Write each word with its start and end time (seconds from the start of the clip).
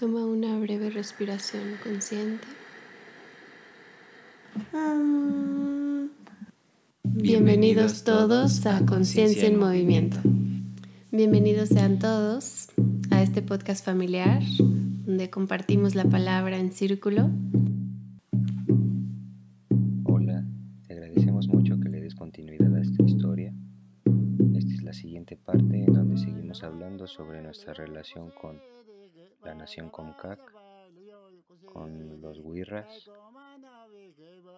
Toma 0.00 0.24
una 0.24 0.58
breve 0.58 0.88
respiración 0.88 1.74
consciente. 1.84 2.46
Bienvenidos 7.02 8.02
todos 8.02 8.64
a 8.64 8.86
Conciencia 8.86 9.46
en 9.46 9.58
Movimiento. 9.58 10.16
Bienvenidos 11.12 11.68
sean 11.68 11.98
todos 11.98 12.68
a 13.10 13.22
este 13.22 13.42
podcast 13.42 13.84
familiar 13.84 14.40
donde 15.04 15.28
compartimos 15.28 15.94
la 15.94 16.06
palabra 16.06 16.56
en 16.56 16.72
círculo. 16.72 17.28
Hola, 20.04 20.46
te 20.86 20.94
agradecemos 20.94 21.46
mucho 21.48 21.78
que 21.78 21.90
le 21.90 22.00
des 22.00 22.14
continuidad 22.14 22.74
a 22.74 22.80
esta 22.80 23.02
historia. 23.02 23.52
Esta 24.56 24.72
es 24.72 24.82
la 24.82 24.94
siguiente 24.94 25.36
parte 25.36 25.84
en 25.84 25.92
donde 25.92 26.16
seguimos 26.16 26.64
hablando 26.64 27.06
sobre 27.06 27.42
nuestra 27.42 27.74
relación 27.74 28.30
con 28.40 28.56
la 29.44 29.54
nación 29.54 29.90
Comcac, 29.90 30.40
con 31.72 32.20
los 32.20 32.38
Wirras. 32.42 33.10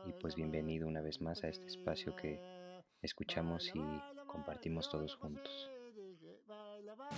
Y 0.07 0.13
pues 0.21 0.35
bienvenido 0.35 0.89
una 0.89 1.01
vez 1.01 1.21
más 1.21 1.45
a 1.45 1.49
este 1.49 1.67
espacio 1.67 2.17
que 2.17 2.41
escuchamos 3.03 3.71
y 3.75 3.81
compartimos 4.27 4.91
todos 4.91 5.15
juntos. 5.17 5.71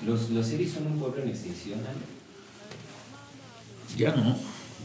¿Los, 0.04 0.30
los 0.30 0.46
Seris 0.46 0.72
son 0.72 0.86
un 0.86 0.98
pueblo 0.98 1.22
en 1.22 1.28
extinción? 1.28 1.80
Ya 3.96 4.14
no. 4.14 4.36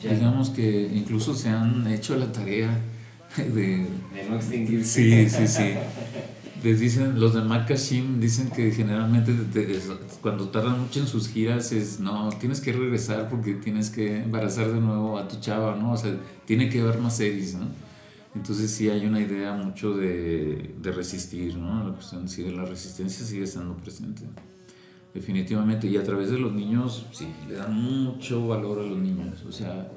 Digamos 0.02 0.50
que 0.52 0.88
incluso 0.94 1.34
se 1.34 1.50
han 1.50 1.86
hecho 1.88 2.16
la 2.16 2.32
tarea 2.32 2.70
de... 3.38 3.88
De 4.14 4.30
no 4.30 4.36
extinguirse. 4.38 5.28
Sí, 5.28 5.30
sí, 5.30 5.48
sí. 5.48 5.74
Les 6.64 6.78
dicen, 6.80 7.20
los 7.20 7.34
de 7.34 7.42
Makashim 7.42 8.20
dicen 8.20 8.50
que 8.50 8.72
generalmente 8.72 9.34
cuando 10.22 10.50
tardan 10.50 10.82
mucho 10.82 11.00
en 11.00 11.08
sus 11.08 11.30
giras 11.30 11.72
es, 11.72 12.02
no, 12.02 12.30
tienes 12.38 12.60
que 12.60 12.74
regresar 12.74 13.30
porque 13.30 13.54
tienes 13.54 13.90
que 13.90 14.24
embarazar 14.24 14.68
de 14.74 14.82
nuevo 14.82 15.18
a 15.18 15.28
tu 15.28 15.40
chava, 15.40 15.76
¿no? 15.78 15.94
O 15.94 15.98
sea, 15.98 16.14
tiene 16.46 16.68
que 16.68 16.82
haber 16.82 17.00
más 17.00 17.16
series, 17.16 17.56
¿no? 17.56 17.68
Entonces 18.36 18.72
sí 18.72 18.90
hay 18.90 19.06
una 19.06 19.22
idea 19.22 19.54
mucho 19.54 19.96
de, 19.96 20.76
de 20.82 20.92
resistir, 20.92 21.56
¿no? 21.56 21.84
La 21.88 21.94
cuestión 21.94 22.28
sigue, 22.28 22.52
la 22.52 22.66
resistencia 22.66 23.26
sigue 23.26 23.44
estando 23.44 23.76
presente, 23.78 24.24
definitivamente. 25.14 25.88
Y 25.88 25.96
a 25.96 26.04
través 26.04 26.30
de 26.30 26.40
los 26.40 26.52
niños, 26.52 27.06
sí, 27.14 27.28
le 27.48 27.56
dan 27.56 27.74
mucho 27.74 28.48
valor 28.48 28.80
a 28.80 28.84
los 28.84 28.98
niños. 28.98 29.46
O 29.48 29.52
sea, 29.52 29.90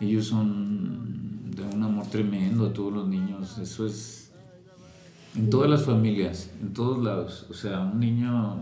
ellos 0.00 0.26
son 0.26 1.50
de 1.50 1.64
un 1.64 1.82
amor 1.82 2.06
tremendo 2.06 2.66
a 2.66 2.72
todos 2.72 2.92
los 2.92 3.08
niños. 3.08 3.58
Eso 3.58 3.86
es 3.86 4.19
en 5.36 5.50
todas 5.50 5.70
las 5.70 5.84
familias, 5.84 6.50
en 6.60 6.72
todos 6.72 7.02
lados. 7.02 7.46
O 7.50 7.54
sea, 7.54 7.80
un 7.80 8.00
niño 8.00 8.56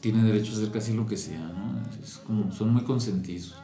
tiene 0.00 0.22
derecho 0.22 0.52
a 0.52 0.56
hacer 0.56 0.70
casi 0.70 0.92
lo 0.94 1.06
que 1.06 1.16
sea, 1.16 1.40
¿no? 1.40 1.82
Es 2.02 2.18
como, 2.18 2.52
son 2.52 2.72
muy 2.72 2.82
consentidos, 2.82 3.54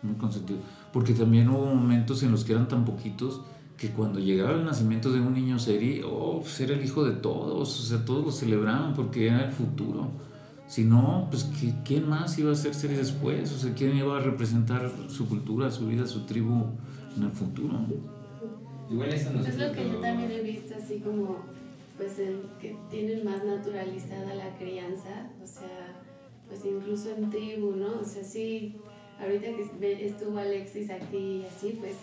son 0.00 0.10
muy 0.10 0.18
consentidos. 0.18 0.62
Porque 0.92 1.12
también 1.12 1.48
hubo 1.48 1.66
momentos 1.66 2.22
en 2.22 2.30
los 2.30 2.44
que 2.44 2.52
eran 2.52 2.68
tan 2.68 2.84
poquitos 2.84 3.42
que 3.76 3.90
cuando 3.90 4.18
llegaba 4.18 4.52
el 4.52 4.64
nacimiento 4.64 5.12
de 5.12 5.20
un 5.20 5.34
niño 5.34 5.58
serie, 5.58 6.02
oh, 6.04 6.40
pues 6.40 6.58
era 6.60 6.74
el 6.74 6.84
hijo 6.84 7.04
de 7.04 7.12
todos, 7.12 7.78
o 7.78 7.82
sea, 7.82 8.04
todos 8.04 8.24
lo 8.24 8.32
celebraban 8.32 8.94
porque 8.94 9.28
era 9.28 9.44
el 9.44 9.52
futuro. 9.52 10.10
Si 10.66 10.84
no, 10.84 11.28
pues 11.30 11.48
¿quién 11.84 12.08
más 12.08 12.38
iba 12.38 12.52
a 12.52 12.54
ser 12.54 12.74
serie 12.74 12.98
después? 12.98 13.50
O 13.52 13.58
sea, 13.58 13.72
¿quién 13.74 13.96
iba 13.96 14.18
a 14.18 14.20
representar 14.20 14.90
su 15.08 15.26
cultura, 15.26 15.70
su 15.70 15.86
vida, 15.86 16.06
su 16.06 16.26
tribu 16.26 16.66
en 17.16 17.22
el 17.22 17.30
futuro? 17.30 17.78
Igual 18.90 19.08
eso 19.10 19.30
Es 19.30 19.58
lo 19.58 19.72
que 19.72 19.90
yo 19.90 19.98
también 20.00 20.30
he 20.30 20.42
visto, 20.42 20.74
así 20.76 21.00
como 21.00 21.38
pues 21.98 22.18
el 22.20 22.42
que 22.60 22.76
tienen 22.90 23.24
más 23.24 23.44
naturalizada 23.44 24.34
la 24.34 24.56
crianza, 24.56 25.30
o 25.42 25.46
sea, 25.46 26.00
pues 26.48 26.64
incluso 26.64 27.14
en 27.14 27.28
tribu, 27.28 27.72
¿no? 27.72 28.00
O 28.00 28.04
sea, 28.04 28.24
sí, 28.24 28.76
ahorita 29.20 29.48
que 29.48 30.06
estuvo 30.06 30.38
Alexis 30.38 30.90
aquí 30.90 31.42
y 31.42 31.44
así, 31.44 31.76
pues 31.78 31.96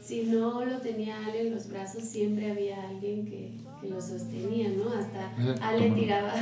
si 0.00 0.24
no 0.24 0.64
lo 0.64 0.78
tenía 0.80 1.26
Ale 1.26 1.48
en 1.48 1.54
los 1.54 1.68
brazos, 1.68 2.04
siempre 2.04 2.50
había 2.50 2.88
alguien 2.88 3.24
que, 3.24 3.50
que 3.80 3.88
lo 3.88 4.00
sostenía, 4.00 4.68
¿no? 4.68 4.92
Hasta 4.92 5.34
Ale 5.66 5.90
tiraba, 5.90 6.34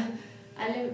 Ale 0.58 0.92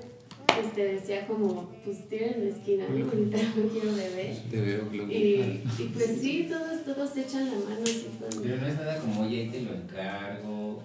este, 0.61 0.85
decía 0.95 1.27
como, 1.27 1.71
pues 1.85 2.09
tiren 2.09 2.35
en 2.35 2.45
la 2.45 2.57
esquina, 2.57 2.85
¿no? 2.89 3.05
ahorita 3.05 3.39
no 3.57 3.69
quiero 3.69 3.95
beber. 3.95 5.11
Y, 5.11 5.63
y 5.79 5.91
pues 5.95 6.19
sí, 6.21 6.49
todos, 6.51 6.85
todos 6.85 7.17
echan 7.17 7.47
la 7.47 7.53
mano 7.53 7.83
así 7.83 8.09
Pero 8.43 8.57
no 8.57 8.67
es 8.67 8.75
nada 8.75 8.99
como, 9.01 9.23
oye, 9.23 9.49
te 9.51 9.63
lo 9.63 9.75
encargo, 9.75 10.83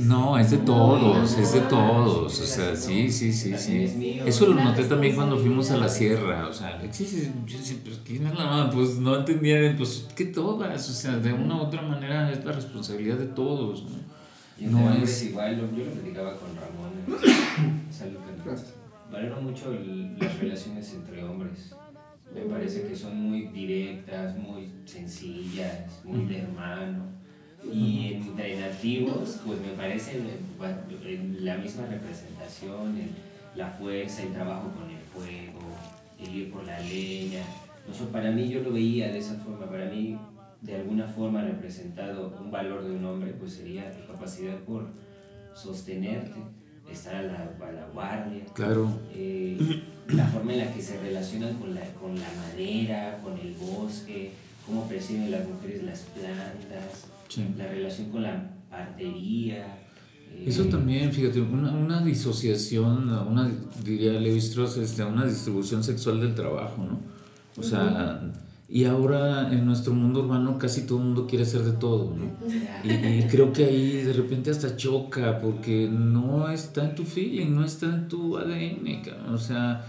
no, 0.00 0.38
es 0.38 0.50
de 0.50 0.58
todos, 0.58 1.38
es 1.38 1.52
de 1.52 1.60
todos. 1.62 2.40
O 2.40 2.44
sea, 2.44 2.76
sí, 2.76 3.10
sí, 3.10 3.32
sí, 3.32 3.56
sí. 3.56 4.20
Eso 4.24 4.46
lo 4.46 4.54
noté 4.54 4.84
también 4.84 5.14
cuando 5.14 5.36
fuimos 5.38 5.70
a 5.70 5.76
la 5.76 5.88
sierra. 5.88 6.48
O 6.48 6.52
sea, 6.52 6.78
Alexis, 6.78 7.30
pues, 7.82 8.00
¿quién 8.04 8.26
es 8.26 8.34
la? 8.34 8.70
Pues 8.72 8.96
no 8.96 9.16
entendían, 9.16 9.76
pues 9.76 10.06
que 10.14 10.26
todas. 10.26 10.88
O 10.88 10.92
sea, 10.92 11.16
de 11.18 11.32
una 11.32 11.56
u 11.56 11.60
otra 11.60 11.82
manera 11.82 12.30
es 12.30 12.44
la 12.44 12.52
responsabilidad 12.52 13.16
de 13.16 13.26
todos. 13.26 13.84
¿no? 14.60 14.80
no 14.80 14.94
es 14.94 15.24
igual, 15.24 15.56
yo 15.56 15.84
lo 15.84 15.90
platicaba 15.90 16.36
con 16.36 16.48
Ramón. 16.56 16.86
algo 18.02 18.20
que 18.26 19.12
valoro 19.12 19.40
mucho 19.42 19.72
las 20.18 20.38
relaciones 20.38 20.94
entre 20.94 21.24
hombres. 21.24 21.74
Me 22.34 22.42
parece 22.42 22.86
que 22.86 22.94
son 22.94 23.18
muy 23.18 23.46
directas, 23.48 24.36
muy 24.36 24.70
sencillas, 24.84 26.02
muy 26.04 26.26
de 26.26 26.40
hermano 26.40 27.15
y 27.72 28.14
entre 28.14 28.58
nativos, 28.60 29.40
pues 29.44 29.60
me 29.60 29.72
parece 29.72 30.20
la 31.40 31.56
misma 31.56 31.86
representación, 31.86 32.96
la 33.54 33.70
fuerza, 33.70 34.22
el 34.22 34.32
trabajo 34.32 34.70
con 34.72 34.90
el 34.90 35.00
fuego, 35.12 35.60
el 36.18 36.34
ir 36.34 36.50
por 36.50 36.64
la 36.64 36.78
leña. 36.80 37.42
para 38.12 38.30
mí 38.30 38.48
yo 38.48 38.60
lo 38.60 38.72
veía 38.72 39.12
de 39.12 39.18
esa 39.18 39.34
forma, 39.36 39.66
para 39.66 39.86
mí 39.86 40.18
de 40.60 40.76
alguna 40.76 41.06
forma 41.06 41.42
representado 41.42 42.36
un 42.40 42.50
valor 42.50 42.84
de 42.84 42.96
un 42.96 43.04
hombre, 43.04 43.32
pues 43.38 43.54
sería 43.54 43.90
tu 43.92 44.06
capacidad 44.12 44.56
por 44.60 44.88
sostenerte, 45.54 46.34
estar 46.90 47.16
a 47.16 47.22
la, 47.22 47.50
a 47.60 47.72
la 47.72 47.86
guardia. 47.92 48.44
Claro. 48.54 48.88
Eh, 49.12 49.82
la 50.08 50.26
forma 50.26 50.52
en 50.52 50.58
la 50.60 50.72
que 50.72 50.82
se 50.82 51.00
relacionan 51.00 51.54
con 51.54 51.74
la, 51.74 51.82
con 52.00 52.14
la 52.14 52.28
madera, 52.44 53.18
con 53.22 53.38
el 53.38 53.54
bosque, 53.54 54.32
cómo 54.64 54.88
perciben 54.88 55.30
las 55.30 55.46
mujeres 55.48 55.82
las 55.82 56.00
plantas 56.00 57.06
la 57.56 57.66
relación 57.66 58.10
con 58.10 58.22
la 58.22 58.50
artería. 58.70 59.78
Eh, 60.32 60.44
Eso 60.46 60.64
también, 60.64 61.12
fíjate, 61.12 61.40
una, 61.40 61.70
una, 61.72 62.02
disociación, 62.02 63.08
una, 63.08 63.50
diría 63.84 64.12
Levi 64.12 64.38
Strauss, 64.38 64.76
este, 64.78 65.04
una 65.04 65.24
distribución 65.24 65.82
sexual 65.82 66.20
del 66.20 66.34
trabajo, 66.34 66.82
¿no? 66.82 67.00
O 67.58 67.62
sea, 67.62 68.20
y 68.68 68.84
ahora 68.84 69.52
en 69.52 69.64
nuestro 69.64 69.94
mundo 69.94 70.20
urbano 70.20 70.58
casi 70.58 70.82
todo 70.82 70.98
el 70.98 71.04
mundo 71.04 71.26
quiere 71.26 71.44
hacer 71.44 71.62
de 71.62 71.72
todo, 71.72 72.14
¿no? 72.16 72.32
Y, 72.84 73.22
creo 73.28 73.52
que 73.52 73.64
ahí 73.64 74.02
de 74.02 74.12
repente 74.12 74.50
hasta 74.50 74.76
choca 74.76 75.38
porque 75.38 75.88
no 75.88 76.50
está 76.50 76.84
en 76.84 76.94
tu 76.94 77.04
feeling, 77.04 77.54
no 77.54 77.64
está 77.64 77.86
en 77.86 78.08
tu 78.08 78.36
ADN, 78.36 79.02
o 79.32 79.38
sea, 79.38 79.86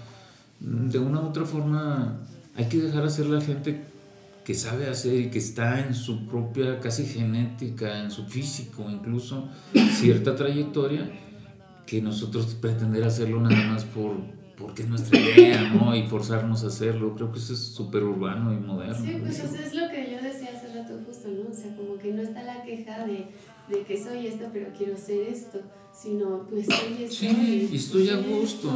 de 0.59 0.99
una 0.99 1.21
u 1.21 1.27
otra 1.27 1.45
forma 1.45 2.19
hay 2.55 2.65
que 2.65 2.77
dejar 2.77 3.03
hacer 3.03 3.25
a 3.25 3.29
la 3.29 3.41
gente 3.41 3.83
que 4.47 4.53
sabe 4.53 4.87
hacer 4.87 5.19
y 5.19 5.29
que 5.29 5.39
está 5.39 5.85
en 5.85 5.93
su 5.93 6.25
propia 6.25 6.79
casi 6.79 7.05
genética, 7.05 8.01
en 8.01 8.09
su 8.09 8.27
físico 8.27 8.89
incluso, 8.89 9.49
cierta 9.91 10.37
trayectoria, 10.37 11.11
que 11.85 12.01
nosotros 12.01 12.55
pretender 12.55 13.03
hacerlo 13.03 13.41
nada 13.41 13.61
más 13.67 13.83
por 13.83 14.15
porque 14.57 14.83
es 14.83 14.87
nuestra 14.87 15.19
idea, 15.19 15.69
¿no? 15.73 15.93
Y 15.93 16.07
forzarnos 16.07 16.63
a 16.63 16.67
hacerlo. 16.67 17.13
Creo 17.13 17.31
que 17.31 17.39
eso 17.39 17.53
es 17.53 17.59
súper 17.59 18.03
urbano 18.03 18.53
y 18.53 18.57
moderno. 18.57 18.95
Sí, 18.95 19.17
pues 19.19 19.37
eso 19.37 19.55
es 19.55 19.75
lo 19.75 19.89
que 19.89 20.11
yo 20.11 20.23
decía 20.23 20.49
hace 20.55 20.73
rato 20.73 20.97
justo, 21.05 21.27
¿no? 21.27 21.49
O 21.49 21.53
sea, 21.53 21.75
como 21.75 21.97
que 21.97 22.13
no 22.13 22.21
está 22.21 22.41
la 22.43 22.63
queja 22.63 23.05
de, 23.05 23.27
de 23.67 23.83
que 23.83 24.01
soy 24.01 24.27
esto, 24.27 24.45
pero 24.53 24.71
quiero 24.75 24.97
ser 24.97 25.27
esto, 25.27 25.59
sino 25.91 26.47
pues 26.47 26.67
soy 26.67 27.03
esto. 27.03 27.15
Sí, 27.17 27.69
y, 27.69 27.75
estoy 27.75 28.09
a 28.09 28.15
gusto. 28.15 28.71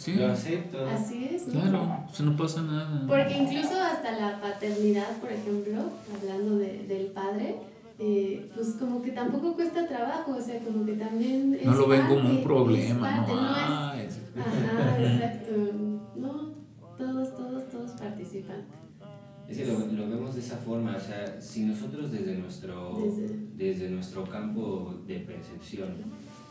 Sí. 0.00 0.14
Lo 0.14 0.32
acepto. 0.32 0.86
Así 0.88 1.28
es. 1.30 1.42
Claro, 1.42 1.82
o 1.82 2.22
no 2.22 2.34
pasa 2.34 2.62
nada. 2.62 3.04
Porque 3.06 3.36
incluso 3.36 3.78
hasta 3.78 4.12
la 4.12 4.40
paternidad, 4.40 5.18
por 5.20 5.30
ejemplo, 5.30 5.90
hablando 6.16 6.56
de, 6.56 6.86
del 6.88 7.08
padre, 7.08 7.56
eh, 7.98 8.50
pues 8.54 8.76
como 8.78 9.02
que 9.02 9.10
tampoco 9.10 9.52
cuesta 9.52 9.86
trabajo, 9.86 10.36
o 10.38 10.40
sea, 10.40 10.58
como 10.60 10.86
que 10.86 10.94
también... 10.94 11.58
no 11.62 11.74
lo 11.74 11.86
ven 11.86 12.06
como 12.06 12.30
un 12.30 12.42
problema, 12.42 13.26
¿no? 13.26 13.26
no 13.26 13.92
es, 13.92 14.18
ajá, 14.38 15.02
exacto. 15.02 15.52
No, 16.16 16.54
todos, 16.96 17.36
todos, 17.36 17.68
todos 17.68 17.90
participan. 17.90 18.64
Es 19.46 19.58
que 19.58 19.66
lo, 19.66 19.80
lo, 19.80 20.08
vemos 20.08 20.34
de 20.34 20.40
esa 20.40 20.56
forma, 20.56 20.96
o 20.96 21.00
sea, 21.00 21.38
si 21.42 21.64
nosotros 21.64 22.10
desde 22.10 22.36
nuestro, 22.36 23.02
desde, 23.04 23.36
desde 23.54 23.90
nuestro 23.90 24.24
campo 24.24 24.94
de 25.06 25.18
percepción 25.18 25.88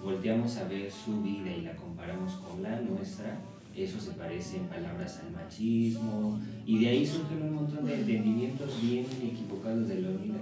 volteamos 0.03 0.57
a 0.57 0.63
ver 0.65 0.91
su 0.91 1.21
vida 1.21 1.51
y 1.51 1.61
la 1.61 1.75
comparamos 1.75 2.33
con 2.33 2.63
la 2.63 2.79
nuestra, 2.79 3.39
eso 3.75 3.99
se 3.99 4.11
parece 4.11 4.57
en 4.57 4.65
palabras 4.65 5.21
al 5.23 5.31
machismo, 5.31 6.39
y 6.65 6.79
de 6.79 6.89
ahí 6.89 7.05
surgen 7.05 7.43
un 7.43 7.53
montón 7.53 7.85
de 7.85 7.95
entendimientos 7.95 8.81
bien 8.81 9.05
equivocados 9.23 9.87
de 9.87 10.01
la 10.01 10.09
vida. 10.09 10.39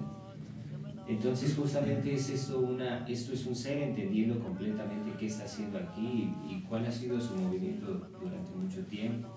Entonces 1.08 1.56
justamente 1.56 2.14
es 2.14 2.30
esto, 2.30 2.60
una, 2.60 3.08
esto 3.08 3.34
es 3.34 3.46
un 3.46 3.56
ser 3.56 3.78
entendiendo 3.78 4.40
completamente 4.40 5.14
qué 5.18 5.28
está 5.28 5.46
haciendo 5.46 5.78
aquí 5.78 6.34
y, 6.50 6.62
cuál 6.68 6.86
ha 6.86 6.92
sido 6.92 7.20
su 7.22 7.36
movimiento 7.36 8.10
durante 8.22 8.52
mucho 8.52 8.82
tiempo. 8.88 9.30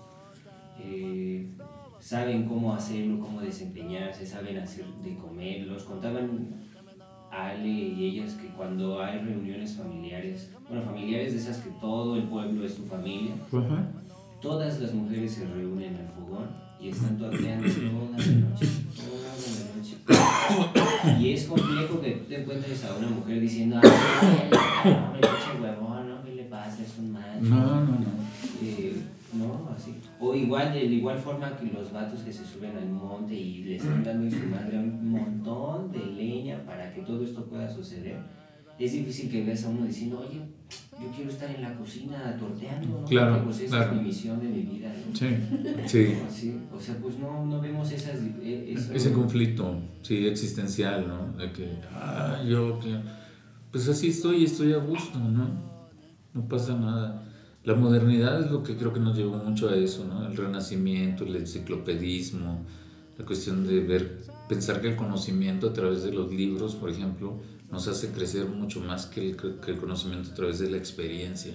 eh, 0.83 1.47
saben 2.01 2.45
cómo 2.45 2.73
hacerlo, 2.73 3.19
cómo 3.19 3.41
desempeñarse, 3.41 4.25
saben 4.25 4.57
hacer 4.57 4.85
de 5.03 5.15
comer. 5.15 5.67
Los 5.67 5.83
contaban 5.83 6.70
Ale 7.31 7.67
y 7.67 8.05
ellas 8.05 8.33
que 8.33 8.47
cuando 8.49 9.01
hay 9.01 9.19
reuniones 9.19 9.77
familiares, 9.77 10.51
bueno, 10.67 10.83
familiares 10.83 11.33
de 11.33 11.39
esas 11.39 11.57
que 11.57 11.69
todo 11.79 12.17
el 12.17 12.23
pueblo 12.23 12.65
es 12.65 12.75
tu 12.75 12.83
familia, 12.83 13.33
todas 14.41 14.79
las 14.79 14.93
mujeres 14.93 15.33
se 15.33 15.47
reúnen 15.47 15.95
al 15.95 16.07
fogón 16.09 16.49
y 16.79 16.89
están 16.89 17.17
torneando 17.17 17.67
toda 17.67 18.17
la 18.17 18.17
noche, 18.17 18.67
toda 18.95 19.29
la 19.31 19.75
noche. 19.75 19.97
Y 21.19 21.33
es 21.33 21.45
complejo 21.45 22.01
que 22.01 22.11
te 22.27 22.41
encuentres 22.41 22.83
a 22.85 22.95
una 22.95 23.07
mujer 23.07 23.39
diciendo, 23.39 23.79
ay, 23.81 24.49
no, 24.83 25.13
me 25.59 25.69
huevón, 25.69 26.09
no, 26.09 26.23
¿qué 26.23 26.35
le 26.35 26.43
pasa? 26.45 26.83
Es 26.83 26.97
un 26.97 27.13
macho. 27.13 27.39
No, 27.41 27.81
no, 27.81 27.99
no. 27.99 28.07
Eh, 28.61 29.01
no, 29.33 29.69
así. 29.75 29.95
O 30.21 30.35
igual, 30.35 30.71
de 30.73 30.85
igual 30.85 31.17
forma 31.17 31.57
que 31.57 31.65
los 31.65 31.91
vatos 31.91 32.19
que 32.21 32.31
se 32.31 32.45
suben 32.45 32.77
al 32.77 32.87
monte 32.89 33.33
y 33.33 33.63
les 33.63 33.81
están 33.83 34.03
dando 34.03 34.25
en 34.27 34.31
su 34.31 34.47
madre 34.47 34.77
un 34.77 35.09
montón 35.09 35.91
de 35.91 36.05
leña 36.05 36.63
para 36.63 36.93
que 36.93 37.01
todo 37.01 37.23
esto 37.23 37.43
pueda 37.45 37.67
suceder. 37.69 38.17
Es 38.77 38.93
difícil 38.93 39.29
que 39.31 39.43
veas 39.43 39.63
a 39.65 39.69
uno 39.69 39.85
diciendo, 39.85 40.19
oye, 40.27 40.41
yo 40.99 41.07
quiero 41.15 41.29
estar 41.31 41.49
en 41.49 41.61
la 41.61 41.75
cocina 41.75 42.35
torteando, 42.39 42.99
¿no? 43.01 43.05
Claro, 43.05 43.31
Porque, 43.33 43.45
pues 43.45 43.59
esa 43.61 43.77
claro. 43.77 43.91
es 43.93 43.97
mi 43.97 44.07
misión 44.07 44.39
de 44.39 44.47
mi 44.47 44.61
vida, 44.61 44.89
¿no? 45.07 45.15
Sí, 45.15 45.27
sí. 45.87 46.57
O 46.75 46.79
sea, 46.79 46.95
pues 47.01 47.17
no, 47.19 47.45
no 47.45 47.59
vemos 47.61 47.91
esas... 47.91 48.19
eh, 48.41 48.73
eso- 48.75 48.93
Ese 48.93 49.11
conflicto, 49.13 49.79
sí, 50.01 50.25
existencial, 50.27 51.07
¿no? 51.07 51.31
De 51.37 51.51
que, 51.51 51.67
ah, 51.93 52.41
yo, 52.47 52.79
que, 52.79 52.95
pues 53.71 53.87
así 53.89 54.09
estoy, 54.09 54.45
estoy 54.45 54.73
a 54.73 54.77
gusto, 54.77 55.19
¿no? 55.19 55.47
No 56.33 56.47
pasa 56.47 56.75
nada. 56.77 57.23
La 57.63 57.75
modernidad 57.75 58.43
es 58.43 58.49
lo 58.49 58.63
que 58.63 58.75
creo 58.75 58.91
que 58.91 58.99
nos 58.99 59.15
llevó 59.15 59.37
mucho 59.37 59.69
a 59.69 59.75
eso, 59.75 60.03
¿no? 60.05 60.25
El 60.25 60.35
renacimiento, 60.35 61.23
el 61.23 61.35
enciclopedismo, 61.35 62.65
la 63.17 63.25
cuestión 63.25 63.67
de 63.67 63.81
ver, 63.81 64.23
pensar 64.49 64.81
que 64.81 64.89
el 64.89 64.95
conocimiento 64.95 65.67
a 65.67 65.73
través 65.73 66.01
de 66.03 66.11
los 66.11 66.33
libros, 66.33 66.73
por 66.73 66.89
ejemplo, 66.89 67.35
nos 67.71 67.87
hace 67.87 68.09
crecer 68.09 68.47
mucho 68.47 68.81
más 68.81 69.05
que 69.05 69.29
el, 69.29 69.35
que 69.37 69.71
el 69.71 69.77
conocimiento 69.77 70.31
a 70.31 70.33
través 70.33 70.57
de 70.57 70.71
la 70.71 70.77
experiencia. 70.77 71.53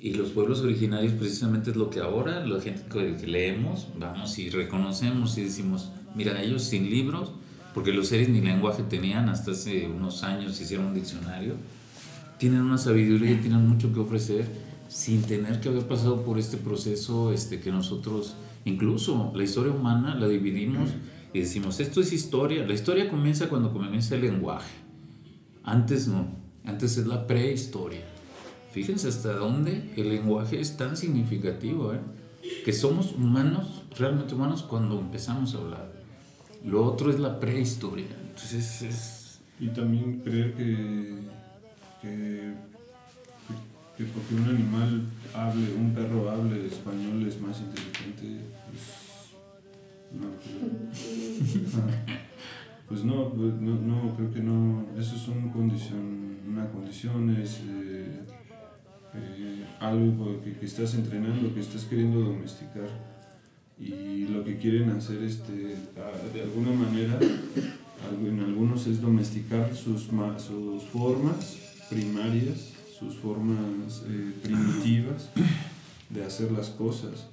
Y 0.00 0.14
los 0.14 0.30
pueblos 0.30 0.60
originarios 0.60 1.14
precisamente 1.14 1.70
es 1.70 1.76
lo 1.76 1.90
que 1.90 2.00
ahora 2.00 2.46
la 2.46 2.60
gente 2.60 2.84
que, 2.88 3.26
leemos, 3.26 3.88
vamos 3.98 4.38
y 4.38 4.48
reconocemos 4.50 5.36
y 5.38 5.44
decimos, 5.44 5.90
mira, 6.14 6.40
ellos 6.40 6.62
sin 6.62 6.88
libros, 6.88 7.32
porque 7.72 7.92
los 7.92 8.08
seres 8.08 8.28
ni 8.28 8.40
lenguaje 8.40 8.84
tenían 8.84 9.28
hasta 9.28 9.50
hace 9.50 9.88
unos 9.88 10.22
años, 10.22 10.60
hicieron 10.60 10.86
un 10.86 10.94
diccionario, 10.94 11.54
tienen 12.38 12.60
una 12.60 12.78
sabiduría 12.78 13.40
tienen 13.40 13.66
mucho 13.66 13.92
que 13.92 14.00
ofrecer 14.00 14.46
sin 14.88 15.22
tener 15.22 15.60
que 15.60 15.68
haber 15.68 15.86
pasado 15.86 16.22
por 16.22 16.38
este 16.38 16.56
proceso 16.56 17.32
este, 17.32 17.60
que 17.60 17.70
nosotros, 17.70 18.34
incluso 18.64 19.32
la 19.34 19.44
historia 19.44 19.72
humana 19.72 20.14
la 20.14 20.28
dividimos 20.28 20.90
y 21.32 21.40
decimos, 21.40 21.80
esto 21.80 22.00
es 22.00 22.12
historia, 22.12 22.66
la 22.66 22.74
historia 22.74 23.08
comienza 23.08 23.48
cuando 23.48 23.72
comienza 23.72 24.14
el 24.14 24.22
lenguaje, 24.22 24.72
antes 25.64 26.08
no, 26.08 26.28
antes 26.64 26.96
es 26.96 27.06
la 27.06 27.26
prehistoria. 27.26 28.04
Fíjense 28.72 29.06
hasta 29.08 29.34
dónde 29.34 29.92
el 29.96 30.08
lenguaje 30.08 30.60
es 30.60 30.76
tan 30.76 30.96
significativo, 30.96 31.94
¿eh? 31.94 32.00
que 32.64 32.72
somos 32.72 33.12
humanos, 33.12 33.84
realmente 33.96 34.34
humanos, 34.34 34.62
cuando 34.62 34.98
empezamos 34.98 35.54
a 35.54 35.58
hablar. 35.58 35.92
Lo 36.64 36.84
otro 36.84 37.10
es 37.10 37.20
la 37.20 37.38
prehistoria. 37.38 38.06
Entonces 38.20 38.82
es... 38.82 39.40
Y 39.60 39.68
también 39.68 40.20
creer 40.24 40.54
que, 40.54 41.18
que, 42.02 42.54
que 43.96 44.04
porque 44.04 44.34
un 44.34 44.44
animal 44.48 45.02
hable, 45.34 45.72
un 45.74 45.92
perro 45.94 46.30
hable 46.30 46.66
español 46.66 47.26
es 47.26 47.40
más 47.40 47.60
inteligente, 47.60 48.40
pues 48.68 50.20
no. 50.20 50.28
Pues 52.86 53.02
no, 53.02 53.30
pues 53.30 53.54
no, 53.54 53.76
no, 53.80 54.14
creo 54.14 54.30
que 54.30 54.40
no, 54.40 54.84
eso 54.98 55.16
es 55.16 55.26
una 55.28 55.50
condición, 55.50 56.36
una 56.46 56.68
condición, 56.70 57.30
es 57.34 57.60
eh, 57.66 58.20
eh, 59.14 59.64
algo 59.80 60.42
que, 60.44 60.52
que 60.52 60.66
estás 60.66 60.94
entrenando, 60.94 61.52
que 61.54 61.60
estás 61.60 61.84
queriendo 61.84 62.20
domesticar 62.20 62.86
y 63.80 64.26
lo 64.26 64.44
que 64.44 64.58
quieren 64.58 64.90
hacer 64.90 65.22
este, 65.22 65.52
de 65.52 66.42
alguna 66.42 66.72
manera 66.72 67.18
en 68.22 68.40
algunos 68.40 68.86
es 68.86 69.00
domesticar 69.00 69.74
sus, 69.74 70.12
ma- 70.12 70.38
sus 70.38 70.82
formas 70.84 71.56
primarias, 71.88 72.73
sus 73.04 73.16
formas 73.16 74.02
eh, 74.08 74.32
primitivas 74.42 75.30
de 76.10 76.24
hacer 76.24 76.52
las 76.52 76.70
cosas. 76.70 77.26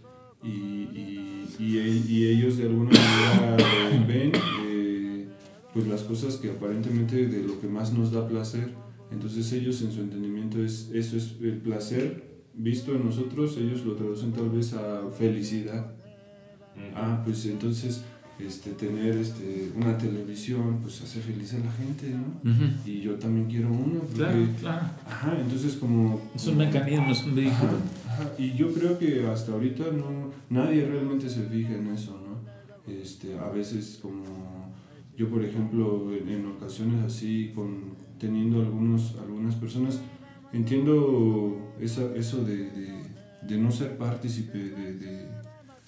Y, 0.44 0.48
y- 0.50 1.46
y 1.60 1.78
y 2.08 2.28
ellos 2.28 2.58
de 2.58 2.64
alguna 2.64 2.92
manera 2.92 3.58
eh, 3.58 4.06
ven 4.08 4.32
eh, 4.66 5.28
pues 5.74 5.88
las 5.88 6.02
cosas 6.02 6.38
que 6.38 6.50
aparentemente 6.50 7.28
de 7.28 7.44
lo 7.44 7.60
que 7.62 7.68
más 7.68 7.94
nos 7.94 8.12
da 8.12 8.28
placer. 8.28 8.70
Entonces 9.12 9.52
ellos 9.54 9.82
en 9.82 9.92
su 9.92 10.02
entendimiento 10.02 10.64
es 10.64 10.90
eso 10.94 11.18
es 11.18 11.36
el 11.42 11.58
placer 11.58 12.32
visto 12.54 12.94
en 12.96 13.06
nosotros, 13.06 13.56
ellos 13.58 13.86
lo 13.86 13.94
traducen 13.96 14.32
tal 14.34 14.50
vez 14.50 14.74
a 14.74 15.10
felicidad. 15.18 15.94
Ah, 16.96 17.22
pues 17.24 17.46
entonces 17.46 18.02
este, 18.48 18.72
tener 18.72 19.16
este, 19.18 19.72
una 19.76 19.98
televisión 19.98 20.80
pues 20.82 21.02
hace 21.02 21.20
feliz 21.20 21.54
a 21.54 21.60
la 21.60 21.72
gente, 21.72 22.10
¿no? 22.10 22.52
Y 22.86 23.02
yo 23.02 23.16
también 23.16 23.48
quiero 23.48 23.70
una. 23.70 24.00
Porque, 24.00 24.16
Claro, 24.16 24.48
claro. 24.60 24.86
Ajá, 25.08 25.38
entonces 25.40 25.76
como... 25.76 26.22
Es 26.36 26.48
un 26.48 26.58
mecanismo, 26.58 27.12
es 27.12 27.24
un 27.24 27.36
vehículo. 27.36 27.72
Ajá, 28.08 28.24
ajá, 28.24 28.32
Y 28.38 28.54
yo 28.54 28.74
creo 28.74 28.98
que 28.98 29.28
hasta 29.28 29.52
ahorita 29.54 29.86
no, 29.92 30.32
nadie 30.50 30.86
realmente 30.86 31.30
se 31.30 31.44
fija 31.44 31.74
en 31.76 31.88
eso, 31.88 32.20
¿no? 32.20 32.92
Este, 32.92 33.38
a 33.38 33.50
veces 33.50 34.00
como 34.02 34.72
yo, 35.18 35.30
por 35.30 35.44
ejemplo, 35.44 36.12
en, 36.16 36.30
en 36.30 36.46
ocasiones 36.48 37.04
así, 37.06 37.52
con, 37.54 37.96
teniendo 38.20 38.60
algunos, 38.62 39.16
algunas 39.22 39.56
personas, 39.56 40.02
entiendo 40.54 41.74
esa, 41.80 42.16
eso 42.16 42.44
de, 42.44 42.72
de, 42.72 42.94
de 43.44 43.58
no 43.58 43.72
ser 43.72 43.98
partícipe 43.98 44.58
de, 44.58 44.94
de, 44.94 45.28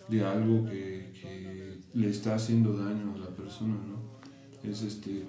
de 0.09 0.23
algo 0.23 0.65
que 0.65 1.02
le 1.93 2.09
está 2.09 2.35
haciendo 2.35 2.73
daño 2.73 3.13
a 3.15 3.19
la 3.19 3.27
persona, 3.27 3.75
¿no? 3.75 4.69
Es 4.69 4.81
este, 4.81 5.23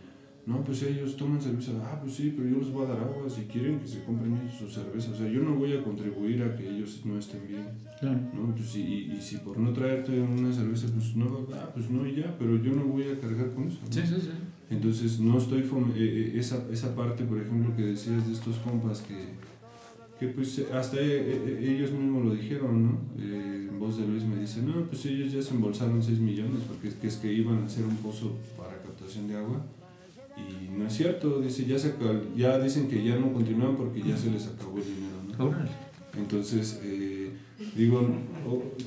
no, 0.46 0.62
pues 0.62 0.82
ellos 0.82 1.16
toman 1.16 1.40
cerveza, 1.40 1.72
ah, 1.82 1.98
pues 2.00 2.14
sí, 2.14 2.34
pero 2.36 2.48
yo 2.48 2.58
les 2.58 2.70
voy 2.70 2.84
a 2.84 2.88
dar 2.88 2.98
agua 2.98 3.28
si 3.28 3.42
quieren 3.42 3.80
que 3.80 3.86
se 3.86 4.04
compren 4.04 4.36
ellos 4.36 4.54
su 4.58 4.68
cerveza, 4.68 5.10
o 5.10 5.14
sea, 5.14 5.28
yo 5.28 5.40
no 5.40 5.54
voy 5.54 5.72
a 5.72 5.82
contribuir 5.82 6.42
a 6.42 6.54
que 6.54 6.68
ellos 6.68 7.00
no 7.04 7.18
estén 7.18 7.46
bien, 7.48 7.66
Claro. 7.98 8.20
¿no? 8.34 8.54
Pues, 8.54 8.76
y, 8.76 9.12
y, 9.12 9.18
si 9.20 9.38
por 9.38 9.58
no 9.58 9.72
traerte 9.72 10.20
una 10.20 10.52
cerveza, 10.52 10.86
pues 10.92 11.16
no, 11.16 11.46
ah, 11.54 11.70
pues 11.72 11.90
no 11.90 12.06
y 12.06 12.16
ya, 12.16 12.36
pero 12.38 12.56
yo 12.62 12.72
no 12.72 12.84
voy 12.84 13.04
a 13.04 13.18
cargar 13.18 13.50
con 13.52 13.68
eso, 13.68 13.78
¿no? 13.84 13.92
Sí, 13.92 14.02
sí, 14.06 14.20
sí. 14.20 14.30
Entonces 14.70 15.20
no 15.20 15.38
estoy 15.38 15.60
eh, 15.60 15.94
eh, 15.96 16.32
esa, 16.36 16.64
esa 16.70 16.94
parte, 16.94 17.24
por 17.24 17.40
ejemplo, 17.40 17.74
que 17.76 17.82
decías 17.82 18.26
de 18.26 18.32
estos 18.32 18.56
compas 18.58 19.02
que, 19.02 19.14
que 20.18 20.28
pues 20.28 20.58
eh, 20.58 20.66
hasta 20.72 20.96
eh, 20.98 21.02
eh, 21.02 21.76
ellos 21.76 21.92
mismos 21.92 22.24
lo 22.24 22.34
dijeron, 22.34 22.82
¿no? 22.84 22.98
Eh, 23.18 23.68
en 23.68 23.78
voz 23.78 23.98
de 23.98 24.06
Luis 24.06 24.24
me 24.24 24.36
dice, 24.36 24.62
no, 24.62 24.84
pues 24.86 25.04
ellos 25.06 25.32
ya 25.32 25.42
se 25.42 25.54
embolsaron 25.54 26.02
6 26.02 26.18
millones 26.20 26.62
porque 26.68 26.88
es 26.88 26.94
que, 26.94 27.06
es 27.08 27.16
que 27.16 27.32
iban 27.32 27.62
a 27.62 27.66
hacer 27.66 27.84
un 27.84 27.96
pozo 27.96 28.32
para 28.56 28.80
captación 28.82 29.28
de 29.28 29.36
agua. 29.36 29.64
Y 30.36 30.68
no 30.68 30.86
es 30.86 30.92
cierto, 30.92 31.40
dice, 31.40 31.64
ya, 31.64 31.78
se, 31.78 31.94
ya 32.36 32.58
dicen 32.58 32.88
que 32.88 33.04
ya 33.04 33.16
no 33.16 33.32
continúan 33.32 33.76
porque 33.76 34.02
ya 34.02 34.16
se 34.16 34.30
les 34.30 34.46
acabó 34.48 34.78
el 34.78 34.84
dinero, 34.84 35.16
¿no? 35.38 35.84
Entonces, 36.16 36.80
eh, 36.82 37.30
digo, 37.76 38.08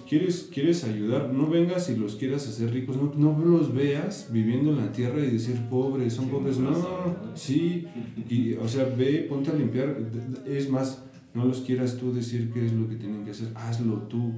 ¿quieres, 0.08 0.50
¿quieres 0.54 0.84
ayudar? 0.84 1.34
No 1.34 1.50
vengas 1.50 1.90
y 1.90 1.96
los 1.96 2.16
quieras 2.16 2.48
hacer 2.48 2.72
ricos, 2.72 2.98
no, 2.98 3.14
no 3.18 3.46
los 3.46 3.74
veas 3.74 4.30
viviendo 4.32 4.72
en 4.72 4.78
la 4.78 4.92
tierra 4.92 5.20
y 5.20 5.32
decir 5.32 5.60
pobres, 5.70 6.14
son 6.14 6.30
pobres. 6.30 6.58
No, 6.58 6.74
sí, 7.36 7.88
y, 8.30 8.54
o 8.54 8.68
sea, 8.68 8.86
ve, 8.86 9.26
ponte 9.30 9.52
a 9.52 9.56
limpiar. 9.56 9.98
Es 10.46 10.70
más, 10.70 11.04
no 11.38 11.46
los 11.46 11.62
quieras 11.62 11.98
tú 11.98 12.12
decir 12.14 12.52
qué 12.52 12.66
es 12.66 12.74
lo 12.74 12.90
que 12.90 12.96
tienen 12.96 13.24
que 13.24 13.32
hacer, 13.32 13.50
hazlo 13.56 14.02
tú, 14.04 14.34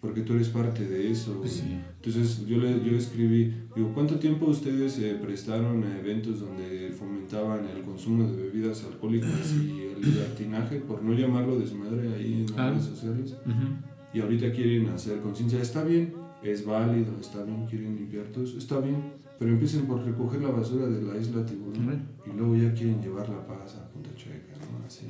porque 0.00 0.22
tú 0.22 0.32
eres 0.34 0.48
parte 0.48 0.86
de 0.86 1.10
eso. 1.10 1.38
Pues 1.40 1.52
sí. 1.52 1.78
Entonces 1.96 2.46
yo, 2.46 2.56
le, 2.58 2.82
yo 2.84 2.96
escribí, 2.96 3.52
digo, 3.74 3.92
¿cuánto 3.94 4.18
tiempo 4.18 4.46
ustedes 4.46 4.92
se 4.94 5.14
prestaron 5.16 5.84
a 5.84 5.98
eventos 5.98 6.40
donde 6.40 6.90
fomentaban 6.98 7.66
el 7.68 7.82
consumo 7.82 8.24
de 8.30 8.36
bebidas 8.44 8.84
alcohólicas 8.84 9.52
y 9.54 9.82
el 9.94 10.00
libertinaje, 10.00 10.76
por 10.80 11.02
no 11.02 11.12
llamarlo 11.12 11.58
desmadre 11.58 12.14
ahí 12.14 12.32
en 12.34 12.42
las 12.46 12.52
Claro. 12.52 12.74
redes 12.74 12.86
sociales? 12.86 13.32
Ujú. 13.44 13.66
Y 14.14 14.20
ahorita 14.20 14.50
quieren 14.52 14.88
hacer 14.88 15.20
conciencia, 15.20 15.60
está 15.60 15.84
bien, 15.84 16.14
es 16.42 16.64
válido, 16.64 17.12
está 17.20 17.42
bien, 17.44 17.66
quieren 17.66 17.96
limpiar 17.96 18.26
todo 18.26 18.44
eso, 18.44 18.56
está 18.56 18.80
bien, 18.80 18.96
pero 19.38 19.50
empiecen 19.50 19.86
por 19.86 20.02
recoger 20.04 20.40
la 20.40 20.48
basura 20.50 20.86
de 20.86 21.02
la 21.02 21.18
isla 21.18 21.44
Tiburón 21.44 21.88
Ujú. 21.88 22.30
y 22.32 22.36
luego 22.38 22.56
ya 22.56 22.72
quieren 22.72 23.02
llevar 23.02 23.28
la 23.28 23.46
paz 23.46 23.74
a 23.76 23.88
Punta 23.90 24.10
Chueca, 24.16 24.54
¿no? 24.60 24.86
Así. 24.86 25.06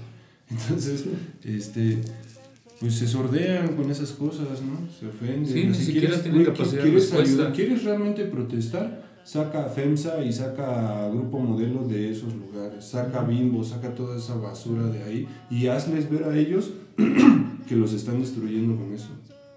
Entonces, 0.51 1.05
este, 1.45 1.99
pues 2.81 2.95
se 2.95 3.07
sordean 3.07 3.75
con 3.77 3.91
esas 3.91 4.13
cosas, 4.13 4.63
¿no? 4.63 4.79
Se 4.99 5.07
ofenden. 5.07 5.47
Sí, 5.47 5.65
ni 5.65 5.71
Así, 5.71 5.85
siquiera 5.87 6.09
¿quieres- 6.09 6.23
tienen 6.23 6.45
capacidad 6.45 6.83
de 6.83 6.89
¿quieres 6.91 7.03
respuesta. 7.11 7.31
ayudar? 7.33 7.53
¿Quieres 7.53 7.85
realmente 7.85 8.25
protestar? 8.27 9.07
Saca 9.25 9.67
a 9.67 9.69
FEMSA 9.69 10.23
y 10.25 10.33
saca 10.33 11.05
a 11.07 11.09
Grupo 11.11 11.41
Modelo 11.41 11.83
de 11.89 12.13
esos 12.13 12.33
lugares, 12.37 12.85
saca 12.85 13.23
a 13.23 13.25
Bimbo, 13.25 13.65
saca 13.65 13.93
toda 13.93 14.17
esa 14.17 14.37
basura 14.37 14.87
de 14.87 15.03
ahí 15.03 15.29
y 15.51 15.67
hazles 15.67 16.09
ver 16.09 16.23
a 16.25 16.39
ellos 16.39 16.71
que 17.69 17.75
los 17.75 17.93
están 17.93 18.21
destruyendo 18.21 18.77
con 18.77 18.93
eso. 18.93 19.09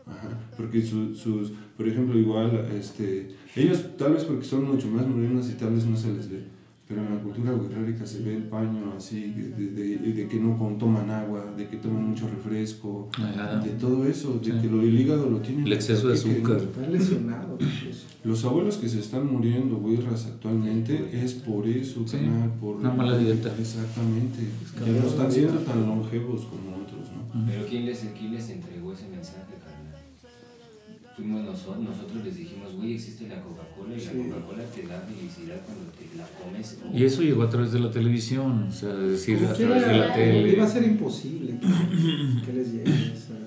Ajá, 0.08 0.30
porque 0.58 0.82
su- 0.82 1.14
sus, 1.14 1.52
por 1.78 1.88
ejemplo, 1.88 2.18
igual, 2.18 2.68
este, 2.80 3.30
ellos 3.56 3.84
tal 3.96 4.14
vez 4.14 4.24
porque 4.24 4.44
son 4.44 4.64
mucho 4.68 4.88
más 4.88 5.06
morenos 5.06 5.48
y 5.50 5.54
tal 5.54 5.76
vez 5.76 5.86
no 5.86 5.96
se 5.96 6.12
les 6.14 6.28
ve, 6.32 6.46
pero 6.90 7.04
en 7.06 7.14
la 7.16 7.22
cultura 7.22 7.52
guerrérica 7.54 8.04
se 8.04 8.24
ve 8.24 8.36
el 8.36 8.44
paño 8.46 8.94
así, 8.98 9.32
de, 9.32 9.50
de- 9.50 9.98
de- 10.00 10.14
de 10.14 10.28
que 10.28 10.40
no 10.40 10.56
toman 10.80 11.08
agua, 11.12 11.54
de 11.56 11.68
que 11.68 11.78
toman 11.78 12.10
mucho 12.10 12.28
refresco, 12.28 13.10
Ajá. 13.14 13.60
de 13.60 13.70
todo 13.84 14.08
eso, 14.08 14.40
de 14.44 14.52
Sí. 14.54 14.58
que 14.60 14.68
lo, 14.68 14.82
el 14.82 15.00
hígado 15.00 15.30
lo 15.30 15.38
tienen. 15.38 15.68
El 15.68 15.74
exceso 15.74 16.08
de 16.08 16.16
que- 16.16 16.24
que- 16.24 16.32
azúcar. 16.42 16.58
Está 16.58 16.88
lesionado. 16.90 17.58
incluso. 17.60 18.06
Los 18.24 18.44
abuelos 18.44 18.78
que 18.78 18.90
se 18.90 19.00
están 19.02 19.32
muriendo, 19.32 19.76
güirras, 19.78 20.26
actualmente, 20.26 21.12
es 21.14 21.36
por 21.36 21.68
eso, 21.68 22.08
Sí, 22.08 22.18
carnal, 22.18 22.50
por... 22.60 22.78
una 22.78 22.92
mala 22.92 23.18
dieta. 23.20 23.54
Exactamente. 23.60 24.40
Ya 24.74 24.80
cambiar 24.80 24.98
no 24.98 25.04
la 25.04 25.10
están 25.12 25.32
siendo 25.32 25.60
tan 25.60 25.86
longevos 25.86 26.46
como 26.46 26.76
otros, 26.76 27.08
¿no? 27.16 27.46
Pero 27.46 27.68
¿quién 27.70 27.86
les, 27.86 28.00
quién 28.18 28.34
les 28.34 28.50
entregó 28.50 28.94
ese 28.94 29.08
mensaje? 29.10 29.46
Fuimos 31.20 31.44
nosotros, 31.44 31.80
nosotros 31.84 32.24
les 32.24 32.38
dijimos, 32.38 32.76
güey, 32.78 32.94
existe 32.94 33.28
la 33.28 33.42
Coca-Cola 33.42 33.94
y 33.96 34.00
Sí. 34.00 34.08
la 34.16 34.36
Coca-Cola 34.36 34.64
te 34.74 34.88
da 34.88 35.02
felicidad 35.02 35.62
cuando 35.66 35.92
te 35.92 36.18
la 36.18 36.26
comes. 36.40 36.78
Y 36.94 37.04
eso 37.04 37.22
llegó 37.24 37.44
a 37.44 37.50
través 37.50 37.74
de 37.74 37.80
la 37.82 37.92
televisión, 37.92 38.68
o 38.70 38.72
sea, 38.72 38.94
es 38.94 39.12
decir, 39.12 39.38
Como 39.40 39.50
a 39.50 39.54
través 39.54 39.86
de 39.86 39.98
la 39.98 40.14
tele. 40.14 40.54
Iba 40.54 40.64
a 40.64 40.68
ser 40.68 40.84
imposible 40.84 41.60
que, 41.60 42.46
que 42.46 42.54
les 42.54 42.72
llegue 42.72 42.84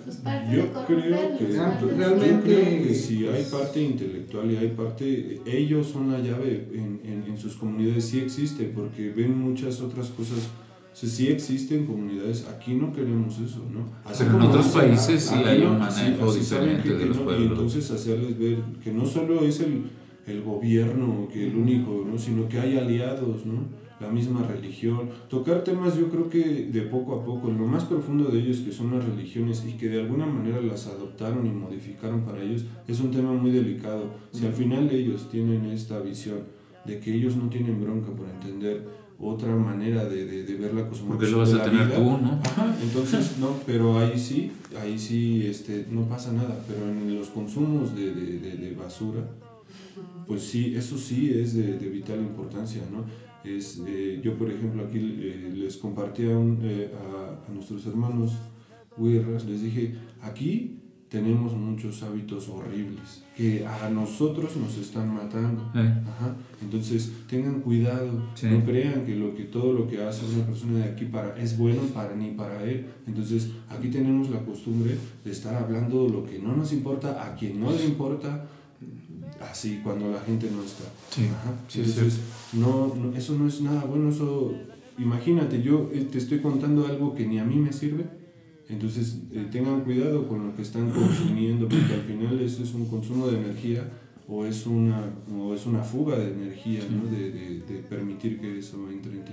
Pues 0.05 0.19
Yo 0.53 0.73
creo 0.87 1.39
que, 1.39 1.45
realmente- 1.47 1.97
yo 1.97 2.43
creo 2.43 2.83
que 2.87 2.95
si 2.95 3.27
hay 3.27 3.45
parte 3.45 3.83
intelectual 3.83 4.51
y 4.51 4.57
hay 4.57 4.69
parte, 4.69 5.41
ellos 5.47 5.87
son 5.87 6.13
la 6.13 6.19
llave 6.21 6.69
en, 6.75 7.01
en, 7.05 7.25
en 7.27 7.39
sus 7.39 7.57
comunidades, 7.57 8.05
sí 8.05 8.19
existe, 8.21 8.65
porque 8.65 9.11
ven 9.11 9.39
muchas 9.39 9.81
otras 9.81 10.09
cosas. 10.09 10.39
O 10.93 10.95
sea, 10.95 11.09
sí 11.09 11.29
existen 11.29 11.87
comunidades, 11.87 12.47
aquí 12.49 12.75
no 12.75 12.93
queremos 12.93 13.39
eso, 13.41 13.65
¿no? 13.73 13.87
Así 14.05 14.25
Pero 14.25 14.37
en 14.37 14.43
otros 14.43 14.67
países 14.69 15.23
sí 15.23 15.35
hay 15.37 15.63
un 15.63 15.79
manejo 15.79 16.29
así 16.29 16.41
diferente 16.41 16.95
de 16.95 17.07
los 17.07 17.17
no, 17.17 17.23
Y 17.23 17.25
pueblos. 17.25 17.51
entonces 17.53 17.91
hacerles 17.91 18.39
ver 18.39 18.59
que 18.85 18.93
no 18.93 19.07
solo 19.07 19.41
es 19.43 19.61
el, 19.61 19.85
el 20.27 20.43
gobierno 20.43 21.29
que 21.33 21.49
el 21.49 21.57
único, 21.57 22.05
¿no? 22.07 22.19
Sino 22.19 22.47
que 22.49 22.61
hay 22.61 22.77
aliados, 22.77 23.47
¿no? 23.47 23.81
La 24.01 24.09
misma 24.11 24.47
religión. 24.47 25.09
Tocar 25.31 25.63
temas 25.65 25.97
yo 25.97 26.09
creo 26.11 26.29
que 26.29 26.67
de 26.67 26.83
poco 26.83 27.15
a 27.15 27.25
poco, 27.25 27.49
en 27.49 27.59
lo 27.59 27.67
más 27.67 27.85
profundo 27.85 28.25
de 28.25 28.41
ellos 28.41 28.59
que 28.59 28.73
son 28.73 28.91
las 28.95 29.05
religiones 29.05 29.65
y 29.67 29.75
que 29.75 29.89
de 29.89 30.01
alguna 30.01 30.27
manera 30.27 30.61
las 30.61 30.89
adoptaron 30.89 31.47
y 31.47 31.51
modificaron 31.51 32.23
para 32.23 32.43
ellos, 32.43 32.65
es 32.87 33.01
un 33.01 33.11
tema 33.13 33.33
muy 33.33 33.51
delicado. 33.53 34.11
Si 34.33 34.45
al 34.45 34.53
final 34.53 34.91
ellos 34.91 35.31
tienen 35.31 35.67
esta 35.67 36.01
visión 36.01 36.41
de 36.85 36.99
que 36.99 37.15
ellos 37.15 37.37
no 37.37 37.49
tienen 37.49 37.81
bronca 37.81 38.11
por 38.11 38.29
entender 38.29 38.85
otra 39.23 39.55
manera 39.55 40.05
de, 40.05 40.27
de, 40.27 40.43
de 40.43 40.55
ver 40.57 40.75
la 40.75 40.89
cosmología. 40.89 41.17
Porque 41.17 41.31
lo 41.31 41.39
vas 41.39 41.55
a 41.55 41.63
tener 41.63 41.87
vida, 41.87 41.97
tú, 41.97 42.03
¿no? 42.03 42.41
Ajá, 42.45 42.77
entonces 42.83 43.39
no, 43.39 43.57
pero 43.65 43.99
ahí 43.99 44.19
sí, 44.19 44.51
ahí 44.81 44.99
sí 44.99 45.47
este, 45.47 45.87
no 45.91 46.03
pasa 46.09 46.33
nada, 46.33 46.59
pero 46.67 46.91
en 46.91 47.15
los 47.17 47.29
consumos 47.29 47.95
de, 47.95 48.13
de, 48.13 48.75
basura, 48.75 49.25
pues 50.27 50.43
sí, 50.43 50.75
eso 50.75 50.99
sí 50.99 51.31
es 51.31 51.55
de, 51.55 51.79
de 51.79 51.89
vital 51.89 52.19
importancia, 52.19 52.83
¿no? 52.91 53.05
Es, 53.49 53.81
eh, 53.87 54.21
yo, 54.23 54.37
por 54.37 54.51
ejemplo, 54.51 54.85
aquí 54.85 54.99
eh, 54.99 55.53
les 55.55 55.77
compartí 55.77 56.25
a, 56.31 56.37
un, 56.37 56.59
eh, 56.63 56.91
a, 56.93 57.49
a 57.49 57.55
nuestros 57.55 57.87
hermanos 57.87 58.33
huirras, 58.97 59.45
les 59.45 59.63
dije, 59.63 59.95
aquí 60.21 60.82
tenemos 61.13 61.53
muchos 61.53 62.03
hábitos 62.03 62.49
horribles 62.49 63.23
que 63.37 63.67
a 63.67 63.91
nosotros 63.91 64.57
nos 64.57 64.79
están 64.79 65.15
matando. 65.15 65.71
Eh, 65.75 65.95
Ajá. 66.09 66.35
Entonces 66.63 67.13
tengan 67.29 67.61
cuidado, 67.61 68.23
Sí. 68.35 68.47
no 68.47 68.65
crean 68.65 69.05
que 69.05 69.15
lo 69.15 69.35
que 69.35 69.45
todo 69.45 69.75
lo 69.75 69.87
que 69.87 70.03
hace 70.03 70.25
una 70.35 70.47
persona 70.47 70.79
de 70.79 70.85
aquí 70.85 71.05
para 71.05 71.37
es 71.39 71.59
bueno 71.59 71.83
para 71.95 72.17
ni 72.17 72.31
para 72.31 72.65
él. 72.65 72.87
Entonces 73.07 73.51
aquí 73.69 73.89
tenemos 73.89 74.31
la 74.31 74.41
costumbre 74.41 74.97
de 75.23 75.31
estar 75.31 75.55
hablando 75.55 76.09
lo 76.09 76.25
que 76.25 76.39
no 76.39 76.57
nos 76.57 76.73
importa 76.73 77.23
a 77.27 77.35
quien 77.37 77.61
no 77.61 77.71
le 77.71 77.85
importa, 77.85 78.47
así 79.41 79.81
cuando 79.85 80.11
la 80.11 80.21
gente 80.21 80.49
no 80.51 80.63
está. 80.65 80.85
Sí, 81.11 81.27
Ajá. 81.27 81.53
sí, 81.69 81.83
es 81.83 81.89
Entonces 81.89 82.21
no, 82.55 82.95
no, 82.95 83.15
eso 83.15 83.37
no 83.39 83.47
es 83.47 83.61
nada 83.61 83.85
bueno. 83.85 84.09
Eso 84.09 84.55
imagínate 84.99 85.61
yo 85.63 85.91
eh, 85.93 86.09
te 86.11 86.17
estoy 86.19 86.39
contando 86.41 86.87
algo 86.87 87.15
que 87.15 87.27
ni 87.27 87.39
a 87.39 87.45
mí 87.45 87.57
me 87.57 87.73
sirve. 87.73 88.22
Entonces 88.73 89.19
eh, 89.33 89.47
tengan 89.53 89.83
cuidado 89.83 90.27
con 90.27 90.47
lo 90.47 90.57
que 90.57 90.63
están 90.63 90.91
consumiendo 90.91 91.69
porque 91.69 91.95
al 91.95 92.01
final 92.03 92.41
eso 92.41 92.63
es 92.63 92.73
un 92.75 92.87
consumo 92.87 93.29
de 93.29 93.39
energía 93.39 93.89
o 94.29 94.47
es 94.47 94.67
una, 94.67 95.05
o 95.37 95.55
es 95.55 95.67
una 95.67 95.83
fuga 95.83 96.19
de 96.19 96.33
energía, 96.33 96.81
¿no? 96.91 97.11
de, 97.11 97.31
de- 97.31 97.61
de 97.61 97.79
permitir 97.89 98.41
que 98.41 98.59
eso 98.59 98.89
entre 98.91 99.13
en 99.13 99.25
ti. 99.25 99.33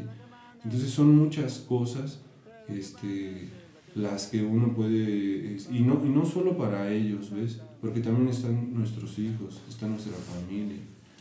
Entonces 0.64 0.90
son 0.90 1.16
muchas 1.16 1.60
cosas 1.60 2.20
este, 2.68 3.48
las 3.96 4.28
que 4.28 4.44
uno 4.44 4.74
puede, 4.76 5.58
y, 5.72 5.80
no, 5.82 6.02
y 6.06 6.10
no 6.10 6.26
solo 6.26 6.58
para 6.58 6.92
ellos, 6.92 7.32
¿ves? 7.32 7.60
Porque 7.82 8.02
también 8.02 8.28
están 8.30 8.74
nuestros 8.74 9.18
hijos, 9.20 9.62
está 9.70 9.88
nuestra 9.88 10.14
familia. 10.14 10.78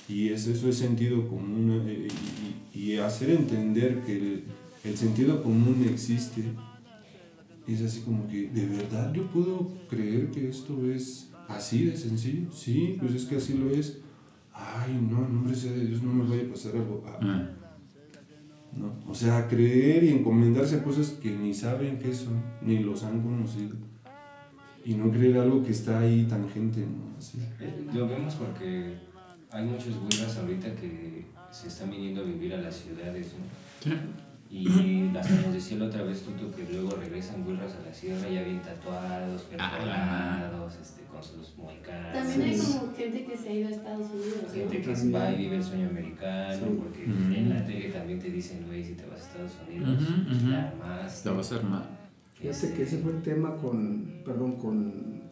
Y 0.08 0.28
es, 0.30 0.46
eso 0.46 0.68
es 0.68 0.76
sentido 0.76 1.28
común 1.28 1.82
eh, 1.86 2.08
y, 2.74 2.78
y- 2.80 2.92
y 2.92 2.96
hacer 2.98 3.30
entender 3.30 4.02
que 4.04 4.16
el, 4.16 4.44
el 4.84 4.96
sentido 4.96 5.42
común 5.42 5.86
existe. 5.88 6.42
Es 7.68 7.82
así 7.82 8.00
como 8.00 8.26
que, 8.26 8.48
¿de 8.48 8.66
verdad 8.66 9.12
yo 9.12 9.30
puedo 9.30 9.68
creer 9.88 10.30
que 10.30 10.48
esto 10.48 10.90
es 10.90 11.30
así 11.48 11.84
de 11.84 11.96
sencillo? 11.96 12.50
Sí, 12.50 12.96
pues 12.98 13.14
es 13.14 13.26
que 13.26 13.36
así 13.36 13.54
lo 13.54 13.70
es. 13.70 13.98
Ay, 14.54 14.98
no, 15.08 15.26
en 15.26 15.34
nombre 15.34 15.54
sea 15.54 15.72
de 15.72 15.84
Dios, 15.84 16.02
no 16.02 16.12
me 16.14 16.28
vaya 16.28 16.48
a 16.48 16.52
pasar 16.52 16.72
algo. 16.76 17.04
Ah, 17.06 17.18
eh. 17.22 17.48
¿no? 18.78 18.94
O 19.06 19.14
sea, 19.14 19.46
creer 19.48 20.04
y 20.04 20.08
encomendarse 20.08 20.76
a 20.76 20.82
cosas 20.82 21.10
que 21.10 21.30
ni 21.30 21.52
saben 21.52 21.98
qué 21.98 22.14
son, 22.14 22.42
ni 22.62 22.78
los 22.78 23.04
han 23.04 23.20
conocido. 23.20 23.76
Y 24.84 24.94
no 24.94 25.10
creer 25.10 25.36
algo 25.36 25.62
que 25.62 25.72
está 25.72 26.00
ahí 26.00 26.24
tangente, 26.24 26.80
¿no? 26.80 27.18
Así. 27.18 27.38
Eh, 27.60 27.86
Lo 27.92 28.08
vemos 28.08 28.34
porque 28.34 28.94
hay 29.50 29.66
muchos 29.66 29.94
güeras 29.98 30.38
ahorita 30.38 30.74
que 30.74 31.26
se 31.50 31.68
están 31.68 31.90
viniendo 31.90 32.22
a 32.22 32.24
vivir 32.24 32.54
a 32.54 32.58
las 32.62 32.76
ciudades, 32.76 33.34
¿no? 33.34 33.90
Sí. 33.90 33.96
Y 34.50 35.10
hasta 35.16 35.34
nos 35.42 35.52
decía 35.52 35.76
la 35.78 35.86
otra 35.86 36.02
vez 36.04 36.22
Tuto 36.22 36.50
que 36.56 36.64
luego 36.72 36.90
regresan 36.96 37.44
güeras 37.44 37.74
a 37.76 37.86
la 37.86 37.92
sierra 37.92 38.28
ya 38.30 38.42
bien 38.42 38.60
tatuados, 38.62 39.46
Ah, 39.58 39.70
perforados, 39.78 40.74
este, 40.80 41.02
con 41.02 41.22
sus 41.22 41.54
moicanas. 41.58 42.12
También 42.14 42.42
hay 42.42 42.58
como 42.58 42.94
gente 42.94 43.24
que 43.26 43.36
se 43.36 43.48
ha 43.48 43.52
ido 43.52 43.68
a 43.68 43.72
Estados 43.72 44.06
Unidos. 44.10 44.42
¿no? 44.46 44.54
Gente 44.54 44.80
que 44.82 45.10
va 45.10 45.30
y 45.32 45.36
vive 45.36 45.56
el 45.56 45.62
sueño 45.62 45.88
americano, 45.88 46.64
Sí. 46.66 46.78
porque 46.78 47.04
en 47.04 47.48
la 47.50 47.64
tele 47.66 47.90
también 47.90 48.18
te 48.18 48.30
dicen, 48.30 48.64
güey, 48.66 48.82
si 48.84 48.94
te 48.94 49.04
vas 49.06 49.20
a 49.20 49.24
Estados 49.24 49.52
Unidos, 49.68 50.02
la 50.48 50.68
armas. 50.68 51.22
Te 51.22 51.28
vas 51.30 51.52
a 51.52 51.56
armar. 51.56 51.98
Fíjate 52.34 52.72
que 52.72 52.82
ese 52.84 52.98
fue 52.98 53.12
el 53.12 53.22
tema 53.22 53.54
con, 53.56 54.22
perdón, 54.24 54.52
con 54.56 55.22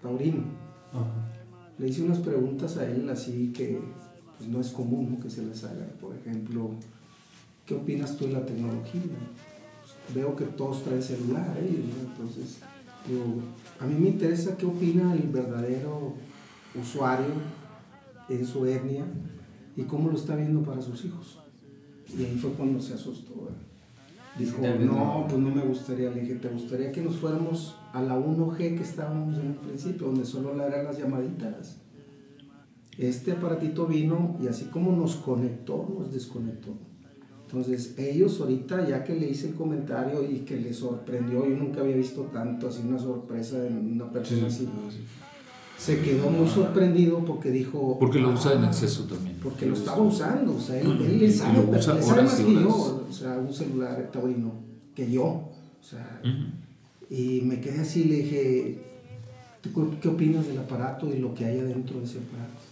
Taurino. 0.00 0.42
Le 1.78 1.88
hice 1.88 2.02
unas 2.02 2.18
preguntas 2.18 2.76
a 2.76 2.86
él 2.86 3.08
así 3.08 3.52
que 3.54 3.80
pues, 4.36 4.48
no 4.48 4.60
es 4.60 4.70
común 4.70 5.12
¿no? 5.12 5.20
que 5.22 5.30
se 5.30 5.44
les 5.44 5.62
haga. 5.64 5.86
Por 6.00 6.14
ejemplo, 6.16 6.70
¿qué 7.72 7.78
opinas 7.78 8.16
tú 8.16 8.26
de 8.26 8.32
la 8.32 8.44
tecnología? 8.44 9.00
Pues, 9.00 10.14
veo 10.14 10.36
que 10.36 10.44
todos 10.44 10.84
traen 10.84 11.02
celular, 11.02 11.56
¿eh? 11.58 11.82
Entonces, 12.00 12.58
digo, 13.08 13.24
a 13.80 13.86
mí 13.86 13.94
me 13.94 14.10
interesa 14.10 14.56
qué 14.58 14.66
opina 14.66 15.14
el 15.14 15.28
verdadero 15.28 16.12
usuario 16.78 17.32
en 18.28 18.46
su 18.46 18.66
etnia 18.66 19.06
y 19.74 19.82
cómo 19.84 20.10
lo 20.10 20.16
está 20.16 20.36
viendo 20.36 20.62
para 20.62 20.82
sus 20.82 21.04
hijos. 21.06 21.38
Y 22.14 22.24
ahí 22.24 22.36
fue 22.36 22.50
cuando 22.52 22.78
se 22.80 22.92
asustó. 22.92 23.32
¿verdad? 23.44 23.58
Dijo, 24.38 24.60
no, 24.84 25.26
pues 25.28 25.40
no 25.40 25.54
me 25.54 25.62
gustaría. 25.62 26.10
Le 26.10 26.20
dije, 26.20 26.34
¿te 26.34 26.48
gustaría 26.48 26.92
que 26.92 27.00
nos 27.00 27.16
fuéramos 27.16 27.76
a 27.94 28.02
la 28.02 28.18
1G 28.18 28.56
que 28.56 28.82
estábamos 28.82 29.38
en 29.38 29.46
un 29.48 29.56
principio, 29.56 30.08
donde 30.08 30.26
solo 30.26 30.54
eran 30.62 30.84
las 30.84 30.98
llamaditas? 30.98 31.78
Este 32.98 33.32
aparatito 33.32 33.86
vino 33.86 34.36
y 34.42 34.48
así 34.48 34.66
como 34.66 34.92
nos 34.92 35.16
conectó, 35.16 35.88
nos 35.98 36.12
desconectó. 36.12 36.91
Entonces 37.52 37.94
ellos 37.98 38.40
ahorita, 38.40 38.88
ya 38.88 39.04
que 39.04 39.14
le 39.14 39.28
hice 39.28 39.48
el 39.48 39.54
comentario 39.54 40.22
y 40.28 40.38
que 40.38 40.56
le 40.56 40.72
sorprendió, 40.72 41.46
yo 41.46 41.54
nunca 41.54 41.82
había 41.82 41.96
visto 41.96 42.22
tanto 42.32 42.68
así 42.68 42.80
una 42.88 42.98
sorpresa 42.98 43.66
en 43.66 43.92
una 43.92 44.10
persona 44.10 44.46
así, 44.46 44.66
se 45.78 46.00
quedó 46.00 46.30
muy 46.30 46.48
sorprendido 46.48 47.18
porque 47.26 47.50
dijo... 47.50 47.98
Porque 47.98 48.20
lo 48.20 48.30
usa 48.30 48.54
en 48.54 48.64
"Ah, 48.64 48.68
exceso 48.68 49.04
también. 49.04 49.36
porque 49.42 49.66
lo 49.66 49.74
estaba 49.74 50.00
usando, 50.00 50.54
o 50.56 50.60
sea, 50.60 50.80
él, 50.80 50.92
él 51.02 51.12
Y 51.16 51.18
le 51.18 51.30
sabe, 51.32 51.54
lo 51.58 51.70
usa 51.76 51.94
le 51.94 52.02
sabe 52.02 52.04
horas 52.20 52.24
más 52.24 52.40
y 52.40 52.44
que 52.44 52.54
yo, 52.54 53.04
o 53.08 53.12
sea, 53.12 53.38
un 53.38 53.52
celular 53.52 54.10
taurino, 54.12 54.52
que 54.94 55.10
yo, 55.10 55.24
o 55.24 55.50
sea, 55.82 56.22
y 57.10 57.40
me 57.42 57.60
quedé 57.60 57.80
así, 57.80 58.04
le 58.04 58.16
dije, 58.16 58.78
¿tú 59.60 59.70
qué- 59.74 59.98
qué 60.00 60.08
opinas 60.08 60.46
del 60.46 60.58
aparato 60.58 61.12
y 61.12 61.18
lo 61.18 61.34
que 61.34 61.44
hay 61.44 61.58
adentro 61.58 61.98
de 61.98 62.04
ese 62.04 62.18
aparato? 62.18 62.62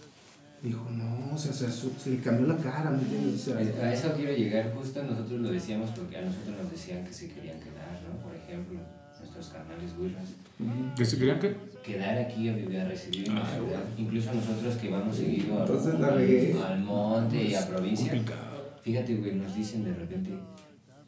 Dijo, 0.62 0.86
no, 0.90 1.34
o 1.34 1.38
sea, 1.38 1.52
se, 1.52 2.10
le 2.10 2.18
cambió 2.20 2.46
la 2.46 2.56
cara, 2.56 2.90
¿me 2.90 3.02
entiendes? 3.02 3.48
O 3.48 3.54
sea, 3.54 3.56
A 3.56 3.94
eso 3.94 4.12
quiero 4.14 4.32
llegar, 4.36 4.72
justo 4.74 5.02
nosotros 5.02 5.40
lo 5.40 5.50
decíamos 5.50 5.90
porque 5.90 6.18
a 6.18 6.22
nosotros 6.22 6.54
nos 6.62 6.70
decían 6.70 7.04
que 7.04 7.12
se 7.12 7.28
querían 7.28 7.58
quedar, 7.60 7.98
¿no? 8.06 8.22
Por 8.22 8.34
ejemplo, 8.36 8.78
nuestros 9.18 9.48
canales 9.48 9.90
ujú. 9.98 10.94
¿Que 10.96 11.04
se 11.04 11.18
crean 11.18 11.38
que? 11.40 11.70
quedar 11.82 12.18
aquí 12.18 12.46
a 12.48 12.52
vivir, 12.54 12.78
a 12.78 12.84
recibir 12.88 13.26
en 13.28 13.34
la 13.36 13.40
Ah, 13.42 13.54
ciudad. 13.54 13.82
Incluso 13.96 14.34
nosotros 14.34 14.74
que 14.76 14.90
vamos 14.90 15.16
seguido 15.16 15.58
a- 15.58 15.66
Entonces 15.66 15.98
la 15.98 16.68
al 16.68 16.80
monte 16.80 17.42
y 17.42 17.54
a 17.54 17.66
provincia. 17.66 18.12
Complicado. 18.12 18.50
Fíjate, 18.82 19.16
güey, 19.16 19.34
nos 19.36 19.54
dicen 19.56 19.84
de 19.84 19.94
repente, 19.94 20.30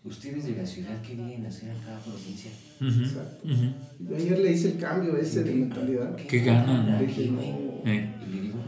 ustedes 0.05 0.47
de 0.47 0.57
la 0.57 0.67
ciudad, 0.67 1.01
¿qué 1.07 1.15
vienen 1.15 1.45
a 1.45 1.49
hacer 1.51 1.71
a 1.71 1.75
cada 1.85 1.99
provincia? 1.99 2.51
Exacto. 2.81 3.49
Ayer 4.17 4.39
le 4.39 4.53
hice 4.53 4.69
el 4.73 4.79
cambio 4.79 5.17
ese 5.19 5.45
de 5.45 5.55
mentalidad. 5.55 6.17
¿Qué 6.17 6.41
ganan? 6.41 6.99
Le 6.99 7.07
dije, 7.07 7.27
no, 7.31 7.41
Eh, 7.85 8.09
Y 8.27 8.35
le 8.35 8.41
digo, 8.43 8.57
no, 8.59 8.62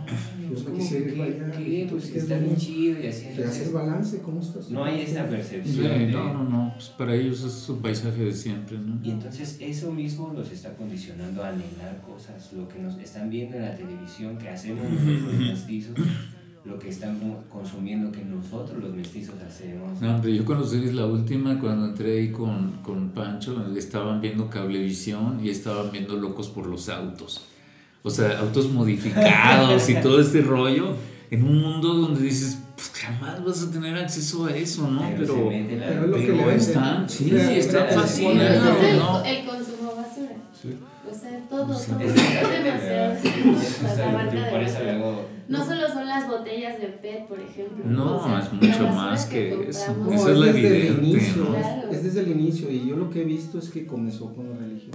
Yo 0.45 0.49
pues, 0.51 0.61
me 0.61 0.67
¿cómo 0.71 0.79
quisiera 0.79 1.05
ir 1.07 1.15
que- 1.15 1.19
que, 1.19 1.87
pues, 1.91 2.03
pues, 2.03 2.11
que 2.13 2.19
está 2.19 2.37
es 2.37 2.43
bien 2.45 2.57
chido 2.57 3.03
y 3.03 3.07
así. 3.07 3.21
te 3.23 3.29
hace 3.29 3.35
el 3.35 3.39
entonces, 3.43 3.73
balance, 3.73 4.19
¿cómo 4.21 4.41
estás? 4.41 4.71
No 4.71 4.85
hay 4.85 5.01
esta 5.01 5.25
sí, 5.25 5.31
percepción 5.31 5.87
de... 5.87 6.07
no, 6.13 6.35
no, 6.35 6.45
no, 6.45 6.73
pues 6.75 6.89
para 6.91 7.15
ellos 7.15 7.43
es 7.45 7.53
su 7.53 7.81
paisaje 7.81 8.25
de 8.25 8.33
siempre, 8.33 8.79
¿no? 8.79 8.99
Y 9.03 9.11
entonces 9.11 9.59
eso 9.61 9.93
mismo 9.93 10.33
los 10.35 10.51
está 10.51 10.75
condicionando 10.77 11.43
a 11.43 11.49
anhelar 11.49 12.03
cosas, 12.07 12.53
lo 12.53 12.69
que 12.69 12.79
nos 12.79 12.97
están 12.99 13.31
viendo 13.31 13.57
en 13.57 13.63
la 13.63 13.75
televisión 13.77 14.37
que 14.39 14.49
hacemos 14.49 14.85
nosotros 14.85 15.23
los 15.23 15.39
mestizos, 15.51 15.95
lo 16.65 16.79
que 16.79 16.89
están 16.89 17.19
consumiendo 17.51 18.11
que 18.11 18.25
nosotros 18.25 18.83
los 18.83 18.95
mestizos 18.95 19.35
hacemos. 19.47 20.01
No, 20.01 20.15
hombre, 20.17 20.35
yo 20.35 20.45
conocí 20.47 20.81
la 20.93 21.05
última 21.07 21.61
cuando 21.61 21.87
entré 21.87 22.19
ahí 22.21 22.31
con, 22.33 22.73
con 22.83 23.11
Pancho, 23.11 23.71
estaban 23.77 24.21
viendo 24.21 24.49
Cablevisión 24.49 25.45
y 25.45 25.51
estaban 25.51 25.93
viendo 25.93 26.17
Locos 26.17 26.49
por 26.49 26.67
los 26.67 26.89
Autos. 26.89 27.47
O 28.07 28.11
sea, 28.11 28.39
autos 28.41 28.71
modificados 28.71 29.89
y 29.89 29.95
todo 29.97 30.21
este 30.21 30.43
rollo 30.43 30.95
en 31.31 31.43
un 31.43 31.59
mundo 31.63 31.95
donde 31.95 32.21
dices, 32.23 32.59
pues 32.77 32.91
jamás 32.91 33.43
vas 33.43 33.63
a 33.63 33.71
tener 33.71 33.97
acceso 33.97 34.45
a 34.45 34.55
eso, 34.55 34.87
¿no? 34.89 35.01
Pero, 35.17 35.51
la- 35.51 35.87
pero 35.87 36.05
es 36.05 36.11
lo 36.11 36.17
que 36.17 36.27
pero 36.27 36.51
están, 36.51 37.09
sí, 37.09 37.33
O 37.35 37.39
sea, 37.39 37.57
están 37.57 37.89
sí, 37.89 37.95
fascinados, 37.95 38.77
es 38.79 38.85
el, 38.91 38.99
¿no? 38.99 39.25
el 39.25 39.45
consumo 39.47 39.95
basura. 39.97 40.33
Sí. 40.61 40.77
O 41.11 41.15
sea, 41.15 41.41
todo, 41.49 41.65
todo. 41.67 41.77
Es 42.01 42.15
demasiado. 42.15 43.13
Eso 43.15 43.29
eso 44.61 45.27
No 45.49 45.65
solo 45.65 45.89
son 45.93 46.07
las 46.07 46.27
botellas 46.29 46.79
de 46.81 46.87
PET, 46.89 47.27
por 47.27 47.39
ejemplo. 47.41 47.85
No, 47.85 48.17
O 48.17 48.25
sea, 48.25 48.41
es 48.41 48.53
mucho 48.53 48.83
la 48.85 48.93
más 48.93 49.27
que 49.27 49.69
eso. 49.69 49.87
compramos. 49.95 50.07
No, 50.09 50.13
Esa 50.15 50.31
es 50.33 50.39
la 50.39 50.47
desde 50.47 50.59
el 50.61 50.67
evidente, 50.75 51.07
inicio, 51.07 51.45
¿no? 51.45 51.51
Claro. 51.57 51.91
es 51.91 52.05
desde 52.05 52.21
el 52.21 52.29
inicio 52.33 52.71
y 52.71 52.87
yo 52.89 52.97
lo 52.97 53.11
que 53.11 53.21
he 53.23 53.25
visto 53.25 53.59
es 53.59 53.69
que 53.71 53.87
comenzó 53.87 54.33
con 54.35 54.51
la 54.51 54.57
religión. 54.57 54.93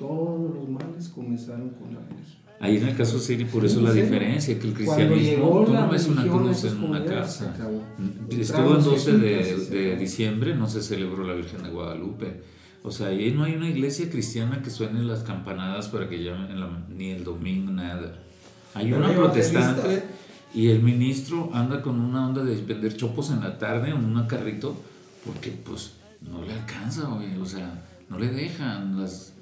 Todos 0.00 0.54
los 0.54 0.68
males 0.68 1.08
comenzaron 1.10 1.68
con 1.70 1.94
la 1.94 2.00
religión. 2.00 2.40
Ahí 2.58 2.76
en 2.78 2.88
el 2.88 2.96
caso 2.96 3.18
Siri, 3.18 3.44
por 3.44 3.64
eso 3.64 3.78
Sí, 3.80 3.84
la 3.86 3.92
sí. 3.92 4.00
diferencia, 4.02 4.58
que 4.58 4.66
el 4.68 4.74
cristianismo, 4.74 5.64
tú 5.66 5.72
no 5.72 5.88
ves 5.88 6.08
una 6.08 6.22
cruz 6.26 6.64
en 6.64 6.82
una 6.82 7.04
casa. 7.04 7.54
Estuvo 7.54 7.82
el 8.30 8.40
Entraron 8.40 8.82
12 8.84 9.12
de, 9.18 9.96
diciembre, 9.96 10.54
no 10.54 10.66
se 10.68 10.82
celebró 10.82 11.24
la 11.24 11.34
Virgen 11.34 11.62
de 11.62 11.70
Guadalupe. 11.70 12.42
O 12.82 12.90
sea, 12.90 13.08
ahí 13.08 13.30
no 13.30 13.44
hay 13.44 13.54
una 13.56 13.68
iglesia 13.68 14.08
cristiana 14.10 14.62
que 14.62 14.70
suene 14.70 15.02
las 15.02 15.22
campanadas 15.22 15.88
para 15.88 16.08
que 16.08 16.22
llamen 16.24 16.50
en 16.50 16.60
la- 16.60 16.82
ni 16.88 17.10
el 17.10 17.24
domingo, 17.24 17.70
nada. 17.72 18.12
Hay 18.74 18.92
una 18.92 19.12
protestante 19.14 20.02
y 20.54 20.68
el 20.68 20.82
ministro 20.82 21.50
anda 21.54 21.82
con 21.82 22.00
una 22.00 22.26
onda 22.26 22.42
de 22.42 22.56
vender 22.62 22.96
chopos 22.96 23.30
en 23.30 23.40
la 23.40 23.58
tarde 23.58 23.90
en 23.90 23.96
un 24.04 24.26
carrito 24.26 24.74
porque 25.26 25.50
pues 25.50 25.92
no 26.30 26.42
le 26.42 26.54
alcanza, 26.54 27.06
güey. 27.08 27.38
O 27.38 27.46
sea, 27.46 27.84
no 28.08 28.18
le 28.18 28.28
dejan 28.30 28.98
las... 29.00 29.34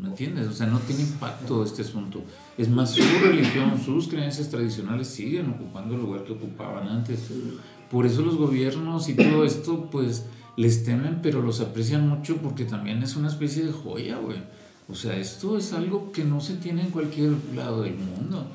¿Me 0.00 0.08
entiendes? 0.08 0.46
O 0.48 0.52
sea, 0.52 0.66
no 0.66 0.78
tiene 0.78 1.02
impacto 1.02 1.62
este 1.62 1.82
asunto. 1.82 2.22
Es 2.56 2.68
más, 2.70 2.92
su 2.92 3.02
religión, 3.22 3.78
sus 3.84 4.08
creencias 4.08 4.48
tradicionales 4.48 5.08
siguen 5.08 5.50
ocupando 5.50 5.94
el 5.94 6.00
lugar 6.00 6.24
que 6.24 6.32
ocupaban 6.32 6.88
antes. 6.88 7.28
Por 7.90 8.06
eso 8.06 8.22
los 8.22 8.36
gobiernos 8.36 9.08
y 9.10 9.14
todo 9.14 9.44
esto, 9.44 9.90
pues, 9.90 10.24
les 10.56 10.84
temen, 10.84 11.20
pero 11.22 11.42
los 11.42 11.60
aprecian 11.60 12.08
mucho 12.08 12.36
porque 12.38 12.64
también 12.64 13.02
es 13.02 13.16
una 13.16 13.28
especie 13.28 13.64
de 13.64 13.72
joya, 13.72 14.16
güey. 14.16 14.38
O 14.88 14.94
sea, 14.94 15.16
esto 15.16 15.58
es 15.58 15.72
algo 15.72 16.10
que 16.12 16.24
no 16.24 16.40
se 16.40 16.54
tiene 16.56 16.82
en 16.82 16.90
cualquier 16.90 17.32
lado 17.54 17.82
del 17.82 17.96
mundo. 17.96 18.46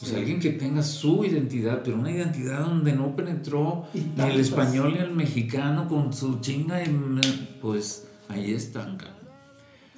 O 0.00 0.04
sea, 0.04 0.18
alguien 0.18 0.38
que 0.40 0.50
tenga 0.50 0.82
su 0.82 1.24
identidad, 1.24 1.82
pero 1.82 1.98
una 1.98 2.10
identidad 2.10 2.60
donde 2.60 2.92
no 2.92 3.16
penetró 3.16 3.86
ni 3.94 4.24
el 4.24 4.40
español 4.40 4.92
ni 4.92 4.98
el 5.00 5.12
mexicano 5.12 5.88
con 5.88 6.12
su 6.12 6.40
chinga, 6.40 6.82
y, 6.84 7.58
pues 7.60 8.06
ahí 8.28 8.52
están, 8.52 8.98
cabrón. 8.98 9.15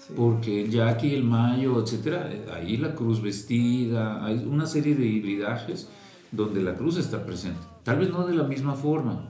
Sí. 0.09 0.15
Porque 0.17 0.69
ya 0.69 0.89
aquí 0.89 1.15
el 1.15 1.23
mayo, 1.25 1.81
etcétera, 1.83 2.31
ahí 2.55 2.77
la 2.79 2.95
cruz 2.95 3.23
vestida, 3.23 4.25
hay 4.25 4.45
una 4.45 4.67
serie 4.67 4.95
de 4.95 5.07
hibridajes 5.07 5.89
donde 6.33 6.63
la 6.63 6.75
cruz 6.75 6.97
está 6.99 7.25
presente. 7.25 7.61
Tal 7.85 7.99
vez 7.99 8.11
no 8.11 8.27
de 8.27 8.35
la 8.35 8.45
misma 8.45 8.75
forma, 8.75 9.23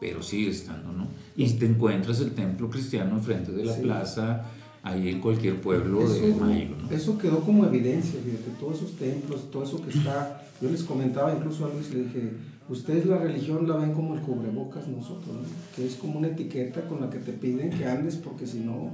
pero 0.00 0.22
sigue 0.22 0.50
estando, 0.50 0.92
¿no? 0.92 1.06
Y 1.36 1.48
te 1.54 1.66
encuentras 1.66 2.20
el 2.20 2.32
templo 2.32 2.68
cristiano 2.68 3.16
enfrente 3.16 3.52
de 3.52 3.64
la 3.64 3.72
Sí. 3.72 3.82
plaza, 3.82 4.44
ahí 4.82 5.08
en 5.08 5.20
cualquier 5.20 5.60
pueblo 5.60 6.08
de 6.08 6.28
Eso, 6.30 6.38
mayo, 6.38 6.68
¿no? 6.80 6.90
eso 6.94 7.18
quedó 7.18 7.40
como 7.40 7.64
evidencia, 7.64 8.20
fíjate, 8.24 8.50
todos 8.60 8.76
esos 8.76 8.92
templos, 8.92 9.50
todo 9.50 9.64
eso 9.64 9.82
que 9.82 9.90
está, 9.90 10.42
yo 10.62 10.70
les 10.70 10.84
comentaba 10.84 11.34
incluso 11.34 11.64
a 11.66 11.70
Luis, 11.74 11.92
le 11.92 12.04
dije, 12.04 12.30
ustedes 12.68 13.06
la 13.06 13.18
religión 13.18 13.66
la 13.66 13.76
ven 13.76 13.92
como 13.94 14.14
el 14.14 14.20
cubrebocas 14.20 14.86
nosotros, 14.86 15.34
¿no? 15.34 15.42
que 15.74 15.86
es 15.86 15.96
como 15.96 16.18
una 16.20 16.28
etiqueta 16.28 16.82
con 16.88 17.00
la 17.00 17.10
que 17.10 17.18
te 17.18 17.32
piden 17.32 17.70
que 17.70 17.84
andes 17.86 18.14
porque 18.16 18.46
si 18.46 18.60
no, 18.60 18.90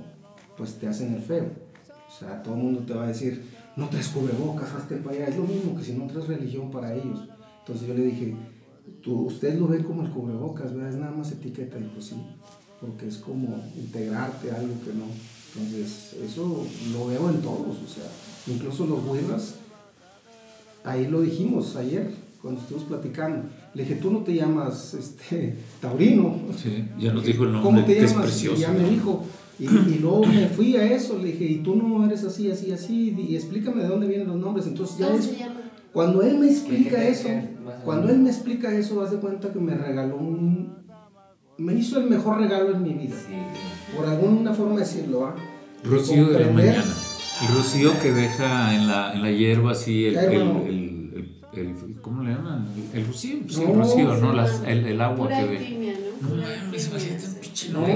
pues 0.56 0.74
te 0.74 0.86
hacen 0.88 1.14
el 1.14 1.22
feo. 1.22 1.46
O 2.08 2.18
sea, 2.18 2.42
todo 2.42 2.54
el 2.54 2.60
mundo 2.62 2.80
te 2.86 2.94
va 2.94 3.04
a 3.04 3.08
decir, 3.08 3.42
no 3.76 3.88
traes 3.88 4.08
cubrebocas, 4.08 4.72
hazte 4.72 4.96
para 4.96 5.16
allá. 5.16 5.28
Es 5.28 5.36
lo 5.36 5.44
mismo 5.44 5.76
que 5.76 5.82
si 5.82 5.92
no 5.94 6.06
traes 6.06 6.28
religión 6.28 6.70
para 6.70 6.94
ellos. 6.94 7.28
Entonces 7.60 7.88
yo 7.88 7.94
le 7.94 8.04
dije, 8.04 8.36
Tú, 9.02 9.26
ustedes 9.26 9.58
lo 9.58 9.66
ven 9.68 9.82
como 9.82 10.02
el 10.02 10.10
cubrebocas, 10.10 10.74
¿verdad? 10.74 10.90
Es 10.90 10.96
nada 10.96 11.12
más 11.12 11.30
etiqueta. 11.32 11.76
Pues 11.92 12.06
sí, 12.06 12.16
porque 12.80 13.08
es 13.08 13.18
como 13.18 13.62
integrarte 13.76 14.50
a 14.50 14.56
algo 14.56 14.74
que 14.84 14.92
no. 14.92 15.04
Entonces, 15.54 16.14
eso 16.22 16.64
lo 16.92 17.06
veo 17.06 17.28
en 17.30 17.42
todos, 17.42 17.76
o 17.76 17.88
sea, 17.88 18.04
incluso 18.46 18.86
los 18.86 19.04
buirras, 19.04 19.56
ahí 20.82 21.06
lo 21.08 21.20
dijimos 21.20 21.76
ayer, 21.76 22.10
cuando 22.40 22.60
estuvimos 22.60 22.88
platicando. 22.88 23.48
Le 23.74 23.82
dije, 23.84 23.96
tú 23.96 24.10
no 24.10 24.20
te 24.20 24.34
llamas 24.34 24.94
este, 24.94 25.56
Taurino. 25.80 26.38
Sí, 26.56 26.84
ya 26.98 27.12
nos 27.12 27.24
dijo 27.24 27.44
el 27.44 27.52
¿Cómo 27.52 27.64
nombre, 27.64 27.82
te 27.82 27.94
que 27.94 28.04
es 28.04 28.10
llamas? 28.12 28.26
precioso. 28.26 28.56
Y 28.56 28.60
ya 28.60 28.72
me 28.72 28.88
dijo. 28.88 29.24
Y, 29.62 29.94
y 29.94 29.98
luego 30.00 30.24
me 30.26 30.48
fui 30.48 30.76
a 30.76 30.84
eso, 30.92 31.18
le 31.18 31.26
dije, 31.32 31.44
y 31.44 31.56
tú 31.58 31.76
no 31.76 32.04
eres 32.04 32.24
así, 32.24 32.50
así, 32.50 32.72
así, 32.72 33.14
y 33.28 33.36
explícame 33.36 33.82
de 33.82 33.88
dónde 33.88 34.06
vienen 34.08 34.26
los 34.28 34.36
nombres. 34.36 34.66
Entonces 34.66 34.98
ya 34.98 35.08
cuando 35.92 36.22
él 36.22 36.38
me 36.38 36.46
¿Qué- 36.46 36.52
explica 36.52 37.04
eso, 37.06 37.28
cuando 37.84 38.08
él 38.08 38.18
me 38.18 38.30
explica 38.30 38.74
eso, 38.74 39.00
haz 39.02 39.10
de 39.12 39.18
cuenta 39.18 39.52
que 39.52 39.58
me 39.60 39.74
regaló 39.74 40.16
un... 40.16 40.72
Me 41.58 41.74
hizo 41.74 42.00
el 42.00 42.08
mejor 42.10 42.40
regalo 42.40 42.74
en 42.74 42.82
mi 42.82 42.94
vida, 42.94 43.14
Sí, 43.14 43.34
por 43.96 44.06
alguna 44.06 44.52
forma 44.54 44.80
decirlo, 44.80 45.26
¿ah? 45.26 45.36
Rocío 45.84 46.28
de 46.28 46.40
la 46.46 46.50
mañana. 46.50 46.84
El 47.42 47.54
rocío 47.56 47.92
que 48.00 48.10
deja 48.12 48.74
en 48.74 48.88
la, 48.88 49.12
en 49.14 49.22
la 49.22 49.30
hierba 49.30 49.72
así 49.72 50.06
el, 50.06 50.16
el, 50.16 50.32
el, 50.32 50.42
el- 50.66 51.34
el- 51.54 52.00
¿cómo 52.00 52.22
le 52.22 52.30
llaman? 52.30 52.66
El 52.94 53.06
rocío, 53.06 53.38
sí, 53.48 53.62
el 53.62 53.74
rocío, 53.76 54.16
¿no? 54.16 54.32
Las- 54.32 54.62
el, 54.66 54.86
el 54.86 55.00
agua 55.00 55.28
que 55.28 55.34
deja. 55.46 55.64
¿no? 56.22 56.72
No 57.70 57.86
sí. 57.86 57.92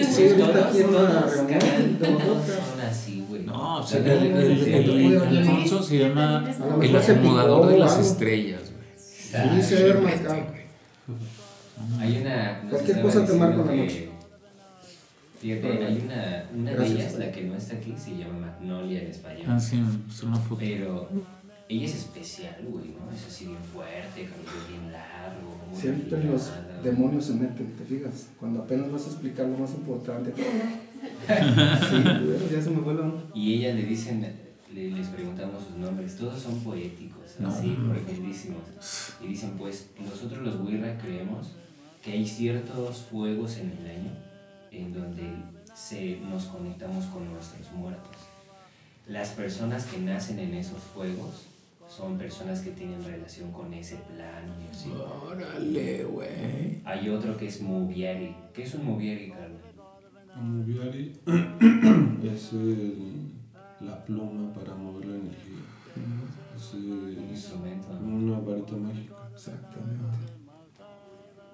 estoy, 0.00 0.28
Todos- 0.38 0.56
aquí 0.66 0.80
en 0.80 0.90
todos 0.90 1.34
reunión. 1.34 1.60
No, 3.46 3.78
o 3.78 3.82
sea, 3.86 4.00
La 4.00 4.12
el, 4.14 4.36
el, 4.36 5.20
Alfonso 5.38 5.82
se 5.82 5.98
llama 5.98 6.44
el 6.82 6.96
acomodador 6.96 7.68
de 7.68 7.78
las 7.78 7.98
estrellas, 7.98 8.62
güey. 8.72 8.86
Está- 8.96 9.54
Sí, 9.54 9.62
se 9.62 9.82
ve 9.84 9.94
marcado. 10.00 10.46
Hay 12.00 12.18
una. 12.22 12.62
Cualquier 12.70 13.02
cosa 13.02 13.24
te 13.26 13.32
marca 13.34 13.60
una 13.62 13.74
noche. 13.74 14.08
Fíjate, 15.40 15.84
hay 15.86 16.02
una, 16.04 16.44
una 16.54 16.72
de 16.72 16.86
ellas, 16.86 17.14
la 17.18 17.30
que 17.30 17.42
no 17.42 17.54
está 17.56 17.76
aquí, 17.76 17.94
se 17.96 18.16
llama 18.16 18.38
Magnolia 18.38 19.02
en 19.02 19.08
español. 19.08 19.44
Ah, 19.48 19.60
sí, 19.60 19.80
es 20.10 20.22
una 20.22 20.36
foto. 20.38 20.60
Pero 20.60 21.08
ella 21.68 21.84
es 21.84 21.94
especial, 21.94 22.56
güey, 22.68 22.86
¿no? 22.86 23.14
Es 23.14 23.26
así 23.26 23.44
bien 23.46 23.58
fuerte, 23.72 24.24
cabello 24.24 24.66
bien 24.68 24.92
largo. 24.92 25.55
Siempre 25.74 26.24
los 26.24 26.50
demonios 26.82 27.24
se 27.26 27.34
meten, 27.34 27.72
¿te 27.76 27.84
fijas? 27.84 28.28
Cuando 28.38 28.62
apenas 28.62 28.90
vas 28.92 29.04
a 29.06 29.10
explicar 29.10 29.46
lo 29.48 29.58
más 29.58 29.70
importante. 29.72 30.32
Sí, 31.26 32.02
ya 32.52 32.62
se 32.62 32.70
me 32.70 32.80
fue 32.82 32.94
la 32.94 33.02
onda. 33.02 33.22
Y 33.34 33.54
ella 33.54 33.74
le 33.74 33.84
dicen, 33.84 34.26
le- 34.72 34.90
les 34.90 35.06
preguntamos 35.08 35.62
sus 35.64 35.76
nombres, 35.76 36.16
todos 36.16 36.40
son 36.40 36.58
poéticos, 36.60 37.36
No, 37.38 37.48
así, 37.48 37.68
profundísimos. 37.88 38.62
Y 39.22 39.28
dicen, 39.28 39.52
pues, 39.58 39.90
nosotros 40.04 40.42
los 40.42 40.60
Wirra 40.60 40.96
creemos 40.98 41.48
que 42.02 42.12
hay 42.12 42.26
ciertos 42.26 42.98
fuegos 43.10 43.56
en 43.58 43.70
el 43.72 43.90
año 43.90 44.10
en 44.72 44.92
donde 44.92 45.22
se, 45.74 46.18
nos 46.20 46.44
conectamos 46.46 47.04
con 47.06 47.30
nuestros 47.32 47.70
muertos. 47.72 48.16
Las 49.06 49.28
personas 49.30 49.84
que 49.86 49.98
nacen 49.98 50.38
en 50.38 50.54
esos 50.54 50.80
fuegos 50.94 51.46
son 51.96 52.18
personas 52.18 52.60
que 52.60 52.72
tienen 52.72 53.02
relación 53.02 53.50
con 53.52 53.72
ese 53.72 53.96
plano 53.96 54.52
y 54.62 54.70
así. 54.70 54.90
Órale, 54.90 56.04
güey. 56.04 56.80
Hay 56.84 57.08
otro 57.08 57.36
que 57.36 57.46
es 57.46 57.60
Mubiari. 57.62 58.34
¿Qué 58.52 58.64
es 58.64 58.74
un 58.74 58.84
Mubiari, 58.84 59.30
Carlos? 59.30 59.60
Moviari 60.38 61.12
es 62.22 62.52
el- 62.52 63.32
la 63.80 64.04
pluma 64.04 64.52
para 64.52 64.74
mover 64.74 65.06
la 65.06 65.16
energía. 65.16 65.62
Es 66.54 66.74
Un 66.74 67.28
instrumento. 67.30 67.88
una 68.02 68.38
varita 68.40 68.76
mágica. 68.76 69.14
Exactamente. 69.32 70.02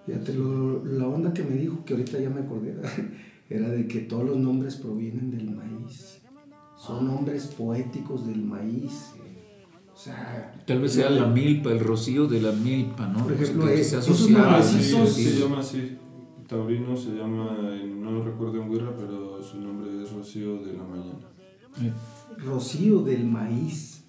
Fíjate, 0.07 0.35
lo- 0.35 0.85
la 0.85 1.07
onda 1.07 1.33
que 1.33 1.45
me 1.45 1.55
dijo, 1.57 1.85
que 1.85 1.95
ahorita 1.95 2.19
ya 2.19 2.31
me 2.31 2.41
acordé, 2.41 2.75
era 3.51 3.69
de 3.69 3.87
que 3.87 4.01
todos 4.01 4.25
los 4.25 4.37
nombres 4.39 4.77
provienen 4.77 5.31
del 5.31 5.51
maíz. 5.53 6.21
Son 6.77 7.07
nombres 7.07 7.47
poéticos 7.47 8.27
del 8.27 8.43
maíz. 8.43 9.13
Sea, 10.03 10.53
Tal 10.67 10.81
vez 10.81 10.95
sea 10.95 11.11
la 11.11 11.27
milpa, 11.27 11.71
el 11.71 11.79
rocío 11.79 12.27
de 12.27 12.41
la 12.41 12.51
milpa, 12.51 13.07
¿no? 13.07 13.23
Por 13.23 13.33
ejemplo, 13.35 13.67
que 13.67 13.81
es- 13.81 13.91
sí, 13.91 13.97
ese 13.97 14.11
Esos- 14.11 15.13
se 15.13 15.39
llama 15.39 15.61
así. 15.61 15.97
taurino 16.49 16.97
se 16.97 17.11
llama, 17.11 17.57
no 17.87 18.25
recuerdo 18.25 18.61
en 18.63 18.73
Guerra, 18.73 18.93
pero 18.99 19.41
su 19.43 19.61
nombre 19.61 20.03
es 20.03 20.13
Rocío 20.13 20.57
de 20.59 20.73
la 20.73 20.83
Mañana. 20.83 21.95
Rocío 22.39 23.01
del 23.03 23.25
Maíz. 23.27 24.03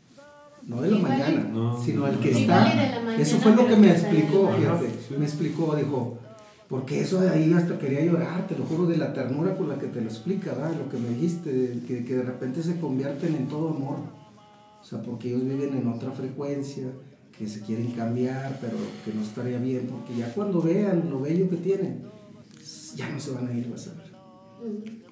No 0.66 0.82
de 0.82 0.92
la 0.92 0.98
mañana, 0.98 1.76
sino 1.84 2.08
el 2.08 2.18
que 2.20 2.32
está. 2.32 3.16
Eso 3.18 3.38
fue 3.38 3.54
lo 3.56 3.68
que 3.68 3.76
me 3.76 3.92
explicó, 3.92 4.50
fíjate. 4.58 4.90
Me 5.20 5.26
explicó, 5.26 5.76
dijo, 5.76 6.18
porque 6.70 7.02
eso 7.02 7.20
de 7.22 7.30
ahí 7.30 7.54
hasta 7.54 7.78
quería 7.78 8.04
llorar, 8.06 8.48
te 8.48 8.58
lo 8.58 8.64
juro, 8.66 8.86
de 8.88 8.98
la 8.98 9.14
ternura 9.14 9.56
con 9.58 9.68
la 9.70 9.78
que 9.78 9.88
te 9.88 10.00
lo 10.02 10.08
explica, 10.08 10.54
¿verdad? 10.54 10.72
lo 10.84 10.90
que 10.90 10.98
me 10.98 11.10
dijiste, 11.10 11.82
que, 11.86 12.04
que 12.06 12.16
de 12.16 12.24
repente 12.24 12.64
se 12.64 12.80
convierten 12.80 13.36
en 13.36 13.48
todo 13.48 13.70
amor. 13.76 13.98
O 14.84 14.86
sea, 14.86 15.02
porque 15.02 15.30
ellos 15.30 15.44
viven 15.46 15.74
en 15.78 15.88
otra 15.88 16.12
frecuencia, 16.12 16.92
que 17.38 17.48
se 17.48 17.62
quieren 17.62 17.92
cambiar, 17.92 18.60
pero 18.60 18.78
que 19.04 19.14
no 19.14 19.22
estaría 19.24 19.58
bien, 19.58 19.88
porque 19.88 20.16
ya 20.16 20.32
cuando 20.34 20.62
vean 20.62 21.10
lo 21.10 21.22
bello 21.22 21.50
que 21.50 21.56
tienen, 21.56 22.04
ya 22.96 23.10
no 23.10 23.20
se 23.20 23.32
van 23.32 23.48
a 23.48 23.54
ir, 23.58 23.70
vas 23.72 23.88
a 23.88 23.94
ver. 23.94 24.12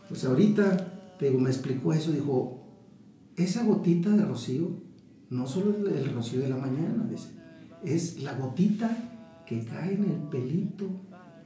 Pues 0.10 0.26
ahorita, 0.26 1.16
te 1.18 1.30
digo, 1.30 1.40
me 1.40 1.50
explicó 1.50 1.94
eso, 1.94 2.12
dijo, 2.12 2.68
esa 3.38 3.64
gotita 3.64 4.10
de 4.10 4.26
rocío, 4.26 4.70
no 5.30 5.48
solo 5.48 5.88
es 5.88 5.96
el 5.96 6.14
rocío 6.14 6.42
de 6.42 6.50
la 6.50 6.58
mañana, 6.58 7.08
dice, 7.10 7.30
es 7.84 8.22
la 8.22 8.34
gotita 8.34 9.44
que 9.46 9.64
cae 9.64 9.94
en 9.94 10.04
el 10.04 10.18
pelito 10.30 10.90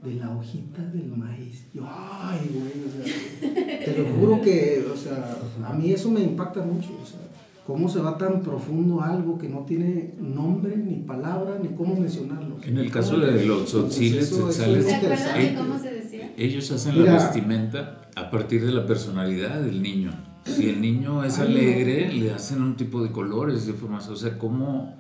de 0.04 0.16
la 0.16 0.36
hojita 0.36 0.84
del 0.84 1.16
maíz. 1.16 1.68
Yo, 1.74 1.88
ay, 1.88 2.40
güey, 2.52 2.86
o 2.86 2.92
sea, 2.92 3.86
te 3.86 3.98
lo 3.98 4.16
juro 4.16 4.42
que, 4.42 4.84
o 4.92 4.98
sea, 4.98 5.38
a 5.64 5.74
mí 5.74 5.92
eso 5.92 6.10
me 6.12 6.22
impacta 6.22 6.64
mucho, 6.64 6.90
o 7.02 7.06
sea, 7.06 7.20
cómo 7.66 7.90
se 7.90 8.00
va 8.00 8.18
tan 8.18 8.42
profundo 8.42 9.02
algo 9.02 9.38
que 9.38 9.50
no 9.50 9.62
tiene 9.62 10.14
nombre, 10.20 10.78
ni 10.78 10.98
palabra, 10.98 11.58
ni 11.62 11.70
cómo 11.70 11.96
mencionarlo. 11.96 12.58
En 12.62 12.78
el 12.78 12.92
caso 12.92 13.18
de 13.18 13.46
los 13.46 13.66
tzotziles, 13.66 14.30
cómo 14.30 14.52
se 14.52 15.92
decía? 15.92 16.34
Ellos 16.38 16.72
hacen 16.72 17.04
la 17.04 17.14
vestimenta 17.14 18.02
a 18.16 18.30
partir 18.30 18.66
de 18.66 18.72
la 18.72 18.86
personalidad 18.86 19.62
del 19.62 19.82
niño. 19.82 20.12
Si 20.46 20.70
el 20.70 20.80
niño 20.80 21.24
es 21.24 21.40
alegre, 21.40 22.14
le 22.14 22.32
hacen 22.32 22.62
un 22.62 22.76
tipo 22.76 23.02
de 23.02 23.12
colores, 23.12 23.66
de 23.66 23.74
formas, 23.74 24.08
o 24.10 24.16
sea, 24.16 24.38
cómo 24.38 24.96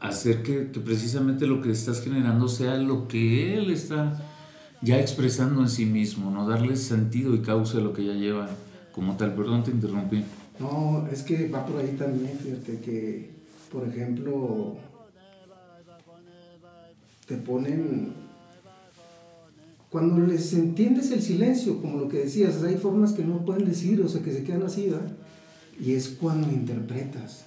hacer 0.00 0.42
que, 0.42 0.62
precisamente 0.84 1.46
lo 1.46 1.60
que 1.62 1.70
estás 1.70 2.02
generando 2.02 2.48
sea 2.48 2.76
lo 2.76 3.06
que 3.06 3.56
él 3.56 3.70
está 3.70 4.20
ya 4.82 4.98
expresando 4.98 5.60
en 5.60 5.68
sí 5.68 5.86
mismo, 5.86 6.30
no 6.30 6.48
darle 6.48 6.74
sentido 6.74 7.34
y 7.34 7.40
causa 7.40 7.78
a 7.78 7.80
lo 7.80 7.92
que 7.92 8.04
ya 8.04 8.14
lleva 8.14 8.48
como 8.92 9.16
tal. 9.16 9.34
Perdón, 9.34 9.62
te 9.62 9.70
interrumpí. 9.70 10.24
No, 10.60 11.08
es 11.10 11.22
que 11.22 11.48
va 11.48 11.64
por 11.64 11.80
ahí 11.80 11.96
también, 11.98 12.38
fíjate 12.38 12.80
que, 12.80 13.30
por 13.72 13.88
ejemplo, 13.88 14.76
te 17.26 17.36
ponen, 17.36 18.12
cuando 19.88 20.26
les 20.26 20.52
entiendes 20.52 21.10
el 21.12 21.22
silencio, 21.22 21.80
como 21.80 21.96
lo 21.96 22.10
que 22.10 22.18
decías, 22.18 22.62
hay 22.62 22.76
formas 22.76 23.14
que 23.14 23.24
no 23.24 23.42
pueden 23.42 23.64
decir, 23.64 24.02
o 24.02 24.08
sea, 24.08 24.20
que 24.20 24.32
se 24.32 24.44
quedan 24.44 24.64
así, 24.64 24.90
¿verdad? 24.90 25.10
Y 25.80 25.94
es 25.94 26.08
cuando 26.08 26.50
interpretas. 26.50 27.46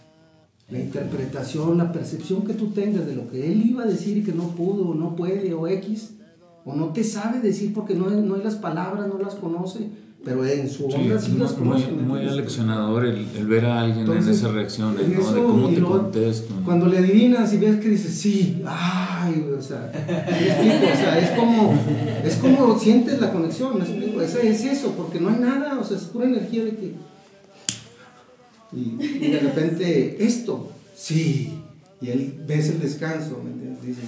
La 0.71 0.79
interpretación, 0.79 1.77
la 1.77 1.91
percepción 1.91 2.43
que 2.43 2.53
tú 2.53 2.71
tengas 2.71 3.05
de 3.05 3.15
lo 3.15 3.29
que 3.29 3.51
él 3.51 3.63
iba 3.63 3.83
a 3.83 3.87
decir 3.87 4.17
y 4.17 4.23
que 4.23 4.31
no 4.31 4.55
pudo, 4.55 4.87
o 4.87 4.95
no 4.95 5.15
puede, 5.15 5.53
o 5.53 5.67
X, 5.67 6.15
o 6.65 6.73
no 6.73 6.93
te 6.93 7.03
sabe 7.03 7.41
decir 7.41 7.73
porque 7.75 7.93
no, 7.93 8.09
no 8.09 8.35
hay 8.35 8.43
las 8.43 8.55
palabras, 8.55 9.07
no 9.07 9.19
las 9.19 9.35
conoce 9.35 9.89
pero 10.23 10.45
en 10.45 10.69
su 10.69 10.85
onda 10.85 11.19
sí, 11.19 11.35
las 11.37 11.57
Muy, 11.57 11.81
muy 11.81 12.21
aleccionador 12.21 13.05
el, 13.05 13.27
el, 13.35 13.45
ver 13.45 13.65
a 13.65 13.81
alguien 13.81 14.09
en 14.09 14.29
esa 14.29 14.47
reacción, 14.49 14.95
de 14.95 15.15
cómo 15.15 15.69
te 15.69 15.81
contesto. 15.81 16.53
Cuando 16.63 16.85
le 16.87 16.99
adivinas 16.99 17.53
y 17.53 17.57
ves 17.57 17.81
que 17.81 17.89
dices, 17.89 18.13
sí, 18.13 18.63
ay, 18.65 19.45
o 19.57 19.61
sea, 19.61 19.91
o 19.91 20.97
sea, 20.97 21.19
es 21.19 21.37
como, 21.37 21.73
es 22.23 22.35
como 22.35 22.79
sientes 22.79 23.19
la 23.19 23.33
conexión, 23.33 23.77
me 23.77 23.83
explico, 23.83 24.21
es, 24.21 24.35
es 24.35 24.63
eso, 24.63 24.93
porque 24.95 25.19
no 25.19 25.29
hay 25.29 25.39
nada, 25.39 25.77
o 25.79 25.83
sea, 25.83 25.97
es 25.97 26.03
pura 26.03 26.25
energía 26.25 26.63
de 26.63 26.71
que... 26.71 26.93
Y, 28.71 28.97
y 29.03 29.31
de 29.31 29.39
repente, 29.39 30.25
esto, 30.25 30.71
sí, 30.95 31.59
y 32.01 32.09
él 32.09 32.41
ves 32.47 32.69
el 32.69 32.79
descanso, 32.79 33.41
¿me 33.43 33.51
entiendes? 33.51 33.85
Dices, 33.85 34.05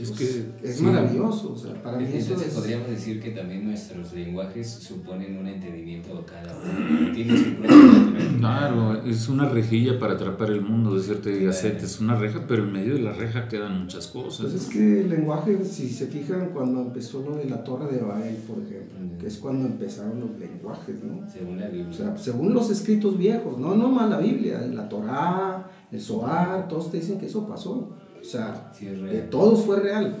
es 0.00 0.10
que 0.12 0.44
es 0.62 0.80
maravilloso, 0.80 1.52
o 1.52 1.56
sea, 1.56 1.74
para 1.82 1.98
mí 1.98 2.06
eso 2.12 2.34
es... 2.34 2.54
podríamos 2.54 2.88
decir 2.88 3.20
que 3.20 3.30
también 3.30 3.64
nuestros 3.64 4.12
lenguajes 4.12 4.68
suponen 4.68 5.36
un 5.36 5.48
entendimiento 5.48 6.16
a 6.18 6.24
cada 6.24 6.56
uno. 6.56 7.12
Tiene 7.12 7.36
su 7.36 7.56
Claro, 8.38 9.02
es 9.04 9.28
una 9.28 9.48
rejilla 9.48 9.98
para 9.98 10.14
atrapar 10.14 10.50
el 10.50 10.62
mundo, 10.62 10.94
decirte 10.94 11.32
claro. 11.32 11.46
Gacete, 11.46 11.84
es 11.84 12.00
una 12.00 12.16
reja, 12.16 12.44
pero 12.46 12.64
en 12.64 12.72
medio 12.72 12.94
de 12.94 13.00
la 13.00 13.12
reja 13.12 13.48
quedan 13.48 13.82
muchas 13.82 14.06
cosas. 14.06 14.46
Pues 14.46 14.62
es 14.62 14.68
que 14.68 15.00
el 15.00 15.10
lenguaje, 15.10 15.64
si 15.64 15.88
se 15.88 16.06
fijan, 16.06 16.50
cuando 16.54 16.80
empezó 16.80 17.20
lo 17.22 17.36
de 17.36 17.46
la 17.46 17.64
Torre 17.64 17.92
de 17.92 18.00
Babel, 18.00 18.36
por 18.36 18.58
ejemplo, 18.58 18.98
que 19.18 19.26
es 19.26 19.38
cuando 19.38 19.66
empezaron 19.66 20.20
los 20.20 20.38
lenguajes, 20.38 21.02
¿no? 21.02 21.28
Según 21.28 21.58
la 21.58 21.66
Biblia. 21.66 21.88
O 21.90 21.92
sea, 21.92 22.16
según 22.16 22.54
los 22.54 22.70
escritos 22.70 23.18
viejos, 23.18 23.58
no, 23.58 23.74
no 23.74 23.88
más 23.88 24.08
la 24.08 24.18
Biblia, 24.18 24.60
la 24.72 24.88
Torá, 24.88 25.70
el 25.90 26.00
Zohar, 26.00 26.68
todos 26.68 26.90
te 26.90 26.98
dicen 26.98 27.18
que 27.18 27.26
eso 27.26 27.46
pasó. 27.48 27.96
O 28.20 28.24
sea, 28.24 28.72
de 28.80 29.20
todos 29.22 29.64
fue 29.64 29.80
real. 29.80 30.16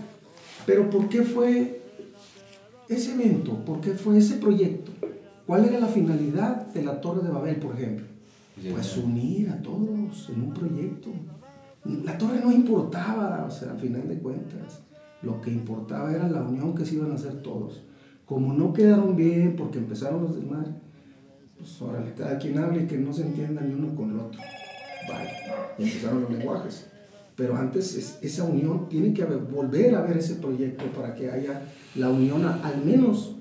Pero 0.66 0.90
¿por 0.90 1.08
qué 1.08 1.22
fue 1.22 1.82
ese 2.88 3.14
evento? 3.14 3.64
¿Por 3.64 3.80
qué 3.80 3.92
fue 3.92 4.18
ese 4.18 4.36
proyecto? 4.36 4.92
¿Cuál 5.46 5.64
era 5.64 5.80
la 5.80 5.86
finalidad 5.86 6.66
de 6.66 6.84
la 6.84 7.00
Torre 7.00 7.22
de 7.22 7.32
Babel, 7.32 7.56
por 7.56 7.74
ejemplo? 7.74 8.06
Pues 8.70 8.96
unir 8.96 9.50
a 9.50 9.62
todos 9.62 10.28
en 10.28 10.42
un 10.42 10.52
proyecto. 10.52 11.10
La 12.04 12.18
torre 12.18 12.40
no 12.42 12.52
importaba, 12.52 13.46
o 13.46 13.50
sea, 13.50 13.70
al 13.70 13.78
final 13.78 14.08
de 14.08 14.18
cuentas, 14.18 14.80
lo 15.22 15.40
que 15.40 15.50
importaba 15.50 16.12
era 16.12 16.28
la 16.28 16.42
unión 16.42 16.74
que 16.74 16.84
se 16.84 16.96
iban 16.96 17.12
a 17.12 17.14
hacer 17.14 17.40
todos. 17.40 17.82
Como 18.26 18.52
no 18.52 18.72
quedaron 18.72 19.16
bien 19.16 19.54
porque 19.56 19.78
empezaron 19.78 20.22
los 20.22 20.36
demás, 20.36 20.66
pues 21.56 21.80
órale, 21.80 22.12
cada 22.14 22.38
quien 22.38 22.58
hable 22.58 22.82
y 22.82 22.86
que 22.86 22.98
no 22.98 23.12
se 23.12 23.22
entienda 23.22 23.62
ni 23.62 23.74
uno 23.74 23.94
con 23.94 24.10
el 24.10 24.18
otro. 24.18 24.40
Vale, 25.08 25.30
y 25.78 25.84
empezaron 25.84 26.22
los 26.22 26.30
lenguajes 26.30 26.90
pero 27.38 27.56
antes 27.56 28.18
esa 28.20 28.42
unión 28.42 28.88
tiene 28.88 29.14
que 29.14 29.24
volver 29.24 29.94
a 29.94 30.02
ver 30.02 30.18
ese 30.18 30.34
proyecto 30.34 30.84
para 30.86 31.14
que 31.14 31.30
haya 31.30 31.62
la 31.94 32.10
unión 32.10 32.44
al 32.44 32.84
menos 32.84 33.36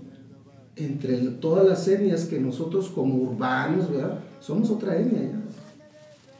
entre 0.76 1.18
todas 1.32 1.68
las 1.68 1.88
etnias 1.88 2.26
que 2.26 2.40
nosotros 2.40 2.90
como 2.90 3.16
urbanos, 3.16 3.92
¿verdad? 3.92 4.20
Somos 4.40 4.70
otra 4.70 4.96
etnia 5.00 5.24
ya. 5.24 5.42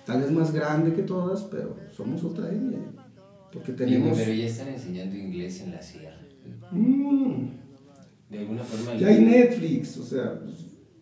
Tal 0.06 0.22
vez 0.22 0.32
más 0.32 0.54
grande 0.54 0.94
que 0.94 1.02
todas, 1.02 1.42
pero 1.46 1.76
somos 1.92 2.24
otra 2.24 2.48
etnia. 2.50 2.78
Porque 3.52 3.72
tenemos... 3.72 4.16
pero 4.16 4.32
ya 4.34 4.46
están 4.46 4.68
enseñando 4.68 5.18
inglés 5.18 5.60
en 5.62 5.72
la 5.72 5.82
sierra. 5.82 6.22
Mm. 6.70 7.48
De 8.30 8.38
alguna 8.38 8.64
forma... 8.64 9.00
Ya 9.00 9.08
hay 9.08 9.26
Netflix, 9.26 9.98
o 9.98 10.04
sea, 10.04 10.40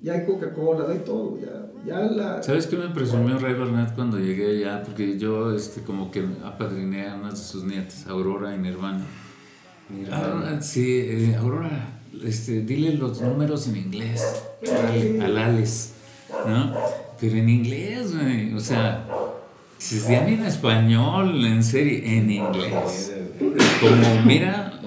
ya 0.06 0.14
hay 0.14 0.24
Coca-Cola, 0.24 0.86
hay 0.88 1.00
todo, 1.00 1.40
ya, 1.40 1.66
ya 1.84 2.00
la... 2.00 2.44
¿Sabes 2.44 2.68
qué 2.68 2.76
me 2.76 2.90
presumió 2.90 3.40
Ray 3.40 3.56
Burnett 3.56 3.96
cuando 3.96 4.20
llegué 4.20 4.58
allá? 4.58 4.84
Porque 4.84 5.18
yo 5.18 5.52
este, 5.52 5.82
como 5.82 6.12
que 6.12 6.24
apadriné 6.44 7.10
a 7.10 7.16
unas 7.16 7.40
de 7.40 7.44
sus 7.44 7.64
nietas, 7.64 8.06
Aurora 8.06 8.54
y 8.54 8.60
Nirvana. 8.60 9.04
Nirvana. 9.90 10.58
Ah, 10.58 10.62
sí, 10.62 10.86
eh, 10.86 11.36
Aurora, 11.36 11.90
este, 12.24 12.62
dile 12.62 12.94
los 12.94 13.20
números 13.20 13.68
en 13.68 13.78
inglés 13.78 14.44
al, 15.22 15.38
Alex, 15.38 15.94
¿no? 16.48 16.76
Pero 17.20 17.38
en 17.38 17.50
inglés, 17.50 18.16
güey, 18.16 18.54
o 18.54 18.60
sea, 18.60 19.08
si 19.80 19.98
se 19.98 20.18
en 20.18 20.46
español, 20.46 21.44
en 21.44 21.64
serie, 21.64 22.20
en 22.20 22.30
inglés. 22.30 23.12
Como, 23.82 24.22
mira 24.24 24.80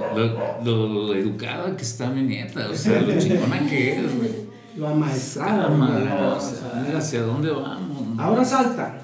lo, 0.65 0.87
lo, 0.87 1.15
educada 1.15 1.77
que 1.77 1.83
está 1.83 2.09
mi 2.09 2.23
nieta, 2.23 2.69
o 2.71 2.75
sea, 2.75 3.01
lo 3.01 3.19
chingona 3.19 3.67
que 3.69 3.97
es, 3.97 4.17
güey 4.17 4.48
lo 4.79 4.89
amaestrado. 4.89 5.77
mira 5.77 6.99
hacia 6.99 7.23
dónde 7.23 7.51
vamos. 7.51 8.19
Ahora 8.19 8.45
salta. 8.45 8.99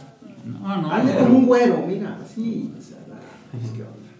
No, 0.45 0.83
no. 0.83 0.93
Hazle 0.93 1.15
como 1.17 1.39
un 1.39 1.47
güero, 1.47 1.85
mira, 1.87 2.19
así. 2.23 2.73
O 2.79 2.81
sea, 2.81 2.99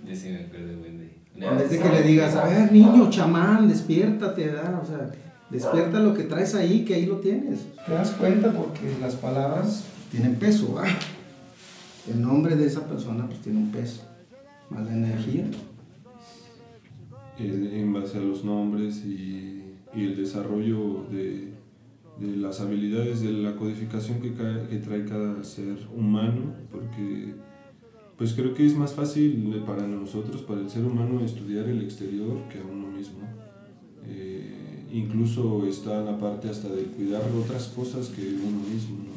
Yo 0.07 0.17
sí 0.17 0.31
me 0.31 0.45
acuerdo, 0.45 0.79
güey. 0.79 0.95
En 1.37 1.59
vez 1.59 1.71
de 1.71 1.81
que 1.81 1.89
le 1.89 2.03
digas, 2.03 2.37
a 2.37 2.45
ver, 2.45 2.73
niño, 2.73 3.11
chamán, 3.11 3.69
despiértate, 3.69 4.47
¿verdad? 4.47 4.81
O 4.81 4.87
sea, 4.87 5.11
despierta 5.51 5.99
lo 5.99 6.15
que 6.15 6.25
traes 6.25 6.55
ahí, 6.55 6.85
que 6.85 6.95
ahí 6.95 7.07
lo 7.07 7.17
tienes. 7.17 7.61
Te 7.85 7.93
das 7.93 8.13
cuenta 8.13 8.53
porque 8.53 8.97
las 9.01 9.17
palabras 9.17 9.85
tienen 10.11 10.37
peso, 10.37 10.75
¿verdad? 10.75 10.93
El 12.09 12.23
nombre 12.23 12.55
de 12.55 12.67
esa 12.67 12.87
persona 12.87 13.27
pues 13.27 13.41
tiene 13.41 13.59
un 13.59 13.71
peso, 13.71 14.03
más 14.71 14.85
la 14.85 14.93
energía. 14.93 15.47
En 17.39 17.93
base 17.93 18.19
a 18.19 18.21
los 18.21 18.45
nombres 18.45 19.05
y 19.05 19.54
y 19.95 20.05
el 20.05 20.17
desarrollo 20.17 21.05
de, 21.11 21.53
de, 22.19 22.37
las 22.37 22.61
habilidades 22.61 23.21
de 23.21 23.33
la 23.33 23.57
codificación 23.57 24.21
que, 24.21 24.33
que, 24.33 24.77
trae 24.79 25.05
cada 25.05 25.43
ser 25.45 25.77
humano, 25.95 26.55
porque 26.71 27.35
pues 28.17 28.33
creo 28.35 28.55
que 28.55 28.67
es 28.67 28.77
más 28.77 28.95
fácil 28.95 29.63
para 29.67 29.87
nosotros, 29.87 30.43
para 30.43 30.61
el 30.61 30.71
ser 30.71 30.85
humano, 30.85 31.21
estudiar 31.25 31.69
el 31.69 31.83
exterior 31.83 32.49
que 32.49 32.59
a 32.59 32.65
uno 32.65 32.89
mismo. 32.89 33.21
Eh, 34.07 34.85
incluso 34.93 35.67
está 35.67 36.03
la 36.03 36.19
parte 36.19 36.49
hasta 36.49 36.69
de 36.69 36.85
cuidar 36.85 37.23
otras 37.37 37.69
cosas 37.69 38.09
que 38.09 38.23
uno 38.23 38.61
mismo. 38.73 39.15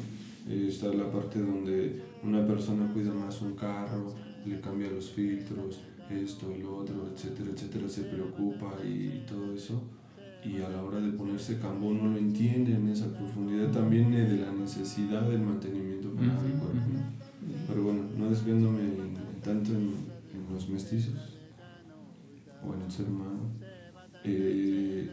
Eh, 0.50 0.68
está 0.70 0.88
la 0.88 1.12
parte 1.12 1.40
donde 1.40 2.02
una 2.24 2.46
persona 2.48 2.92
cuida 2.94 3.14
más 3.14 3.42
un 3.42 3.54
carro, 3.54 4.16
le 4.46 4.60
cambia 4.60 4.90
los 4.90 5.12
filtros, 5.12 5.82
esto 6.10 6.48
lo 6.62 6.78
otro, 6.78 7.10
etcétera, 7.14 7.52
etcétera, 7.54 7.88
se 7.90 8.04
preocupa 8.04 8.74
y 8.84 9.24
todo 9.28 9.54
eso. 9.54 9.82
Y 10.48 10.62
a 10.62 10.70
la 10.70 10.82
hora 10.82 11.00
de 11.02 11.12
ponerse 11.12 11.60
cambo 11.60 11.92
no 11.94 12.10
lo 12.10 12.18
entiende 12.18 12.74
en 12.74 12.88
esa 12.88 13.14
profundidad, 13.14 13.72
también 13.72 14.12
de 14.12 14.38
la 14.38 14.52
necesidad 14.52 15.24
del 15.24 15.42
mantenimiento 15.42 16.10
para 16.14 16.28
el 16.28 16.54
cuerpo. 16.54 16.78
Pero 17.68 17.84
bueno, 17.84 18.04
no 18.18 18.30
desviándome 18.30 18.82
tanto 19.44 19.72
en, 19.72 19.92
en, 20.34 20.54
los 20.54 20.70
mestizos 20.70 21.38
o 22.66 22.74
en 22.74 22.82
el 22.82 22.92
ser 22.92 23.08
humano. 23.08 23.52
Eh, 24.24 25.10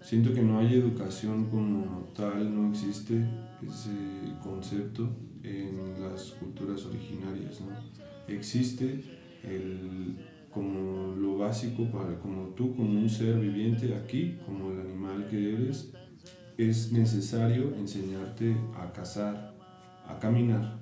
siento 0.00 0.32
que 0.32 0.42
no 0.42 0.58
hay 0.58 0.74
educación 0.74 1.46
como 1.46 2.08
tal, 2.14 2.54
no 2.54 2.70
existe 2.70 3.24
ese 3.66 3.90
concepto 4.42 5.08
en 5.42 6.00
las 6.00 6.32
culturas 6.32 6.84
originarias. 6.86 7.60
¿no? 7.60 7.68
Existe 8.32 9.02
el, 9.42 10.16
como 10.56 11.14
lo 11.14 11.36
básico 11.36 11.84
para 11.90 12.18
como 12.18 12.44
tú, 12.54 12.74
como 12.74 12.98
un 12.98 13.10
ser 13.10 13.38
viviente 13.38 13.94
aquí, 13.94 14.38
como 14.46 14.72
el 14.72 14.80
animal 14.80 15.28
que 15.28 15.52
eres, 15.52 15.92
es 16.56 16.92
necesario 16.92 17.74
enseñarte 17.74 18.56
a 18.74 18.90
cazar, 18.90 19.52
a 20.08 20.18
caminar, 20.18 20.78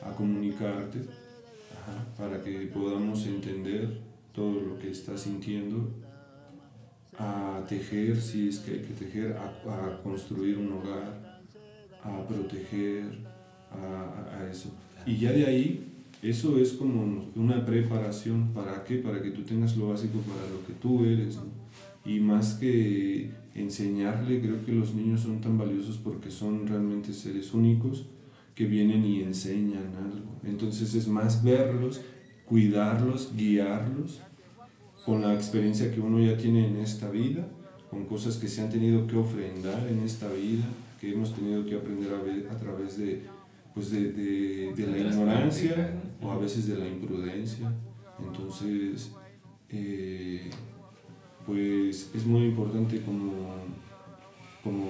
a 0.00 0.12
comunicarte, 0.12 1.00
para 2.16 2.40
que 2.40 2.52
podamos 2.72 3.26
entender 3.26 4.00
todo 4.32 4.60
lo 4.60 4.78
que 4.78 4.92
estás 4.92 5.22
sintiendo, 5.22 5.90
a 7.18 7.64
tejer 7.68 8.16
si 8.16 8.48
es 8.50 8.60
que 8.60 8.74
hay 8.74 8.82
que 8.82 8.94
tejer, 8.94 9.36
a, 9.36 10.00
construir 10.04 10.56
un 10.56 10.72
hogar, 10.74 11.42
a 12.04 12.24
proteger, 12.28 13.06
a, 13.72 14.48
eso. 14.48 14.70
Y 15.04 15.16
ya 15.16 15.32
de 15.32 15.46
ahí, 15.46 15.89
eso 16.22 16.58
es 16.58 16.72
como 16.72 17.24
una 17.34 17.64
preparación, 17.64 18.52
¿para 18.52 18.84
qué? 18.84 18.96
Para 18.96 19.22
que 19.22 19.30
tú 19.30 19.42
tengas 19.42 19.76
lo 19.76 19.88
básico 19.88 20.18
para 20.20 20.50
lo 20.50 20.66
que 20.66 20.74
tú 20.74 21.04
eres. 21.04 21.38
Y 22.04 22.20
más 22.20 22.54
que 22.54 23.30
enseñarle, 23.54 24.40
creo 24.40 24.64
que 24.64 24.72
los 24.72 24.94
niños 24.94 25.22
son 25.22 25.40
tan 25.40 25.56
valiosos 25.56 25.98
porque 25.98 26.30
son 26.30 26.66
realmente 26.66 27.12
seres 27.12 27.54
únicos 27.54 28.06
que 28.54 28.66
vienen 28.66 29.04
y 29.04 29.22
enseñan 29.22 29.94
algo. 29.96 30.36
Entonces 30.44 30.94
es 30.94 31.08
más 31.08 31.42
verlos, 31.42 32.02
cuidarlos, 32.44 33.32
guiarlos 33.34 34.20
con 35.04 35.22
la 35.22 35.34
experiencia 35.34 35.90
que 35.90 36.00
uno 36.00 36.20
ya 36.20 36.36
tiene 36.36 36.66
en 36.68 36.76
esta 36.76 37.10
vida, 37.10 37.48
con 37.88 38.04
cosas 38.04 38.36
que 38.36 38.48
se 38.48 38.60
han 38.60 38.70
tenido 38.70 39.06
que 39.06 39.16
ofrendar 39.16 39.88
en 39.88 40.00
esta 40.00 40.28
vida, 40.28 40.64
que 41.00 41.12
hemos 41.12 41.34
tenido 41.34 41.64
que 41.64 41.76
aprender 41.76 42.12
a 42.12 42.22
ver 42.22 42.48
a 42.50 42.56
través 42.58 42.98
de, 42.98 43.22
pues 43.74 43.90
de, 43.90 44.12
de, 44.12 44.72
de 44.74 44.86
la 44.86 44.98
ignorancia 44.98 46.00
o 46.22 46.30
a 46.30 46.38
veces 46.38 46.66
de 46.66 46.78
la 46.78 46.88
imprudencia. 46.88 47.72
Entonces, 48.18 49.12
eh, 49.70 50.50
pues 51.46 52.10
es 52.14 52.26
muy 52.26 52.44
importante 52.44 53.00
como, 53.02 53.54
como 54.62 54.84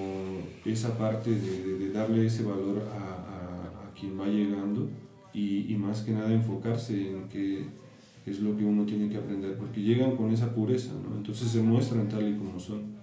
esa 0.65 0.97
parte 0.97 1.31
de, 1.31 1.77
de 1.77 1.91
darle 1.91 2.25
ese 2.25 2.43
valor 2.43 2.83
a, 2.91 2.97
a, 2.97 3.87
a, 3.87 3.93
quien 3.93 4.19
va 4.19 4.27
llegando 4.27 4.89
y, 5.33 5.71
y 5.71 5.77
más 5.77 6.01
que 6.01 6.11
nada 6.11 6.33
enfocarse 6.33 7.09
en 7.09 7.29
que 7.29 7.65
es 8.25 8.39
lo 8.39 8.55
que 8.55 8.63
uno 8.63 8.85
tiene 8.85 9.09
que 9.09 9.17
aprender, 9.17 9.57
porque 9.57 9.81
llegan 9.81 10.15
con 10.15 10.31
esa 10.31 10.53
pureza, 10.53 10.91
¿no? 10.93 11.15
entonces 11.17 11.47
se 11.47 11.61
muestran 11.61 12.07
tal 12.07 12.27
y 12.27 12.37
como 12.37 12.59
son. 12.59 12.99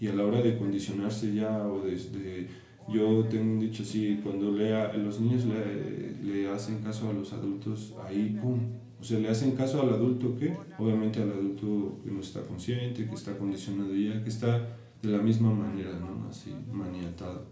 Y 0.00 0.08
a 0.08 0.14
la 0.14 0.24
hora 0.24 0.40
de 0.40 0.58
condicionarse 0.58 1.34
ya, 1.34 1.66
o 1.66 1.82
desde, 1.82 2.48
yo 2.88 3.24
tengo 3.24 3.62
dicho 3.62 3.82
así, 3.82 4.20
cuando 4.22 4.52
lea, 4.52 4.92
los 4.94 5.20
niños 5.20 5.44
le, 5.44 6.14
le, 6.22 6.48
hacen 6.48 6.78
caso 6.78 7.08
a 7.08 7.12
los 7.12 7.32
adultos, 7.32 7.94
ahí, 8.04 8.36
¡pum! 8.40 8.58
O 9.00 9.04
sea, 9.04 9.18
le 9.18 9.28
hacen 9.28 9.52
caso 9.52 9.80
al 9.80 9.90
adulto 9.90 10.36
que, 10.36 10.56
obviamente 10.78 11.22
al 11.22 11.30
adulto 11.30 11.98
que 12.04 12.10
no 12.10 12.20
está 12.20 12.42
consciente, 12.42 13.06
que 13.06 13.14
está 13.14 13.36
condicionado 13.38 13.94
ya, 13.94 14.22
que 14.22 14.28
está 14.28 14.76
de 15.02 15.08
la 15.08 15.18
misma 15.18 15.52
manera, 15.52 15.92
¿no? 15.98 16.28
Así, 16.28 16.54
maniatado. 16.72 17.46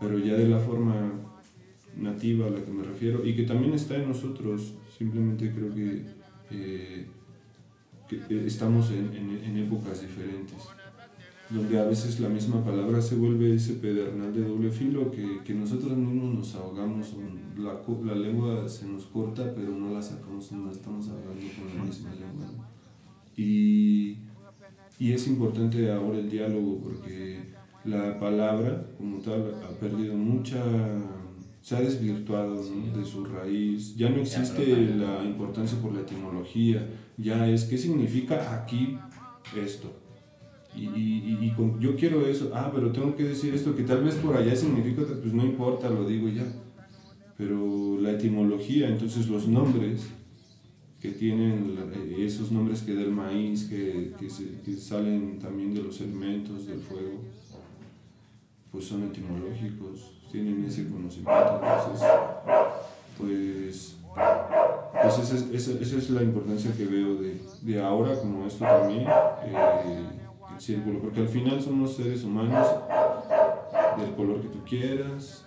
Pero 0.00 0.18
ya 0.18 0.34
de 0.34 0.48
la 0.48 0.58
forma 0.58 1.12
nativa 1.96 2.46
a 2.46 2.50
la 2.50 2.64
que 2.64 2.70
me 2.70 2.84
refiero, 2.84 3.26
y 3.26 3.34
que 3.34 3.42
también 3.42 3.74
está 3.74 3.96
en 3.96 4.08
nosotros, 4.08 4.74
simplemente 4.96 5.52
creo 5.52 5.74
que 5.74 6.04
eh, 6.50 7.06
que 8.08 8.46
estamos 8.46 8.90
en, 8.90 9.14
en, 9.44 9.56
épocas 9.58 10.00
diferentes, 10.00 10.62
donde 11.50 11.78
a 11.78 11.84
veces 11.84 12.20
la 12.20 12.28
misma 12.28 12.62
palabra 12.62 13.00
se 13.00 13.16
vuelve 13.16 13.54
ese 13.54 13.74
pedernal 13.74 14.32
de 14.34 14.44
doble 14.44 14.70
filo 14.70 15.10
que, 15.10 15.40
que 15.44 15.54
nosotros 15.54 15.96
mismos 15.96 16.34
nos 16.34 16.54
ahogamos, 16.54 17.14
la, 17.56 17.80
la, 18.04 18.14
lengua 18.14 18.68
se 18.68 18.86
nos 18.86 19.06
corta, 19.06 19.54
pero 19.54 19.70
no 19.70 19.92
la 19.92 20.02
sacamos, 20.02 20.52
no 20.52 20.66
la 20.66 20.72
estamos 20.72 21.08
ahogando 21.08 21.46
con 21.58 21.78
la 21.78 21.84
misma 21.84 22.10
lengua. 22.10 22.68
Y, 23.36 24.18
y 24.98 25.12
es 25.12 25.26
importante 25.26 25.90
ahora 25.90 26.18
el 26.18 26.30
diálogo 26.30 26.80
porque 26.82 27.54
la 27.84 28.18
palabra 28.18 28.86
como 28.98 29.18
tal 29.18 29.54
ha 29.64 29.70
perdido 29.78 30.14
mucha 30.14 30.62
se 31.60 31.76
ha 31.76 31.80
desvirtuado 31.80 32.62
de 32.62 33.04
su 33.04 33.24
raíz, 33.24 33.94
ya 33.96 34.08
no 34.08 34.22
existe 34.22 34.64
la 34.96 35.22
importancia 35.22 35.78
por 35.80 35.92
la 35.92 36.00
etimología, 36.00 36.88
ya 37.16 37.46
es 37.46 37.64
qué 37.64 37.76
significa 37.76 38.54
aquí 38.54 38.96
esto. 39.54 40.07
Y, 40.78 40.84
y, 40.84 41.54
y 41.56 41.80
yo 41.80 41.96
quiero 41.96 42.26
eso, 42.26 42.50
ah, 42.54 42.70
pero 42.74 42.92
tengo 42.92 43.16
que 43.16 43.24
decir 43.24 43.54
esto 43.54 43.74
que 43.74 43.82
tal 43.82 44.04
vez 44.04 44.14
por 44.16 44.36
allá 44.36 44.54
significa, 44.54 45.02
pues 45.02 45.32
no 45.32 45.44
importa, 45.44 45.88
lo 45.88 46.06
digo 46.06 46.28
ya. 46.28 46.46
Pero 47.36 47.98
la 48.00 48.12
etimología, 48.12 48.88
entonces 48.88 49.28
los 49.28 49.48
nombres 49.48 50.08
que 51.00 51.10
tienen 51.10 51.76
esos 52.18 52.50
nombres 52.50 52.82
que 52.82 52.94
del 52.94 53.12
maíz, 53.12 53.64
que, 53.64 54.14
que, 54.18 54.28
que 54.64 54.76
salen 54.76 55.38
también 55.38 55.74
de 55.74 55.82
los 55.82 56.00
elementos 56.00 56.66
del 56.66 56.80
fuego, 56.80 57.20
pues 58.70 58.84
son 58.84 59.04
etimológicos 59.04 60.18
tienen 60.30 60.64
ese 60.64 60.88
conocimiento. 60.88 61.60
Entonces, 61.62 62.08
pues, 63.16 63.96
pues 65.02 65.18
esa, 65.18 65.36
es, 65.36 65.68
esa, 65.68 65.96
es 65.98 66.10
la 66.10 66.22
importancia 66.22 66.72
que 66.76 66.84
veo 66.84 67.16
de, 67.16 67.40
de 67.62 67.80
ahora, 67.80 68.18
como 68.18 68.46
esto 68.46 68.64
también, 68.64 69.02
eh, 69.02 69.06
el 69.86 70.27
círculo, 70.58 71.00
porque 71.00 71.20
al 71.20 71.28
final 71.28 71.60
somos 71.60 71.96
seres 71.96 72.24
humanos 72.24 72.66
del 73.98 74.14
color 74.14 74.40
que 74.40 74.48
tú 74.48 74.58
quieras, 74.64 75.44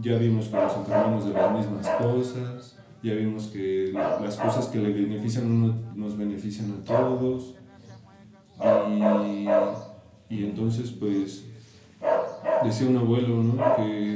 ya 0.00 0.16
vimos 0.18 0.48
que 0.48 0.56
nos 0.56 0.76
encargamos 0.76 1.26
de 1.26 1.32
las 1.32 1.52
mismas 1.52 1.88
cosas, 1.88 2.78
ya 3.02 3.14
vimos 3.14 3.46
que 3.48 3.92
las 3.92 4.36
cosas 4.36 4.66
que 4.66 4.78
le 4.78 4.92
benefician 4.92 5.44
a 5.44 5.48
uno 5.48 5.74
nos 5.94 6.16
benefician 6.16 6.72
a 6.72 6.84
todos, 6.84 7.56
y, 8.88 10.34
y 10.34 10.44
entonces 10.44 10.90
pues 10.92 11.46
decía 12.64 12.88
un 12.88 12.96
abuelo, 12.96 13.42
¿no? 13.42 13.56
Que, 13.76 14.14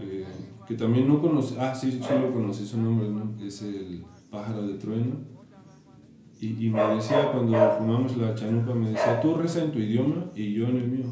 eh, 0.00 0.24
que 0.66 0.74
también 0.74 1.08
no 1.08 1.20
conoce, 1.20 1.58
ah, 1.58 1.74
sí, 1.74 1.92
sí 1.92 2.14
lo 2.20 2.32
conocí 2.32 2.66
su 2.66 2.78
nombre, 2.80 3.08
¿no? 3.08 3.34
Es 3.42 3.62
el 3.62 4.04
pájaro 4.30 4.66
de 4.66 4.74
trueno. 4.74 5.37
Y, 6.40 6.66
y, 6.66 6.70
me 6.70 6.82
decía 6.94 7.32
cuando 7.32 7.58
fumamos 7.78 8.16
la 8.16 8.34
chanupa, 8.34 8.72
me 8.72 8.90
decía, 8.90 9.20
tú 9.20 9.34
reza 9.34 9.64
en 9.64 9.72
tu 9.72 9.78
idioma 9.78 10.26
y 10.36 10.54
yo 10.54 10.66
en 10.68 10.76
el 10.76 10.88
mío. 10.88 11.06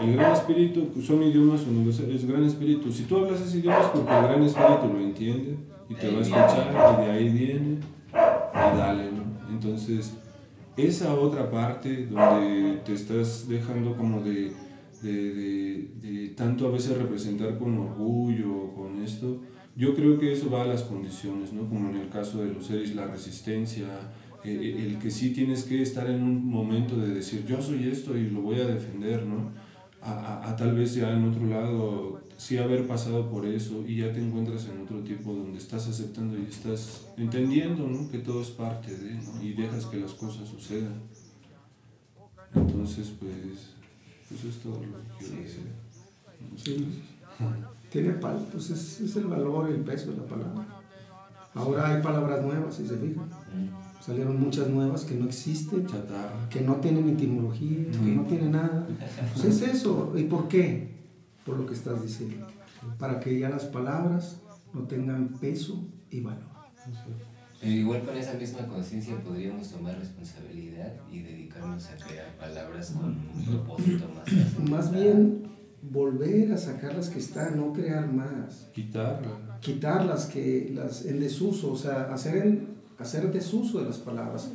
El 0.00 0.16
gran 0.16 0.32
espíritu, 0.32 0.88
pues, 0.94 1.06
son 1.06 1.22
idiomas 1.22 1.66
universales, 1.66 2.22
es 2.22 2.26
gran 2.26 2.44
espíritu. 2.44 2.90
Si 2.90 3.02
tú 3.02 3.18
hablas 3.18 3.42
ese 3.42 3.58
idioma 3.58 3.80
es 3.80 3.86
porque 3.88 4.10
el 4.10 4.22
gran 4.22 4.42
espíritu 4.42 4.88
lo 4.92 5.00
entiende 5.00 5.56
y 5.90 5.94
te 5.94 6.10
va 6.10 6.18
a 6.18 6.22
escuchar 6.22 7.00
y 7.00 7.04
de 7.04 7.10
ahí 7.10 7.28
viene 7.28 7.78
y 8.08 8.78
dale, 8.78 9.10
¿no? 9.12 9.50
Entonces, 9.50 10.14
esa 10.76 11.14
otra 11.14 11.50
parte 11.50 12.06
donde 12.06 12.80
te 12.84 12.94
estás 12.94 13.46
dejando 13.46 13.94
como 13.94 14.22
de 14.22 14.52
de, 15.02 15.88
de, 16.00 16.28
tanto 16.36 16.66
a 16.66 16.70
veces 16.70 16.96
representar 16.96 17.58
con 17.58 17.78
orgullo, 17.78 18.72
con 18.74 19.02
esto, 19.02 19.40
yo 19.76 19.94
creo 19.94 20.18
que 20.18 20.32
eso 20.32 20.50
va 20.50 20.62
a 20.62 20.66
las 20.66 20.82
condiciones, 20.82 21.52
¿no? 21.52 21.68
como 21.68 21.90
en 21.90 21.96
el 21.96 22.08
caso 22.08 22.42
de 22.42 22.52
los 22.52 22.66
seres, 22.66 22.94
la 22.94 23.06
resistencia, 23.06 23.86
el 24.44 24.98
que 24.98 25.10
sí 25.10 25.30
tienes 25.30 25.64
que 25.64 25.82
estar 25.82 26.08
en 26.08 26.22
un 26.22 26.46
momento 26.46 26.96
de 26.96 27.14
decir 27.14 27.44
yo 27.46 27.60
soy 27.60 27.88
esto 27.88 28.16
y 28.16 28.30
lo 28.30 28.40
voy 28.40 28.60
a 28.60 28.66
defender, 28.66 29.26
¿no? 29.26 29.50
A, 30.02 30.48
a, 30.48 30.56
tal 30.56 30.74
vez 30.74 30.94
ya 30.94 31.12
en 31.12 31.24
otro 31.28 31.44
lado 31.44 32.20
sí 32.40 32.56
haber 32.56 32.86
pasado 32.86 33.28
por 33.28 33.44
eso 33.44 33.84
y 33.86 33.96
ya 33.96 34.10
te 34.14 34.18
encuentras 34.18 34.66
en 34.66 34.80
otro 34.80 35.00
tipo 35.00 35.34
donde 35.34 35.58
estás 35.58 35.86
aceptando 35.88 36.38
y 36.38 36.44
estás 36.44 37.06
entendiendo 37.18 37.86
¿no? 37.86 38.10
que 38.10 38.16
todo 38.18 38.40
es 38.40 38.48
parte 38.48 38.96
de, 38.96 39.12
¿no? 39.12 39.42
y 39.42 39.52
dejas 39.52 39.84
que 39.84 39.98
las 39.98 40.12
cosas 40.12 40.48
sucedan. 40.48 41.02
Entonces, 42.54 43.12
pues 43.20 43.74
eso 44.34 44.48
es 44.48 44.56
todo 44.56 44.76
lo 44.76 44.80
que 44.80 45.18
quiero 45.18 45.42
decir. 45.42 45.66
Sí. 46.56 47.02
Tiene 47.90 48.12
pues 48.12 48.70
es, 48.70 49.00
es, 49.02 49.16
el 49.16 49.26
valor 49.26 49.68
y 49.70 49.74
el 49.74 49.80
peso 49.80 50.12
de 50.12 50.16
la 50.16 50.24
palabra. 50.24 50.66
Ahora 51.54 51.88
hay 51.88 52.02
palabras 52.02 52.42
nuevas, 52.42 52.74
si 52.74 52.86
se 52.86 52.96
fijan. 52.96 53.28
Salieron 54.00 54.40
muchas 54.40 54.68
nuevas 54.68 55.04
que 55.04 55.14
no 55.14 55.26
existen, 55.26 55.86
que 56.48 56.60
no 56.62 56.76
tienen 56.76 57.08
etimología, 57.10 57.90
que 57.92 58.10
no 58.12 58.22
tienen 58.24 58.52
nada. 58.52 58.86
Pues 59.34 59.44
es 59.44 59.62
eso. 59.62 60.12
¿Y 60.16 60.24
por 60.24 60.48
qué? 60.48 60.88
Por 61.44 61.58
lo 61.58 61.66
que 61.66 61.74
estás 61.74 62.02
diciendo. 62.02 62.46
Para 62.98 63.20
que 63.20 63.38
ya 63.38 63.50
las 63.50 63.66
palabras 63.66 64.40
no 64.72 64.82
tengan 64.82 65.28
peso 65.40 65.84
y 66.10 66.20
valor. 66.20 66.48
igual 67.62 68.02
con 68.02 68.16
esa 68.16 68.34
misma 68.34 68.66
conciencia 68.66 69.22
podríamos 69.22 69.68
tomar 69.68 69.98
responsabilidad 69.98 70.94
y 71.12 71.20
dedicarnos 71.20 71.86
a 71.90 71.96
crear 71.96 72.34
palabras 72.38 72.92
con 72.92 73.18
un 73.34 73.44
propósito 73.44 74.06
más. 74.08 74.70
Más 74.70 74.92
bien 74.92 75.50
volver 75.82 76.52
a 76.52 76.58
sacar 76.58 76.94
las 76.94 77.10
que 77.10 77.18
están, 77.18 77.56
no 77.56 77.72
crear 77.72 78.10
más. 78.10 78.68
Quitarlas. 78.72 79.32
Quitarlas 79.60 80.26
que 80.26 80.70
las 80.74 81.04
en 81.04 81.20
desuso, 81.20 81.72
o 81.72 81.76
sea, 81.76 82.12
hacer 82.12 82.36
en, 82.36 82.79
hacer 83.00 83.32
desuso 83.32 83.78
de 83.78 83.86
las 83.86 83.98
palabras. 83.98 84.50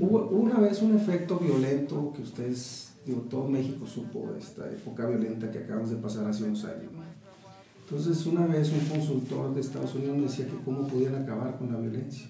Hubo, 0.00 0.28
una 0.28 0.60
vez 0.60 0.82
un 0.82 0.94
efecto 0.94 1.38
violento 1.38 2.12
que 2.14 2.22
ustedes, 2.22 2.92
digo, 3.04 3.22
todo 3.22 3.48
México 3.48 3.86
supo 3.86 4.34
esta 4.38 4.70
época 4.70 5.06
violenta 5.06 5.50
que 5.50 5.58
acabamos 5.58 5.90
de 5.90 5.96
pasar 5.96 6.26
hace 6.26 6.44
unos 6.44 6.64
años. 6.64 6.92
Entonces 7.80 8.26
una 8.26 8.46
vez 8.46 8.72
un 8.72 8.80
consultor 8.88 9.54
de 9.54 9.60
Estados 9.60 9.94
Unidos 9.94 10.16
me 10.16 10.22
decía 10.24 10.46
que 10.46 10.56
cómo 10.64 10.86
podían 10.86 11.14
acabar 11.14 11.56
con 11.56 11.72
la 11.72 11.78
violencia. 11.78 12.28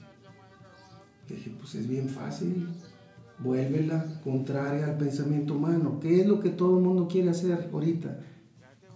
dije, 1.29 1.51
pues 1.59 1.75
es 1.75 1.89
bien 1.89 2.09
fácil, 2.09 2.69
vuélvela 3.39 4.21
contraria 4.23 4.87
al 4.87 4.99
pensamiento 4.99 5.55
humano. 5.55 5.99
¿Qué 6.01 6.21
es 6.21 6.27
lo 6.27 6.41
que 6.41 6.51
todo 6.51 6.77
el 6.79 6.85
mundo 6.85 7.09
quiere 7.09 7.31
hacer 7.31 7.71
ahorita? 7.73 8.21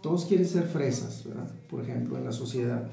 Todos 0.03 0.26
quieren 0.26 0.46
ser 0.46 0.64
fresas, 0.64 1.24
¿verdad? 1.24 1.50
Por 1.68 1.83
ejemplo, 1.83 2.16
en 2.16 2.24
la 2.24 2.33
sociedad. 2.33 2.88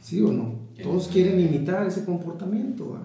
¿Sí 0.00 0.20
o 0.22 0.32
no? 0.32 0.63
Todos 0.82 1.08
quieren 1.08 1.40
imitar 1.40 1.86
ese 1.86 2.04
comportamiento. 2.04 2.98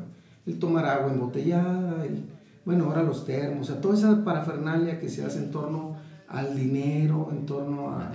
El 0.46 0.58
tomar 0.58 0.86
agua 0.86 1.12
embotellada, 1.12 2.04
el, 2.06 2.24
bueno, 2.66 2.86
ahora 2.86 3.04
los 3.04 3.26
termos, 3.26 3.70
o 3.70 3.74
sea, 3.74 3.82
toda 3.82 3.96
esa 3.96 4.24
parafernalia 4.24 5.00
que 5.00 5.10
se 5.10 5.24
hace 5.24 5.40
en 5.40 5.52
torno 5.52 5.96
al 6.28 6.56
dinero, 6.56 7.30
en 7.32 7.46
torno 7.46 7.92
a, 7.92 8.12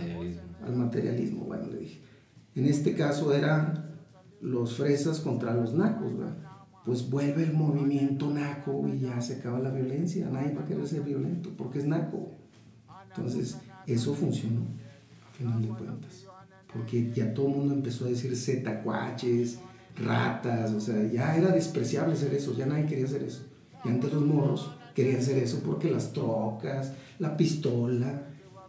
al 0.67 0.77
materialismo. 0.77 1.45
Bueno, 1.45 1.67
le 1.71 1.79
dije. 1.79 2.01
En 2.55 2.67
este 2.67 2.95
caso 2.95 3.33
eran 3.33 3.91
los 4.41 4.77
fresas 4.77 5.21
contra 5.21 5.55
los 5.55 5.75
nacos, 5.75 6.17
¿verdad? 6.17 6.37
Pues 6.85 7.09
vuelve 7.09 7.45
el 7.45 7.55
movimiento 7.55 8.31
naco 8.31 8.87
y 8.89 9.01
ya 9.01 9.21
se 9.21 9.37
acaba 9.37 9.59
la 9.59 9.71
violencia. 9.71 10.29
Nadie 10.31 10.55
va 10.55 10.63
a 10.63 10.65
querer 10.67 10.87
ser 10.87 11.03
violento 11.03 11.51
porque 11.57 11.79
es 11.79 11.87
naco. 11.87 12.37
Entonces, 13.09 13.59
eso 13.87 14.15
funcionó, 14.15 14.61
a 15.29 15.37
final 15.37 15.63
de 15.63 15.69
cuentas. 15.69 16.24
Porque 16.75 17.13
ya 17.15 17.33
todo 17.33 17.47
el 17.49 17.55
mundo 17.55 17.75
empezó 17.75 18.05
a 18.05 18.09
decir 18.09 18.37
zetacuaches, 18.37 19.59
ratas, 19.97 20.73
o 20.73 20.81
sea, 20.81 21.11
ya 21.11 21.37
era 21.37 21.53
despreciable 21.53 22.17
ser 22.17 22.35
eso, 22.35 22.55
ya 22.57 22.67
nadie 22.67 22.87
quería 22.87 23.05
hacer 23.05 23.23
eso. 23.23 23.43
Y 23.85 23.89
antes 23.89 24.13
los 24.13 24.25
morros 24.25 24.71
querían 24.95 25.19
hacer 25.19 25.39
eso 25.39 25.61
porque 25.65 25.91
las 25.91 26.13
trocas, 26.13 26.93
la 27.19 27.37
pistola, 27.37 28.23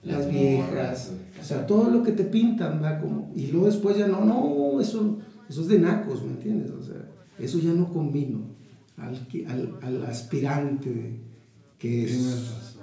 las 0.03 0.29
viejas, 0.29 1.13
o 1.41 1.43
sea, 1.43 1.65
todo 1.65 1.89
lo 1.89 2.03
que 2.03 2.11
te 2.11 2.25
pintan, 2.25 2.79
¿verdad? 2.79 3.01
Como, 3.01 3.31
y 3.35 3.47
luego 3.47 3.65
después 3.65 3.97
ya 3.97 4.07
no, 4.07 4.23
no, 4.23 4.79
eso, 4.79 5.17
eso 5.49 5.61
es 5.61 5.67
de 5.67 5.79
nacos, 5.79 6.23
¿me 6.23 6.31
entiendes? 6.31 6.71
O 6.71 6.83
sea, 6.83 7.09
eso 7.39 7.59
ya 7.59 7.73
no 7.73 7.91
combino 7.91 8.41
al, 8.97 9.15
al, 9.47 9.79
al 9.81 10.05
aspirante 10.05 11.19
que 11.79 12.05
es... 12.05 12.74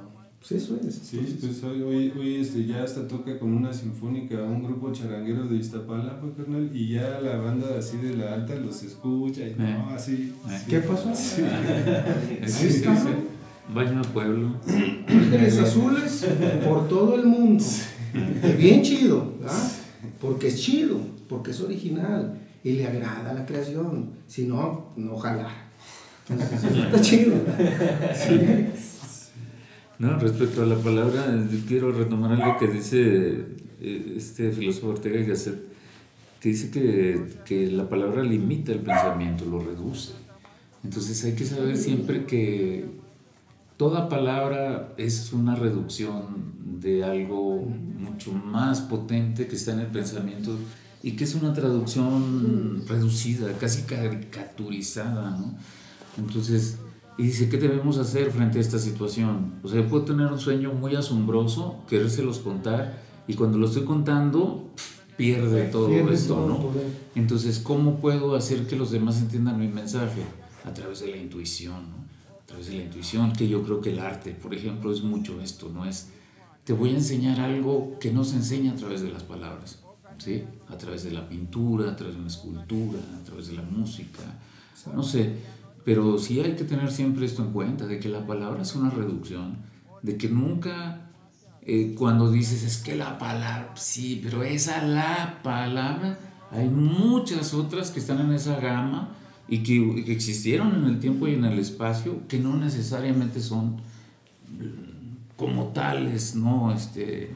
Pues 0.42 0.60
eso 0.60 0.76
es. 0.84 0.96
Sí, 0.96 1.38
pues 1.40 1.62
hoy, 1.62 2.12
hoy, 2.18 2.36
este, 2.40 2.66
ya 2.66 2.82
hasta 2.82 3.06
toca 3.06 3.38
con 3.38 3.52
una 3.52 3.72
sinfónica 3.72 4.42
un 4.42 4.64
grupo 4.64 4.92
charanguero 4.92 5.46
de 5.46 5.56
Iztapalapa, 5.56 6.20
pues, 6.20 6.32
carnal, 6.36 6.68
y 6.74 6.94
ya 6.94 7.20
la 7.20 7.36
banda 7.36 7.78
así 7.78 7.98
de 7.98 8.16
la 8.16 8.34
alta 8.34 8.56
los 8.56 8.82
escucha 8.82 9.42
y 9.46 9.54
no, 9.56 9.64
eh. 9.64 9.84
así. 9.94 10.34
¿Qué 10.68 10.80
pasó? 10.80 11.14
Sí. 11.14 11.44
sí. 12.46 12.82
Baño 13.72 14.02
de 14.02 14.08
pueblo. 14.08 14.56
Ángeles 15.06 15.58
azules 15.58 16.26
por 16.64 16.88
todo 16.88 17.14
el 17.14 17.26
mundo. 17.26 17.64
Bien 18.58 18.82
chido, 18.82 19.34
¿verdad? 19.38 19.70
Porque 20.20 20.48
es 20.48 20.60
chido, 20.60 20.98
porque 21.28 21.52
es 21.52 21.60
original 21.60 22.36
y 22.64 22.72
le 22.72 22.86
agrada 22.88 23.32
la 23.32 23.46
creación. 23.46 24.10
Si 24.26 24.46
no, 24.46 24.92
no 24.96 25.14
ojalá. 25.14 25.48
está 26.28 27.00
chido. 27.00 27.34
No, 30.02 30.18
respecto 30.18 30.64
a 30.64 30.66
la 30.66 30.74
palabra, 30.74 31.32
quiero 31.68 31.92
retomar 31.92 32.32
algo 32.32 32.58
que 32.58 32.66
dice 32.66 33.46
eh, 33.80 34.14
este 34.16 34.50
filósofo 34.50 34.88
Ortega 34.88 35.20
y 35.20 35.26
Gasset, 35.26 35.62
que 36.40 36.48
dice 36.48 36.72
que, 36.72 37.36
que 37.44 37.70
la 37.70 37.88
palabra 37.88 38.24
limita 38.24 38.72
el 38.72 38.80
pensamiento, 38.80 39.44
lo 39.44 39.60
reduce. 39.60 40.10
Entonces 40.82 41.22
hay 41.24 41.36
que 41.36 41.44
saber 41.44 41.76
siempre 41.76 42.26
que 42.26 42.84
toda 43.76 44.08
palabra 44.08 44.92
es 44.96 45.32
una 45.32 45.54
reducción 45.54 46.80
de 46.80 47.04
algo 47.04 47.60
mucho 47.60 48.32
más 48.32 48.80
potente 48.80 49.46
que 49.46 49.54
está 49.54 49.72
en 49.72 49.78
el 49.78 49.86
pensamiento 49.86 50.58
y 51.04 51.12
que 51.12 51.22
es 51.22 51.36
una 51.36 51.52
traducción 51.52 52.82
reducida, 52.88 53.56
casi 53.56 53.82
caricaturizada, 53.82 55.30
¿no? 55.38 55.54
Entonces, 56.18 56.78
y 57.18 57.24
dice, 57.24 57.48
¿qué 57.48 57.58
debemos 57.58 57.98
hacer 57.98 58.30
frente 58.30 58.58
a 58.58 58.60
esta 58.60 58.78
situación? 58.78 59.54
O 59.62 59.68
sea, 59.68 59.86
puedo 59.86 60.04
tener 60.04 60.26
un 60.26 60.38
sueño 60.38 60.72
muy 60.72 60.94
asombroso, 60.94 61.82
querérselos 61.88 62.38
contar, 62.38 63.02
y 63.26 63.34
cuando 63.34 63.58
lo 63.58 63.66
estoy 63.66 63.84
contando, 63.84 64.70
pierde 65.16 65.64
todo 65.64 65.88
esto, 66.10 66.46
¿no? 66.46 66.70
Entonces, 67.14 67.58
¿cómo 67.58 67.96
puedo 68.00 68.34
hacer 68.34 68.66
que 68.66 68.76
los 68.76 68.90
demás 68.90 69.20
entiendan 69.20 69.58
mi 69.58 69.68
mensaje? 69.68 70.22
A 70.64 70.72
través 70.72 71.00
de 71.00 71.08
la 71.08 71.16
intuición, 71.16 71.90
¿no? 71.90 72.02
través 72.52 72.66
de 72.66 72.76
la 72.76 72.82
intuición, 72.82 73.32
que 73.32 73.48
yo 73.48 73.62
creo 73.62 73.80
que 73.80 73.90
el 73.90 73.98
arte, 73.98 74.32
por 74.32 74.54
ejemplo, 74.54 74.92
es 74.92 75.02
mucho 75.02 75.40
esto, 75.40 75.70
no 75.70 75.86
es, 75.86 76.10
te 76.64 76.74
voy 76.74 76.90
a 76.90 76.96
enseñar 76.96 77.40
algo 77.40 77.98
que 77.98 78.12
no 78.12 78.24
se 78.24 78.36
enseña 78.36 78.72
a 78.72 78.76
través 78.76 79.00
de 79.00 79.10
las 79.10 79.22
palabras, 79.22 79.82
¿sí? 80.18 80.44
A 80.68 80.76
través 80.76 81.02
de 81.04 81.12
la 81.12 81.26
pintura, 81.26 81.90
a 81.90 81.96
través 81.96 82.14
de 82.14 82.20
una 82.20 82.28
escultura, 82.28 82.98
a 83.20 83.24
través 83.24 83.48
de 83.48 83.54
la 83.54 83.62
música, 83.62 84.22
no 84.94 85.02
sé, 85.02 85.36
pero 85.84 86.18
sí 86.18 86.40
hay 86.40 86.54
que 86.54 86.64
tener 86.64 86.90
siempre 86.90 87.26
esto 87.26 87.42
en 87.42 87.52
cuenta, 87.52 87.86
de 87.86 87.98
que 87.98 88.08
la 88.08 88.26
palabra 88.26 88.62
es 88.62 88.74
una 88.74 88.90
reducción, 88.90 89.56
de 90.02 90.16
que 90.16 90.28
nunca 90.28 91.10
eh, 91.64 91.94
cuando 91.96 92.30
dices 92.30 92.64
es 92.64 92.78
que 92.78 92.96
la 92.96 93.18
palabra, 93.18 93.72
sí, 93.76 94.20
pero 94.22 94.42
esa 94.42 94.84
la 94.84 95.40
palabra, 95.44 96.18
hay 96.50 96.68
muchas 96.68 97.54
otras 97.54 97.90
que 97.92 98.00
están 98.00 98.20
en 98.20 98.32
esa 98.32 98.58
gama 98.58 99.10
y 99.48 99.62
que, 99.62 100.12
existieron 100.12 100.74
en 100.74 100.84
el 100.86 100.98
tiempo 100.98 101.28
y 101.28 101.34
en 101.34 101.44
el 101.44 101.58
espacio, 101.60 102.26
que 102.26 102.40
no 102.40 102.56
necesariamente 102.56 103.40
son 103.40 103.76
mm, 103.76 105.36
como 105.36 105.68
tales, 105.68 106.34
¿no? 106.34 106.72
Este, 106.72 107.34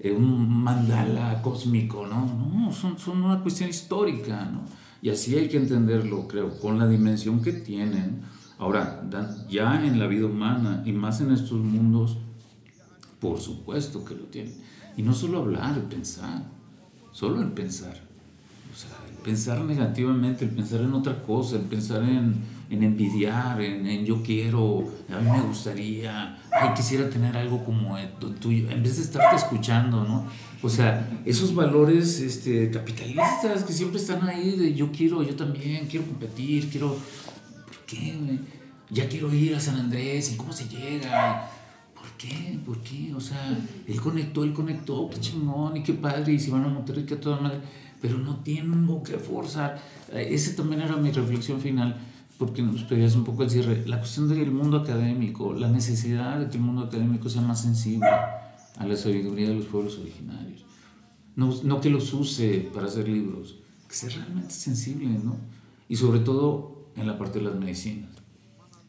eh, 0.00 0.12
un 0.12 0.62
mandala 0.62 1.40
cósmico, 1.42 2.06
¿no? 2.06 2.26
No, 2.26 2.72
son, 2.72 2.98
son 2.98 3.22
una 3.22 3.40
cuestión 3.40 3.70
histórica, 3.70 4.44
¿no? 4.44 4.62
Y 5.00 5.10
así 5.10 5.36
hay 5.36 5.48
que 5.48 5.56
entenderlo, 5.56 6.26
creo, 6.26 6.58
con 6.58 6.78
la 6.78 6.86
dimensión 6.86 7.42
que 7.42 7.52
tienen. 7.52 8.22
Ahora, 8.58 9.02
ya 9.48 9.84
en 9.86 9.98
la 9.98 10.06
vida 10.06 10.26
humana 10.26 10.82
y 10.84 10.92
más 10.92 11.20
en 11.20 11.32
estos 11.32 11.58
mundos, 11.58 12.18
por 13.20 13.40
supuesto 13.40 14.04
que 14.04 14.14
lo 14.14 14.24
tienen. 14.24 14.54
Y 14.96 15.02
no 15.02 15.14
solo 15.14 15.38
hablar, 15.38 15.76
el 15.76 15.84
pensar, 15.84 16.42
solo 17.12 17.40
el 17.40 17.52
pensar 17.52 18.08
pensar 19.28 19.60
negativamente, 19.60 20.44
el 20.44 20.50
pensar 20.50 20.80
en 20.80 20.94
otra 20.94 21.22
cosa, 21.22 21.56
el 21.56 21.62
pensar 21.62 22.02
en, 22.02 22.34
en 22.70 22.82
envidiar, 22.82 23.60
en, 23.60 24.04
yo 24.04 24.22
quiero, 24.22 24.84
a 25.14 25.20
mí 25.20 25.30
me 25.30 25.42
gustaría, 25.42 26.38
ay, 26.50 26.70
quisiera 26.74 27.10
tener 27.10 27.36
algo 27.36 27.64
como 27.64 27.96
tuyo, 28.40 28.70
en 28.70 28.82
vez 28.82 28.96
de 28.96 29.02
estarte 29.02 29.36
escuchando, 29.36 30.04
¿no? 30.04 30.24
O 30.62 30.68
sea, 30.68 31.08
esos 31.24 31.54
valores 31.54 32.20
este, 32.20 32.70
capitalistas 32.70 33.62
que 33.64 33.72
siempre 33.72 34.00
están 34.00 34.28
ahí 34.28 34.56
de 34.56 34.74
yo 34.74 34.90
quiero, 34.90 35.22
yo 35.22 35.36
también, 35.36 35.86
quiero 35.86 36.06
competir, 36.06 36.68
quiero... 36.68 36.96
¿Por 37.66 37.76
qué? 37.86 38.14
Ya 38.90 39.08
quiero 39.08 39.32
ir 39.32 39.54
a 39.54 39.60
San 39.60 39.76
Andrés 39.76 40.32
y 40.32 40.36
cómo 40.36 40.52
se 40.52 40.68
llega. 40.68 41.48
¿Por 41.94 42.10
qué? 42.18 42.58
¿Por 42.64 42.78
qué? 42.78 43.14
O 43.14 43.20
sea, 43.20 43.56
él 43.86 44.00
conectó, 44.00 44.42
él 44.42 44.52
conectó, 44.52 45.08
qué 45.10 45.20
chingón 45.20 45.76
y 45.76 45.82
qué 45.82 45.92
padre, 45.92 46.32
y 46.32 46.38
se 46.38 46.50
van 46.50 46.64
a 46.64 46.68
Monterrey, 46.68 47.04
que 47.04 47.16
toda 47.16 47.38
madre 47.38 47.60
pero 48.00 48.18
no 48.18 48.36
tengo 48.36 49.02
que 49.02 49.18
forzar. 49.18 49.80
Eh, 50.12 50.28
ese 50.30 50.54
también 50.54 50.82
era 50.82 50.96
mi 50.96 51.10
reflexión 51.10 51.60
final, 51.60 51.96
porque 52.38 52.62
nos 52.62 52.82
pedías 52.84 53.14
un 53.14 53.24
poco 53.24 53.42
el 53.42 53.50
cierre. 53.50 53.84
La 53.86 53.98
cuestión 53.98 54.28
del 54.28 54.50
mundo 54.50 54.78
académico, 54.78 55.52
la 55.52 55.68
necesidad 55.68 56.38
de 56.38 56.48
que 56.48 56.56
el 56.56 56.62
mundo 56.62 56.82
académico 56.82 57.28
sea 57.28 57.42
más 57.42 57.62
sensible 57.62 58.08
a 58.78 58.86
la 58.86 58.96
sabiduría 58.96 59.48
de 59.48 59.56
los 59.56 59.66
pueblos 59.66 59.98
originarios. 59.98 60.64
No, 61.36 61.54
no 61.62 61.80
que 61.80 61.90
los 61.90 62.12
use 62.12 62.70
para 62.72 62.86
hacer 62.86 63.08
libros, 63.08 63.56
que 63.88 63.94
sea 63.94 64.10
realmente 64.10 64.52
sensible, 64.52 65.06
¿no? 65.06 65.36
Y 65.88 65.96
sobre 65.96 66.20
todo 66.20 66.90
en 66.96 67.06
la 67.06 67.18
parte 67.18 67.38
de 67.38 67.46
las 67.46 67.54
medicinas. 67.54 68.10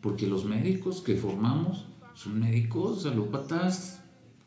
Porque 0.02 0.28
los 0.28 0.46
médicos 0.46 1.02
que 1.02 1.16
formamos 1.16 1.86
son 2.14 2.40
médicos 2.40 3.06
alópatas 3.06 4.02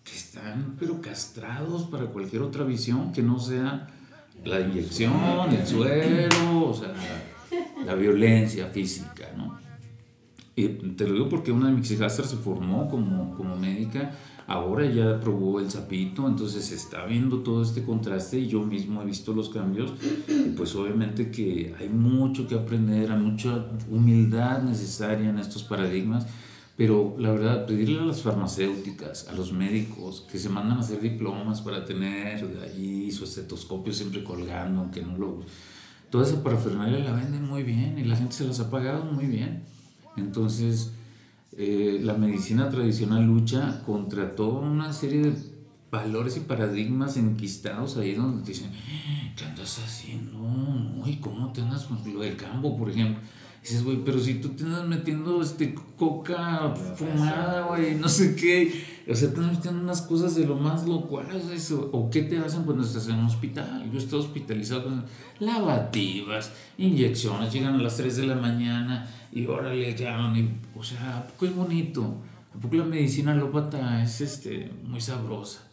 que 0.04 0.16
están 0.16 0.76
pero 0.78 1.00
castrados 1.00 1.84
para 1.84 2.06
cualquier 2.06 2.42
otra 2.42 2.64
visión 2.64 3.12
que 3.12 3.22
no 3.22 3.38
sea 3.38 3.88
la 4.44 4.60
inyección, 4.60 5.50
el 5.50 5.66
suero, 5.66 6.70
o 6.70 6.74
sea, 6.74 6.92
la 7.84 7.94
violencia 7.94 8.66
física, 8.68 9.28
¿no? 9.36 9.58
Y 10.54 10.68
te 10.68 11.06
lo 11.06 11.14
digo 11.14 11.28
porque 11.28 11.52
una 11.52 11.68
de 11.68 11.74
mis 11.74 11.90
hijastras 11.90 12.30
se 12.30 12.36
formó 12.36 12.88
como, 12.90 13.34
como 13.36 13.56
médica, 13.56 14.12
ahora 14.46 14.86
ya 14.86 15.20
probó 15.20 15.60
el 15.60 15.70
sapito, 15.70 16.26
entonces 16.28 16.70
está 16.72 17.04
viendo 17.06 17.38
todo 17.38 17.62
este 17.62 17.82
contraste 17.84 18.38
y 18.38 18.48
yo 18.48 18.62
mismo 18.62 19.02
he 19.02 19.04
visto 19.04 19.32
los 19.32 19.48
cambios. 19.48 19.92
Y 20.28 20.50
pues 20.50 20.74
obviamente 20.74 21.30
que 21.30 21.74
hay 21.78 21.88
mucho 21.88 22.46
que 22.46 22.54
aprender, 22.54 23.10
hay 23.10 23.20
mucha 23.20 23.66
humildad 23.90 24.62
necesaria 24.62 25.30
en 25.30 25.38
estos 25.38 25.62
paradigmas. 25.62 26.26
Pero 26.76 27.14
la 27.18 27.30
verdad, 27.30 27.66
pedirle 27.66 28.00
a 28.00 28.04
las 28.04 28.22
farmacéuticas, 28.22 29.28
a 29.28 29.34
los 29.34 29.52
médicos, 29.52 30.26
que 30.30 30.38
se 30.38 30.48
mandan 30.48 30.78
a 30.78 30.80
hacer 30.80 31.00
diplomas 31.00 31.60
para 31.60 31.84
tener 31.84 32.44
allí 32.64 33.12
su 33.12 33.24
estetoscopio 33.24 33.92
siempre 33.92 34.24
colgando, 34.24 34.80
aunque 34.80 35.02
no 35.02 35.18
lo... 35.18 35.40
Toda 36.10 36.26
esa 36.26 36.42
parafernalia 36.42 36.98
la 36.98 37.12
venden 37.12 37.46
muy 37.46 37.62
bien 37.62 37.98
y 37.98 38.04
la 38.04 38.16
gente 38.16 38.34
se 38.34 38.46
las 38.46 38.60
ha 38.60 38.70
pagado 38.70 39.04
muy 39.04 39.26
bien. 39.26 39.64
Entonces, 40.16 40.92
eh, 41.56 42.00
la 42.02 42.14
medicina 42.14 42.68
tradicional 42.70 43.24
lucha 43.24 43.82
contra 43.84 44.34
toda 44.34 44.60
una 44.60 44.92
serie 44.92 45.22
de 45.22 45.36
valores 45.90 46.38
y 46.38 46.40
paradigmas 46.40 47.18
enquistados 47.18 47.98
ahí 47.98 48.14
donde 48.14 48.42
te 48.42 48.52
dicen, 48.52 48.70
¿qué 49.36 49.44
andas 49.44 49.78
haciendo? 49.78 50.40
¿Y 51.04 51.16
cómo 51.16 51.52
te 51.52 51.60
andas 51.60 51.84
con 51.84 51.98
lo 52.12 52.20
del 52.20 52.36
campo, 52.36 52.76
por 52.78 52.90
ejemplo? 52.90 53.20
dices, 53.62 53.84
güey, 53.84 53.98
pero 54.04 54.18
si 54.18 54.34
tú 54.34 54.50
te 54.50 54.64
andas 54.64 54.86
metiendo 54.86 55.40
este, 55.40 55.74
coca 55.96 56.74
fumada, 56.96 57.66
güey, 57.68 57.94
no 57.94 58.08
sé 58.08 58.34
qué. 58.34 58.72
O 59.08 59.14
sea, 59.14 59.32
te 59.32 59.36
andas 59.38 59.56
metiendo 59.56 59.80
unas 59.80 60.02
cosas 60.02 60.34
de 60.34 60.46
lo 60.46 60.56
más 60.56 60.86
locuaz, 60.86 61.26
eso. 61.52 61.88
¿O 61.92 62.10
qué 62.10 62.22
te 62.22 62.38
hacen 62.38 62.64
cuando 62.64 62.84
estás 62.84 63.06
en 63.08 63.16
un 63.16 63.26
hospital? 63.26 63.88
Yo 63.92 63.98
estoy 63.98 64.20
hospitalizado 64.20 64.84
con 64.84 65.04
lavativas, 65.38 66.52
inyecciones, 66.76 67.52
llegan 67.52 67.74
a 67.74 67.82
las 67.82 67.96
3 67.96 68.16
de 68.16 68.26
la 68.26 68.34
mañana 68.34 69.08
y 69.32 69.46
órale, 69.46 69.94
ya, 69.94 70.32
y, 70.36 70.50
o 70.76 70.82
sea, 70.82 71.18
¿a 71.18 71.26
poco 71.26 71.46
es 71.46 71.54
bonito? 71.54 72.16
¿A 72.54 72.60
poco 72.60 72.76
la 72.76 72.84
medicina 72.84 73.32
alópata 73.32 74.02
es 74.02 74.20
este, 74.20 74.70
muy 74.84 75.00
sabrosa? 75.00 75.68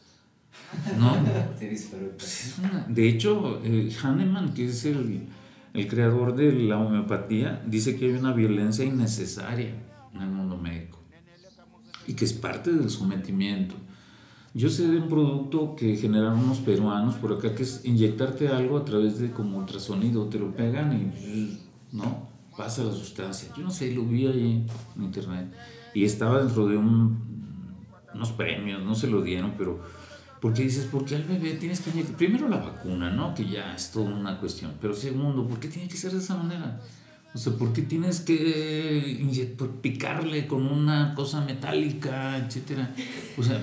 ¿No? 0.98 1.16
Pues 1.60 2.62
de 2.88 3.10
hecho, 3.10 3.62
eh, 3.64 3.92
Hahnemann, 4.02 4.54
que 4.54 4.68
es 4.68 4.86
el 4.86 5.28
el 5.74 5.88
creador 5.88 6.36
de 6.36 6.52
la 6.52 6.80
homeopatía 6.80 7.64
dice 7.66 7.96
que 7.96 8.06
hay 8.06 8.14
una 8.14 8.34
violencia 8.34 8.84
innecesaria 8.84 9.74
en 10.14 10.22
el 10.22 10.30
mundo 10.30 10.58
médico 10.58 11.00
y 12.08 12.14
que 12.14 12.26
es 12.26 12.34
parte 12.34 12.74
del 12.74 12.90
sometimiento. 12.90 13.76
Yo 14.56 14.70
sé 14.70 14.88
de 14.88 14.98
un 14.98 15.08
producto 15.08 15.76
que 15.76 15.96
generaron 15.96 16.40
unos 16.40 16.58
peruanos 16.58 17.16
por 17.16 17.34
acá 17.34 17.54
que 17.54 17.62
es 17.62 17.86
inyectarte 17.86 18.48
algo 18.48 18.78
a 18.78 18.86
través 18.86 19.20
de 19.20 19.30
como 19.30 19.60
ultrasonido, 19.60 20.26
te 20.26 20.40
lo 20.40 20.52
pegan 20.56 20.92
y 20.94 21.60
no 21.96 22.29
pasa 22.60 22.84
la 22.84 22.92
sustancia. 22.92 23.48
Yo 23.56 23.64
no 23.64 23.72
sé, 23.72 23.90
lo 23.94 24.04
vi 24.04 24.28
ahí 24.28 24.66
en 24.98 25.04
internet 25.04 25.48
y 25.94 26.04
estaba 26.04 26.40
dentro 26.40 26.68
de 26.68 26.76
unos 26.76 28.32
premios, 28.36 28.84
no 28.84 28.96
se 28.96 29.08
lo 29.08 29.22
dieron, 29.22 29.54
pero 29.58 29.82
porque 30.42 30.64
dices, 30.64 30.84
¿por 30.84 31.06
qué 31.06 31.16
al 31.16 31.24
bebé 31.24 31.54
tienes 31.54 31.80
que 31.80 31.90
inyectar? 31.92 32.18
Primero 32.18 32.50
la 32.50 32.58
vacuna, 32.58 33.12
¿no? 33.12 33.34
Que 33.34 33.46
ya 33.46 33.74
es 33.74 33.92
toda 33.92 34.14
una 34.14 34.38
cuestión. 34.42 34.74
Pero 34.82 34.94
segundo, 34.94 35.48
¿por 35.48 35.62
qué 35.62 35.70
tiene 35.70 35.88
que 35.88 35.96
ser 35.96 36.12
de 36.12 36.20
esa 36.20 36.36
manera? 36.36 36.82
O 37.34 37.38
sea, 37.38 37.54
¿por 37.54 37.72
qué 37.72 37.84
tienes 37.84 38.20
que 38.20 39.26
picarle 39.82 40.46
con 40.46 40.66
una 40.66 41.16
cosa 41.16 41.40
metálica, 41.40 42.38
etcétera? 42.40 42.94
O 43.38 43.44
sea, 43.44 43.62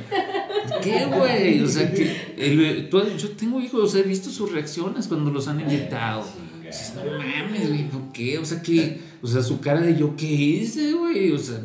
¿qué, 0.82 1.04
güey? 1.04 1.60
O 1.60 1.68
sea, 1.68 1.92
que 1.92 2.88
yo 3.18 3.30
tengo 3.32 3.60
hijos, 3.60 3.94
he 3.94 4.04
visto 4.04 4.30
sus 4.30 4.50
reacciones 4.52 5.06
cuando 5.06 5.30
los 5.30 5.48
han 5.48 5.60
inyectado. 5.60 6.24
Dices, 6.66 6.94
no 6.94 7.04
mames, 7.04 7.68
güey, 7.68 7.88
¿por 7.88 8.12
qué? 8.12 8.38
O 8.38 8.44
sea, 8.44 8.60
que, 8.60 9.00
o 9.22 9.26
sea, 9.26 9.42
su 9.42 9.60
cara 9.60 9.80
de 9.80 9.96
yo, 9.96 10.16
¿qué 10.16 10.26
hice, 10.26 10.92
güey? 10.92 11.32
O 11.32 11.38
sea, 11.38 11.60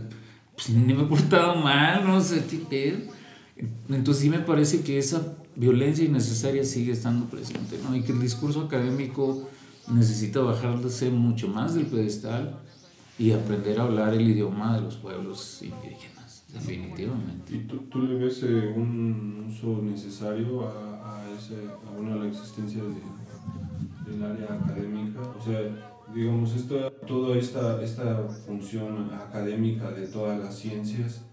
pues 0.56 0.70
ni 0.70 0.94
me 0.94 1.04
he 1.04 1.06
portado 1.06 1.56
mal, 1.56 2.06
no 2.06 2.22
sé, 2.22 2.44
qué 2.50 2.58
pedo. 2.58 2.98
Entonces 3.90 4.24
sí 4.24 4.30
me 4.30 4.40
parece 4.40 4.82
que 4.82 4.98
esa 4.98 5.36
violencia 5.56 6.06
innecesaria 6.06 6.64
sigue 6.64 6.94
estando 6.94 7.26
presente, 7.26 7.78
¿no? 7.84 7.96
Y 7.96 8.04
que 8.04 8.12
el 8.12 8.22
discurso 8.22 8.62
académico 8.62 9.50
necesita 9.92 10.40
bajarse 10.40 11.10
mucho 11.10 11.48
más 11.48 11.76
del 11.76 11.88
pedestal 11.88 12.60
y 13.18 13.32
aprender 13.32 13.80
a 13.80 13.84
hablar 13.84 14.14
el 14.14 14.30
idioma 14.30 14.76
de 14.76 14.82
los 14.82 14.96
pueblos 14.96 15.62
indígenas, 15.62 16.44
definitivamente. 16.54 17.56
¿Y 17.56 17.60
tú, 17.60 17.78
tú 17.90 18.02
le 18.04 18.16
ves 18.16 18.42
eh, 18.44 18.74
un 18.76 19.48
uso 19.50 19.82
necesario 19.82 20.68
a, 20.68 21.20
a, 21.20 21.32
ese, 21.38 21.56
a 21.56 22.16
la 22.16 22.28
existencia 22.28 22.82
de, 22.82 22.90
del 24.12 24.24
área 24.24 24.54
académica? 24.54 25.22
O 25.22 25.44
sea, 25.44 25.60
digamos, 26.14 26.54
esto, 26.54 26.92
toda 27.08 27.38
esta, 27.38 27.82
esta 27.82 28.28
función 28.46 29.10
académica 29.14 29.92
de 29.92 30.08
todas 30.08 30.40
las 30.40 30.56
ciencias, 30.56 31.26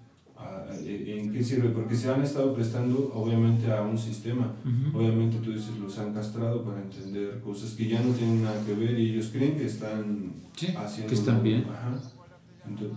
¿En 0.80 1.32
qué 1.32 1.42
sirve? 1.42 1.70
Porque 1.70 1.96
se 1.96 2.08
han 2.10 2.22
estado 2.22 2.54
prestando 2.54 3.10
obviamente 3.14 3.70
a 3.72 3.82
un 3.82 3.98
sistema. 3.98 4.54
Obviamente 4.94 5.38
tú 5.38 5.52
dices, 5.52 5.76
los 5.78 5.98
han 5.98 6.14
castrado 6.14 6.64
para 6.64 6.80
entender 6.80 7.40
cosas 7.40 7.72
que 7.72 7.88
ya 7.88 8.00
no 8.00 8.12
tienen 8.12 8.44
nada 8.44 8.64
que 8.64 8.74
ver 8.74 8.98
y 8.98 9.10
ellos 9.10 9.30
creen 9.32 9.56
que 9.56 9.66
están 9.66 10.34
haciendo... 10.76 11.08
Que 11.08 11.14
están 11.14 11.42
bien. 11.42 11.64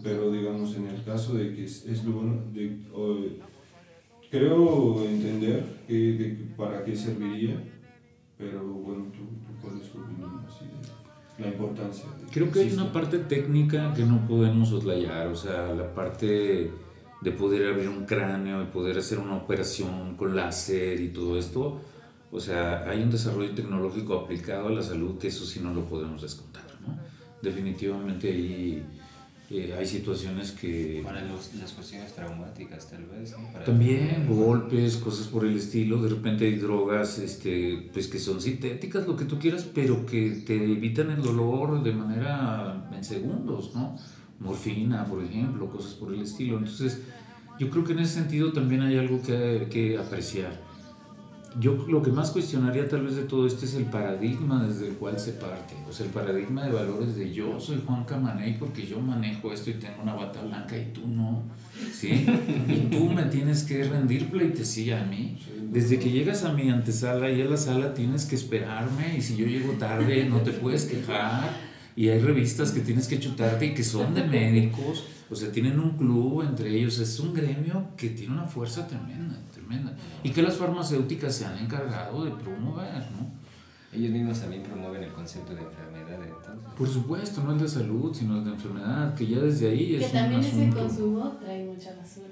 pero 0.03 0.31
digamos, 0.31 0.75
en 0.75 0.87
el 0.87 1.03
caso 1.03 1.33
de 1.33 1.55
que 1.55 1.63
es, 1.65 2.03
lo 2.05 2.11
bueno, 2.13 2.41
de, 2.53 2.77
creo 4.29 5.03
entender 5.03 5.65
que, 5.87 6.45
para 6.55 6.83
qué 6.83 6.95
serviría, 6.95 7.63
pero 8.37 8.63
bueno, 8.63 9.05
tú, 9.11 9.23
cuál 9.61 9.79
es 9.81 9.91
tu 9.91 9.99
opinión 9.99 10.43
así 10.47 10.65
de 10.65 11.43
la 11.43 11.47
importancia. 11.47 12.05
creo 12.31 12.51
que 12.51 12.61
hay 12.61 12.73
una 12.73 12.91
parte 12.91 13.19
técnica 13.19 13.93
que 13.93 14.03
no 14.03 14.27
podemos 14.27 14.69
soslayar, 14.69 15.27
o 15.27 15.35
sea, 15.35 15.73
la 15.73 15.93
parte 15.93 16.71
de 17.21 17.31
poder 17.31 17.67
abrir 17.67 17.87
un 17.87 18.05
cráneo 18.05 18.63
y 18.63 18.65
poder 18.65 18.97
hacer 18.97 19.19
una 19.19 19.35
operación 19.35 20.15
con 20.17 20.35
láser 20.35 20.99
y 20.99 21.09
todo 21.09 21.37
esto. 21.37 21.79
O 22.31 22.39
sea, 22.39 22.89
hay 22.89 23.03
un 23.03 23.11
desarrollo 23.11 23.53
tecnológico 23.53 24.15
aplicado 24.15 24.67
a 24.67 24.71
la 24.71 24.81
salud 24.81 25.17
que 25.17 25.27
eso 25.27 25.45
sí 25.45 25.59
no 25.59 25.73
lo 25.73 25.85
podemos 25.85 26.21
descontar, 26.21 26.63
¿no? 26.85 26.97
Definitivamente 27.41 28.29
ahí 28.29 28.83
eh, 29.51 29.75
hay 29.77 29.85
situaciones 29.85 30.51
que... 30.51 31.01
Para 31.03 31.21
los, 31.25 31.53
las 31.55 31.71
cuestiones 31.73 32.13
traumáticas 32.13 32.89
tal 32.89 33.05
vez, 33.05 33.35
También 33.65 34.25
golpes, 34.27 34.97
cosas 34.97 35.27
por 35.27 35.45
el 35.45 35.57
estilo, 35.57 36.01
de 36.01 36.09
repente 36.09 36.45
hay 36.45 36.55
drogas 36.55 37.19
este, 37.19 37.89
pues 37.91 38.07
que 38.07 38.19
son 38.19 38.41
sintéticas, 38.41 39.05
lo 39.05 39.15
que 39.15 39.25
tú 39.25 39.37
quieras, 39.37 39.67
pero 39.73 40.05
que 40.05 40.43
te 40.45 40.55
evitan 40.55 41.11
el 41.11 41.21
dolor 41.21 41.83
de 41.83 41.93
manera 41.93 42.89
en 42.95 43.03
segundos, 43.03 43.75
¿no? 43.75 43.97
morfina, 44.41 45.05
por 45.05 45.23
ejemplo, 45.23 45.69
cosas 45.69 45.93
por 45.93 46.13
el 46.13 46.21
estilo. 46.21 46.57
Entonces, 46.57 47.01
yo 47.59 47.69
creo 47.69 47.83
que 47.83 47.93
en 47.93 47.99
ese 47.99 48.15
sentido 48.15 48.51
también 48.51 48.81
hay 48.81 48.97
algo 48.97 49.21
que, 49.21 49.67
que 49.69 49.97
apreciar. 49.97 50.70
Yo 51.59 51.85
lo 51.89 52.01
que 52.01 52.11
más 52.11 52.31
cuestionaría 52.31 52.87
tal 52.87 53.03
vez 53.03 53.17
de 53.17 53.23
todo 53.23 53.45
esto 53.45 53.65
es 53.65 53.73
el 53.73 53.83
paradigma 53.85 54.63
desde 54.63 54.87
el 54.87 54.93
cual 54.93 55.19
se 55.19 55.33
parte, 55.33 55.75
o 55.89 55.91
sea, 55.91 56.05
el 56.05 56.11
paradigma 56.13 56.63
de 56.63 56.71
valores 56.71 57.15
de 57.17 57.33
yo 57.33 57.59
soy 57.59 57.81
Juan 57.85 58.05
Camaney 58.05 58.57
porque 58.57 58.87
yo 58.87 59.01
manejo 59.01 59.51
esto 59.51 59.69
y 59.69 59.73
tengo 59.73 60.01
una 60.01 60.13
bata 60.13 60.41
blanca 60.41 60.77
y 60.77 60.93
tú 60.93 61.05
no, 61.07 61.43
¿sí? 61.93 62.25
Y 62.69 62.89
tú 62.89 63.09
me 63.09 63.23
tienes 63.23 63.63
que 63.63 63.83
rendir 63.83 64.29
pleitesía 64.29 65.01
a 65.01 65.05
mí. 65.05 65.37
Desde 65.71 65.99
que 65.99 66.09
llegas 66.09 66.45
a 66.45 66.53
mi 66.53 66.69
antesala 66.69 67.29
y 67.29 67.41
a 67.41 67.45
la 67.45 67.57
sala 67.57 67.93
tienes 67.93 68.25
que 68.25 68.35
esperarme 68.35 69.17
y 69.17 69.21
si 69.21 69.35
yo 69.35 69.45
llego 69.45 69.73
tarde 69.73 70.25
no 70.29 70.37
te 70.41 70.51
puedes 70.51 70.85
quejar. 70.85 71.49
Y 71.97 72.07
hay 72.07 72.19
revistas 72.19 72.71
que 72.71 72.79
tienes 72.79 73.09
que 73.09 73.19
chutarte 73.19 73.65
y 73.65 73.73
que 73.73 73.83
son 73.83 74.15
de 74.15 74.23
médicos, 74.23 75.03
o 75.29 75.35
sea, 75.35 75.51
tienen 75.51 75.77
un 75.77 75.97
club 75.97 76.43
entre 76.43 76.73
ellos, 76.73 76.97
es 76.99 77.19
un 77.19 77.33
gremio 77.33 77.89
que 77.97 78.09
tiene 78.09 78.33
una 78.33 78.45
fuerza 78.45 78.87
tremenda, 78.87 79.37
tremenda, 79.71 79.95
y 80.23 80.29
que 80.29 80.41
las 80.41 80.55
farmacéuticas 80.55 81.33
se 81.35 81.45
han 81.45 81.57
encargado 81.57 82.25
de 82.25 82.31
promover, 82.31 83.05
¿no? 83.11 83.31
Ellos 83.93 84.11
mismos 84.11 84.39
también 84.39 84.63
promueven 84.63 85.03
el 85.03 85.11
concepto 85.11 85.53
de 85.53 85.61
enfermedad, 85.61 86.19
entonces. 86.23 86.73
Por 86.77 86.87
supuesto, 86.87 87.43
no 87.43 87.51
el 87.53 87.59
de 87.59 87.67
salud, 87.67 88.13
sino 88.13 88.37
el 88.37 88.45
de 88.45 88.51
enfermedad, 88.51 89.13
que 89.15 89.27
ya 89.27 89.39
desde 89.39 89.69
ahí 89.69 89.95
es 89.95 90.07
que 90.07 90.17
también 90.17 90.41
ese 90.41 90.69
consumo 90.69 91.37
trae 91.41 91.65
mucha 91.65 91.93
basura. 91.95 92.27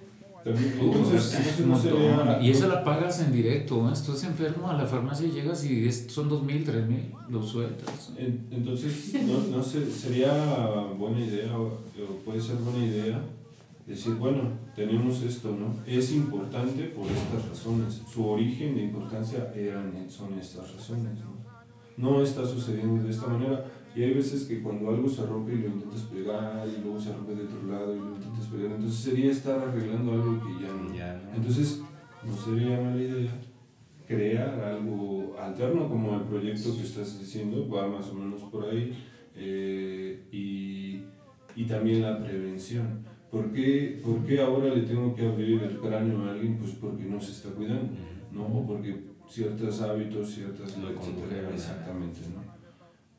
Y 2.42 2.50
esa 2.50 2.68
la 2.68 2.82
pagas 2.82 3.20
en 3.20 3.34
directo. 3.34 3.90
¿eh? 3.90 3.94
Estás 3.94 4.24
enfermo, 4.24 4.70
a 4.70 4.74
la 4.74 4.86
farmacia 4.86 5.28
llegas 5.28 5.66
y 5.66 5.92
son 5.92 6.30
dos 6.30 6.44
mil, 6.44 6.64
tres 6.64 6.88
mil, 6.88 7.12
lo 7.30 7.44
sueltas. 7.44 8.14
Entonces, 8.18 9.16
no, 9.26 9.58
no 9.58 9.62
sería 9.62 10.32
buena 10.98 11.20
idea, 11.20 11.60
o 11.60 11.82
puede 12.24 12.40
ser 12.40 12.56
buena 12.56 12.86
idea, 12.86 13.22
decir, 13.90 14.14
bueno, 14.16 14.52
tenemos 14.76 15.22
esto, 15.24 15.56
¿no? 15.60 15.76
Es 15.86 16.12
importante 16.12 16.84
por 16.86 17.08
estas 17.08 17.50
razones. 17.50 18.02
Su 18.08 18.28
origen 18.28 18.76
de 18.76 18.84
importancia 18.84 19.52
eran, 19.56 20.10
son 20.10 20.38
estas 20.40 20.74
razones, 20.74 21.20
¿no? 21.20 21.40
No 21.98 22.22
está 22.22 22.46
sucediendo 22.46 23.04
de 23.04 23.10
esta 23.10 23.28
manera 23.28 23.66
y 23.96 24.04
hay 24.04 24.14
veces 24.14 24.46
que 24.46 24.62
cuando 24.62 24.90
algo 24.90 25.10
se 25.10 25.26
rompe 25.26 25.54
y 25.54 25.58
lo 25.58 25.68
intentas 25.68 26.04
pegar 26.04 26.66
y 26.68 26.82
luego 26.82 27.00
se 27.00 27.12
rompe 27.12 27.36
de 27.36 27.44
otro 27.44 27.64
lado 27.68 27.94
y 27.94 28.00
lo 28.00 28.16
intentas 28.16 28.46
pegar, 28.46 28.72
entonces 28.72 29.00
sería 29.00 29.32
estar 29.32 29.60
arreglando 29.60 30.14
algo 30.14 30.40
que 30.46 30.64
ya 30.64 30.72
no. 30.72 30.96
Ya 30.96 31.22
Entonces, 31.36 31.82
no 32.26 32.38
sería 32.38 32.80
mala 32.80 33.02
idea 33.02 33.42
crear 34.08 34.60
algo 34.62 35.36
alterno 35.40 35.88
como 35.88 36.16
el 36.16 36.24
proyecto 36.24 36.76
que 36.76 36.82
estás 36.82 37.20
diciendo, 37.20 37.70
va 37.70 37.88
más 37.88 38.08
o 38.10 38.16
menos 38.16 38.42
por 38.44 38.66
ahí, 38.66 38.92
eh, 39.36 40.24
y, 40.32 41.04
y 41.56 41.66
también 41.68 42.02
la 42.02 42.18
prevención. 42.24 43.06
¿Por 43.32 43.52
qué, 43.52 44.02
¿Por 44.04 44.26
qué, 44.26 44.42
ahora 44.42 44.74
le 44.74 44.82
tengo 44.82 45.16
que 45.16 45.26
abrir 45.26 45.62
el 45.62 45.78
cráneo 45.78 46.24
a 46.24 46.32
alguien? 46.32 46.58
Pues 46.58 46.72
porque 46.74 47.04
no 47.04 47.22
se 47.22 47.32
está 47.32 47.50
cuidando, 47.50 47.94
¿no? 48.32 48.46
O 48.46 48.66
porque 48.66 48.96
ciertos 49.30 49.82
hábitos, 49.82 50.34
ciertas... 50.34 50.76
Exactamente, 51.54 52.22
¿no? 52.34 52.50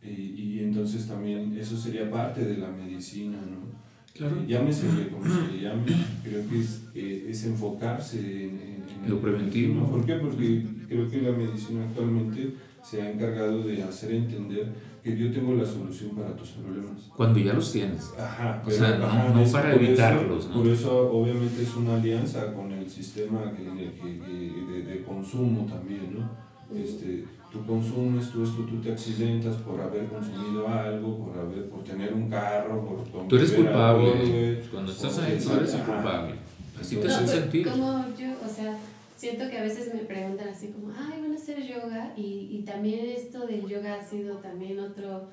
Y, 0.02 0.10
y, 0.10 0.60
entonces 0.60 1.06
también 1.06 1.56
eso 1.58 1.76
sería 1.76 2.10
parte 2.10 2.44
de 2.44 2.56
la 2.56 2.68
medicina, 2.68 3.36
¿no? 3.36 3.70
Claro. 4.14 4.44
Llámese 4.46 4.86
como 5.08 5.24
se 5.24 5.52
le 5.52 5.62
llame, 5.62 5.92
creo 6.24 6.48
que 6.48 6.58
es, 6.58 6.82
eh, 6.94 7.26
es 7.28 7.44
enfocarse 7.44 8.18
en, 8.18 8.82
en, 9.04 9.08
lo 9.10 9.20
preventivo. 9.20 9.86
¿Por 9.88 10.04
qué? 10.04 10.14
Porque 10.14 10.64
creo 10.88 11.08
que 11.08 11.22
la 11.22 11.32
medicina 11.32 11.84
actualmente 11.84 12.54
se 12.82 13.02
ha 13.02 13.12
encargado 13.12 13.62
de 13.62 13.82
hacer 13.82 14.12
entender 14.14 14.72
que 15.02 15.16
yo 15.16 15.32
tengo 15.32 15.54
la 15.54 15.64
solución 15.64 16.10
para 16.10 16.36
tus 16.36 16.50
problemas. 16.50 17.10
Cuando 17.16 17.38
ya 17.38 17.54
los 17.54 17.72
tienes. 17.72 18.12
Ajá, 18.18 18.62
o 18.66 18.70
sea, 18.70 18.98
no, 18.98 19.52
para 19.52 19.74
evitarlos. 19.74 20.46
Por 20.46 20.66
eso, 20.66 21.10
obviamente, 21.12 21.62
es 21.62 21.74
una 21.74 21.94
alianza 21.94 22.52
con 22.52 22.70
el 22.72 22.88
sistema 22.88 23.52
que, 23.52 23.62
de, 23.64 24.82
de, 24.82 25.02
consumo 25.02 25.66
también, 25.66 26.18
¿no? 26.18 26.50
Este, 26.76 27.24
tú 27.50 27.64
consumes, 27.66 28.30
tú 28.30 28.44
esto, 28.44 28.62
tú 28.62 28.80
te 28.80 28.92
accidentas 28.92 29.56
por 29.56 29.80
haber 29.80 30.06
consumido 30.06 30.68
algo, 30.68 31.26
por 31.26 31.38
haber, 31.38 31.68
por 31.68 31.82
tener 31.82 32.12
un 32.14 32.28
carro, 32.28 32.84
por 32.84 33.28
Tú 33.28 33.36
eres 33.36 33.52
culpable. 33.52 34.62
Cuando 34.70 34.92
estás 34.92 35.18
ahí, 35.18 35.38
tú 35.42 35.52
eres 35.54 35.74
culpable. 35.74 36.34
Así 36.80 36.96
te 36.96 37.08
hace 37.08 37.26
sentir. 37.26 37.68
Como 37.68 38.04
yo, 38.16 38.28
o 38.44 38.48
sea, 38.48 38.78
siento 39.20 39.50
que 39.50 39.58
a 39.58 39.62
veces 39.62 39.92
me 39.92 40.00
preguntan 40.00 40.48
así 40.48 40.68
como, 40.68 40.90
ay, 40.96 41.20
van 41.20 41.32
a 41.32 41.34
hacer 41.34 41.62
yoga, 41.62 42.14
y, 42.16 42.48
y 42.50 42.62
también 42.64 43.04
esto 43.04 43.46
del 43.46 43.68
yoga 43.68 43.96
ha 43.96 44.02
sido 44.02 44.38
también 44.38 44.80
otro, 44.80 45.28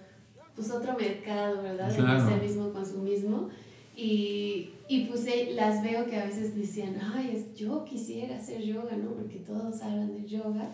pues 0.55 0.69
otro 0.69 0.93
mercado, 0.97 1.63
¿verdad? 1.63 1.95
Claro. 1.95 2.27
ese 2.27 2.41
mismo 2.41 2.73
consumismo. 2.73 3.47
Y, 3.95 4.71
y 4.89 5.05
pues 5.05 5.25
eh, 5.27 5.51
las 5.55 5.81
veo 5.81 6.05
que 6.05 6.17
a 6.17 6.25
veces 6.25 6.53
decían, 6.53 6.99
ay, 7.15 7.47
yo 7.55 7.85
quisiera 7.85 8.35
hacer 8.35 8.61
yoga, 8.61 8.97
¿no? 8.97 9.11
Porque 9.11 9.37
todos 9.37 9.81
hablan 9.81 10.13
de 10.13 10.27
yoga. 10.27 10.69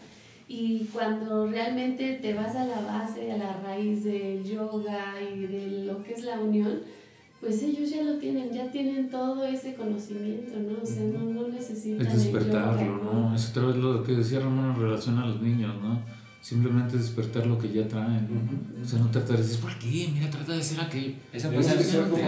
Y 0.48 0.86
cuando 0.92 1.46
realmente 1.48 2.16
te 2.16 2.34
vas 2.34 2.56
a 2.56 2.66
la 2.66 2.82
base, 2.82 3.32
a 3.32 3.38
la 3.38 3.62
raíz 3.62 4.04
del 4.04 4.44
yoga 4.44 5.22
y 5.22 5.46
de 5.46 5.68
lo 5.86 6.04
que 6.04 6.14
es 6.14 6.24
la 6.24 6.40
unión, 6.40 6.82
pues 7.44 7.62
ellos 7.62 7.90
ya 7.90 8.04
lo 8.04 8.14
tienen, 8.14 8.52
ya 8.54 8.72
tienen 8.72 9.10
todo 9.10 9.46
ese 9.46 9.76
conocimiento, 9.76 10.54
¿no? 10.60 10.82
O 10.82 10.86
sea, 10.86 11.04
no, 11.04 11.26
no 11.26 11.50
necesitan. 11.50 12.08
Es 12.08 12.14
despertarlo, 12.14 13.04
¿no? 13.04 13.36
Es 13.36 13.50
otra 13.50 13.66
vez 13.66 13.76
lo 13.76 14.02
que 14.02 14.14
decía 14.14 14.40
Ramón 14.40 14.74
en 14.74 14.82
relación 14.82 15.18
a 15.20 15.26
los 15.28 15.42
niños, 15.42 15.76
¿no? 15.82 16.02
Simplemente 16.40 16.98
despertar 16.98 17.46
lo 17.46 17.58
que 17.58 17.72
ya 17.72 17.88
traen. 17.88 18.28
O 18.82 18.86
sea, 18.86 19.00
no 19.00 19.12
tratar 19.12 19.38
de 19.38 19.44
decir, 19.44 19.60
¿por 19.60 19.78
qué? 19.78 20.10
Mira, 20.14 20.30
trata 20.30 20.54
de 20.54 20.64
ser 20.64 20.80
aquello. 20.80 21.14
Eso 21.32 21.50
puede 21.50 21.64
ser 21.64 22.10
como, 22.10 22.24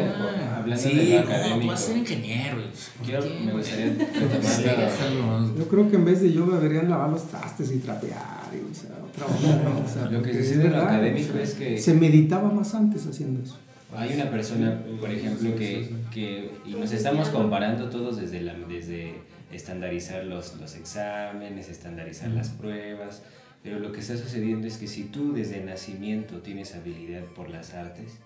hablando 0.55 0.83
sí, 0.83 0.95
de 0.95 1.19
académico. 1.19 1.61
tú 1.61 1.67
vas 1.67 1.83
a 1.83 1.87
ser 1.87 1.97
ingeniero. 1.97 2.57
Quiero, 3.05 3.25
me 3.45 3.53
gustaría 3.53 3.87
Yo 5.57 5.67
creo 5.67 5.89
que 5.89 5.95
en 5.95 6.05
vez 6.05 6.21
de 6.21 6.33
yoga 6.33 6.59
deberían 6.59 6.89
lavar 6.89 7.09
los 7.09 7.27
trastes 7.27 7.71
y 7.71 7.79
trapear. 7.79 8.51
Y, 8.53 8.71
o 8.71 8.73
sea, 8.73 8.91
otra 9.05 9.25
onda, 9.27 9.83
o 9.85 9.87
sea, 9.87 10.09
lo 10.09 10.21
que 10.21 10.43
se 10.43 10.57
de 10.57 10.69
lo 10.69 10.81
académico 10.81 11.37
es 11.37 11.53
que... 11.53 11.77
Se 11.77 11.93
meditaba 11.93 12.51
más 12.51 12.73
antes 12.73 13.05
haciendo 13.07 13.43
eso. 13.43 13.57
Hay 13.97 14.13
una 14.13 14.29
persona, 14.29 14.81
por 14.99 15.11
ejemplo, 15.11 15.55
que, 15.55 15.89
que 16.11 16.51
y 16.65 16.71
nos 16.71 16.91
estamos 16.91 17.29
comparando 17.29 17.89
todos 17.89 18.17
desde, 18.19 18.41
la, 18.41 18.53
desde 18.53 19.13
estandarizar 19.51 20.25
los, 20.25 20.55
los 20.59 20.75
exámenes, 20.75 21.69
estandarizar 21.69 22.29
las 22.31 22.49
pruebas, 22.49 23.23
pero 23.63 23.79
lo 23.79 23.91
que 23.91 24.01
está 24.01 24.17
sucediendo 24.17 24.67
es 24.67 24.77
que 24.77 24.87
si 24.87 25.05
tú 25.05 25.33
desde 25.33 25.63
nacimiento 25.63 26.39
tienes 26.39 26.75
habilidad 26.75 27.23
por 27.35 27.49
las 27.49 27.73
artes, 27.73 28.19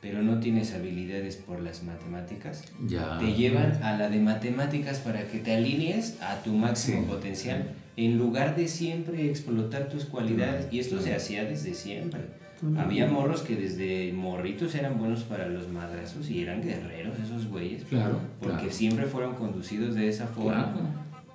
pero 0.00 0.22
no 0.22 0.38
tienes 0.38 0.74
habilidades 0.74 1.36
por 1.36 1.60
las 1.60 1.82
matemáticas, 1.82 2.62
ya. 2.86 3.18
te 3.18 3.32
llevan 3.32 3.82
a 3.82 3.96
la 3.96 4.08
de 4.08 4.20
matemáticas 4.20 4.98
para 5.00 5.26
que 5.26 5.38
te 5.38 5.56
alinees 5.56 6.18
a 6.20 6.42
tu 6.42 6.52
máximo 6.52 7.04
potencial, 7.06 7.72
en 7.96 8.18
lugar 8.18 8.54
de 8.54 8.68
siempre 8.68 9.28
explotar 9.28 9.88
tus 9.88 10.04
cualidades. 10.04 10.68
Y 10.70 10.78
esto 10.78 11.00
se 11.00 11.14
hacía 11.14 11.44
desde 11.44 11.74
siempre. 11.74 12.20
Había 12.78 13.06
morros 13.06 13.42
que 13.42 13.54
desde 13.56 14.12
morritos 14.12 14.74
eran 14.74 14.98
buenos 14.98 15.24
para 15.24 15.48
los 15.48 15.68
madrazos 15.68 16.30
y 16.30 16.42
eran 16.42 16.62
guerreros 16.62 17.18
esos 17.18 17.48
güeyes. 17.48 17.84
Claro. 17.84 18.18
Porque 18.40 18.70
siempre 18.70 19.06
fueron 19.06 19.34
conducidos 19.34 19.94
de 19.94 20.08
esa 20.08 20.26
forma. 20.26 20.74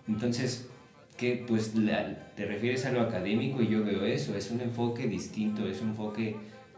Entonces, 0.07 0.67
que 1.17 1.45
pues 1.47 1.73
te 2.35 2.45
refieres 2.45 2.85
a 2.85 2.91
lo 2.91 3.01
académico 3.01 3.61
y 3.61 3.67
yo 3.67 3.83
veo 3.83 4.03
eso, 4.05 4.35
es 4.35 4.49
un 4.49 4.61
enfoque 4.61 5.07
distinto, 5.07 5.67
es 5.67 5.81
un 5.81 5.89
enfoque 5.89 6.35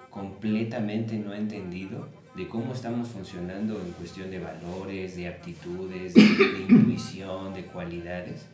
completamente 0.10 1.18
no 1.18 1.34
entendido 1.34 2.08
de 2.36 2.48
cómo 2.48 2.74
estamos 2.74 3.08
funcionando 3.08 3.80
en 3.80 3.91
cuestión 3.94 4.30
de 4.30 4.39
valores, 4.39 5.16
de 5.16 5.28
aptitudes, 5.28 6.14
de, 6.14 6.22
intuición, 6.70 7.54
de 7.54 7.64
cualidades 7.64 8.46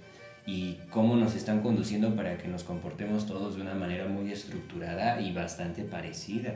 y 0.49 0.79
cómo 0.89 1.15
nos 1.15 1.35
están 1.35 1.61
conduciendo 1.61 2.15
para 2.15 2.39
que 2.39 2.47
nos 2.47 2.63
comportemos 2.63 3.27
todos 3.27 3.55
de 3.55 3.61
una 3.61 3.75
manera 3.75 4.07
muy 4.07 4.31
estructurada 4.31 5.21
y 5.21 5.31
bastante 5.31 5.83
parecida, 5.83 6.55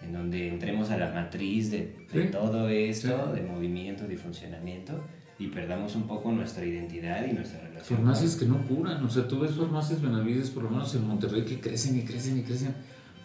en 0.00 0.12
donde 0.12 0.46
entremos 0.48 0.90
a 0.90 0.96
la 0.96 1.12
matriz 1.12 1.72
de, 1.72 1.92
todo 2.30 2.68
esto, 2.68 3.32
de 3.32 3.42
movimiento, 3.42 4.06
de 4.06 4.16
funcionamiento 4.16 5.02
y 5.40 5.48
perdamos 5.48 5.96
un 5.96 6.04
poco 6.04 6.30
nuestra 6.30 6.64
identidad 6.64 7.26
y 7.28 7.32
nuestra 7.32 7.60
relación. 7.60 7.98
Farmacias 7.98 8.36
que 8.36 8.44
no 8.44 8.64
curan, 8.64 9.04
o 9.04 9.10
sea, 9.10 9.26
tú 9.26 9.40
ves 9.40 9.56
farmacias 9.56 10.00
Benavides, 10.00 10.50
por 10.50 10.62
lo 10.62 10.70
menos 10.70 10.94
en 10.94 11.08
Monterrey, 11.08 11.44
que 11.44 11.58
crecen 11.58 11.98
y 11.98 12.02
crecen 12.02 12.38
y 12.38 12.42
crecen, 12.42 12.76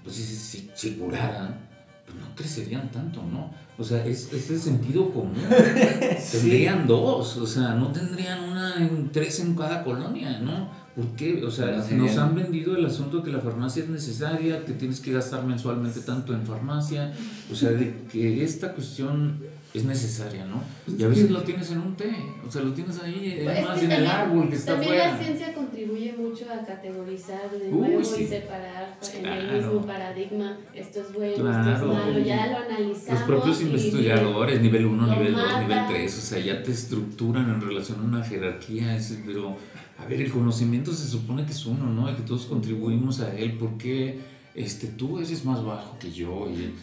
pues 0.03 0.15
si, 0.15 0.23
si, 0.23 0.71
si 0.73 0.95
curaran, 0.95 1.59
pues 1.59 1.76
no 2.15 2.35
crecerían 2.35 2.91
tanto, 2.91 3.21
¿no? 3.23 3.51
O 3.77 3.83
sea, 3.83 4.05
es, 4.05 4.31
es 4.33 4.49
el 4.49 4.59
sentido 4.59 5.11
común. 5.11 5.35
Tendrían 6.31 6.87
dos, 6.87 7.37
o 7.37 7.45
sea, 7.45 7.75
no 7.75 7.91
tendrían 7.91 8.43
una, 8.43 8.77
en, 8.77 9.11
tres 9.11 9.39
en 9.39 9.55
cada 9.55 9.83
colonia, 9.83 10.39
¿no? 10.39 10.69
¿Por 10.95 11.05
qué? 11.15 11.43
O 11.43 11.51
sea, 11.51 11.85
nos 11.91 12.17
han 12.17 12.33
vendido 12.33 12.75
el 12.75 12.85
asunto 12.85 13.17
de 13.17 13.23
que 13.23 13.31
la 13.31 13.39
farmacia 13.39 13.83
es 13.83 13.89
necesaria, 13.89 14.65
que 14.65 14.73
tienes 14.73 14.99
que 14.99 15.11
gastar 15.11 15.43
mensualmente 15.43 15.99
tanto 15.99 16.33
en 16.33 16.43
farmacia, 16.43 17.13
o 17.51 17.55
sea, 17.55 17.69
de 17.69 18.05
que 18.11 18.43
esta 18.43 18.73
cuestión 18.73 19.39
es 19.77 19.85
necesaria, 19.85 20.45
¿no? 20.45 20.61
Y 20.87 21.03
a 21.03 21.07
veces 21.07 21.31
lo 21.31 21.41
tienes 21.43 21.71
en 21.71 21.79
un 21.79 21.95
té, 21.95 22.15
o 22.45 22.51
sea, 22.51 22.61
lo 22.61 22.73
tienes 22.73 22.99
ahí, 23.01 23.41
pues 23.43 23.57
además 23.57 23.83
en 23.83 23.91
el 23.91 24.07
árbol 24.07 24.49
que 24.49 24.55
está 24.55 24.73
También 24.73 24.93
afuera. 24.93 25.17
la 25.17 25.23
ciencia 25.23 25.53
contribuye 25.53 26.13
mucho 26.13 26.45
a 26.51 26.65
categorizar 26.65 27.51
de 27.51 27.71
nuevo 27.71 27.99
y 27.99 28.03
separar 28.03 28.97
en 29.15 29.25
el 29.25 29.53
mismo 29.53 29.85
paradigma 29.85 30.57
esto 30.73 31.01
es 31.01 31.13
bueno, 31.13 31.33
esto 31.33 31.71
es 31.71 31.81
malo, 31.81 32.19
ya 32.19 32.47
lo 32.47 32.57
analizamos. 32.57 33.19
Los 33.19 33.21
propios 33.23 33.61
investigadores, 33.61 34.61
nivel 34.61 34.85
1, 34.85 35.07
nivel 35.15 35.33
2, 35.33 35.59
nivel 35.61 35.79
3, 35.87 36.17
o 36.17 36.21
sea, 36.21 36.39
ya 36.39 36.63
te 36.63 36.71
estructuran 36.71 37.49
en 37.49 37.61
relación 37.61 37.99
a 37.99 38.03
una 38.03 38.23
jerarquía, 38.23 38.97
pero 39.25 39.55
a 39.97 40.05
ver, 40.05 40.21
el 40.21 40.31
conocimiento 40.31 40.93
se 40.93 41.07
supone 41.07 41.45
que 41.45 41.51
es 41.51 41.65
uno, 41.65 41.85
¿no? 41.87 42.11
Y 42.11 42.15
que 42.15 42.21
todos 42.21 42.45
contribuimos 42.45 43.19
a 43.21 43.35
él, 43.35 43.57
porque 43.57 44.19
este, 44.53 44.87
tú 44.87 45.19
eres 45.19 45.43
más 45.45 45.63
bajo 45.63 45.97
que 45.99 46.11
yo 46.11 46.47
y 46.49 46.73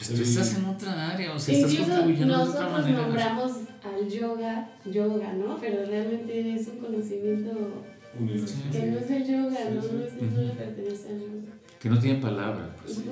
pues 0.00 0.14
tú 0.14 0.22
estás 0.22 0.56
en 0.56 0.64
otra 0.64 1.10
área, 1.10 1.34
o 1.34 1.38
sea, 1.38 1.54
estás 1.54 1.74
contribuyendo 1.74 2.38
de 2.38 2.42
otra 2.42 2.68
manera. 2.70 2.78
Nosotros 2.80 3.06
nombramos 3.06 3.52
al 3.84 4.08
yoga, 4.08 4.70
yoga, 4.86 5.32
¿no? 5.34 5.58
Pero 5.60 5.84
realmente 5.84 6.54
es 6.54 6.68
un 6.68 6.78
conocimiento 6.78 7.50
que 8.72 8.86
no 8.86 8.98
es 8.98 9.10
el 9.10 9.26
yoga, 9.26 9.58
¿no? 9.68 9.82
No, 9.82 10.04
es, 10.04 10.14
no 10.14 10.40
le 10.40 10.52
pertenece 10.54 11.08
al 11.10 11.20
yoga. 11.20 11.52
Que 11.78 11.90
no 11.90 11.98
tiene 11.98 12.18
palabra, 12.18 12.74
pues. 12.82 13.04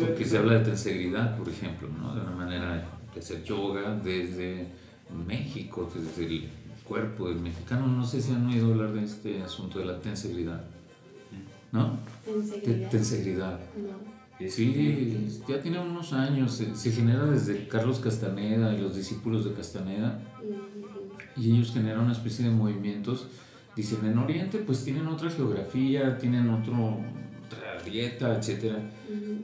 Porque 0.00 0.24
se 0.24 0.38
habla 0.38 0.54
de 0.54 0.64
tensegridad, 0.64 1.38
por 1.38 1.48
ejemplo, 1.48 1.88
¿no? 1.96 2.16
De 2.16 2.20
una 2.20 2.32
manera 2.32 2.84
de 3.14 3.20
hacer 3.20 3.44
yoga 3.44 3.94
desde 3.94 4.66
México, 5.28 5.88
desde 5.94 6.26
el 6.26 6.48
cuerpo 6.82 7.28
del 7.28 7.38
mexicano. 7.38 7.86
No 7.86 8.04
sé 8.04 8.20
si 8.20 8.32
han 8.32 8.48
oído 8.48 8.72
hablar 8.72 8.92
de 8.94 9.04
este 9.04 9.44
asunto 9.44 9.78
de 9.78 9.84
la 9.84 10.00
tensegridad. 10.00 10.64
¿No? 11.70 12.00
Tensegridad. 12.24 12.90
Tensegridad. 12.90 13.60
No. 13.76 14.15
Sí, 14.38 15.30
ya 15.48 15.62
tiene 15.62 15.78
unos 15.78 16.12
años, 16.12 16.52
se, 16.52 16.92
genera 16.92 17.24
desde 17.24 17.66
Carlos 17.68 18.00
Castaneda 18.00 18.74
y 18.74 18.82
los 18.82 18.94
discípulos 18.94 19.46
de 19.46 19.52
Castaneda, 19.52 20.20
y 21.36 21.52
ellos 21.52 21.72
generan 21.72 22.04
una 22.04 22.12
especie 22.12 22.44
de 22.44 22.50
movimientos. 22.50 23.26
Dicen, 23.74 24.04
en 24.04 24.18
Oriente 24.18 24.58
pues 24.58 24.84
tienen 24.84 25.06
otra 25.06 25.30
geografía, 25.30 26.18
tienen 26.18 26.50
otro, 26.50 26.98
otra 27.46 27.82
dieta, 27.84 28.38
etc. 28.38 28.74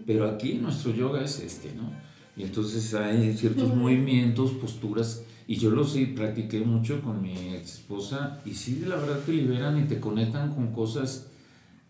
Pero 0.07 0.29
aquí 0.29 0.55
nuestro 0.55 0.93
yoga 0.93 1.23
es 1.23 1.41
este, 1.41 1.73
¿no? 1.75 1.91
Y 2.37 2.45
entonces 2.45 2.93
hay 2.95 3.35
ciertos 3.35 3.75
movimientos, 3.75 4.53
posturas, 4.53 5.25
y 5.47 5.57
yo 5.57 5.71
lo 5.71 5.85
sí 5.85 6.07
practiqué 6.07 6.61
mucho 6.61 7.01
con 7.01 7.23
mi 7.23 7.55
ex 7.55 7.75
esposa, 7.75 8.41
y 8.45 8.55
sí, 8.55 8.85
la 8.87 8.97
verdad 8.97 9.21
te 9.25 9.33
liberan 9.33 9.79
y 9.79 9.85
te 9.85 10.01
conectan 10.01 10.55
con 10.55 10.73
cosas 10.73 11.32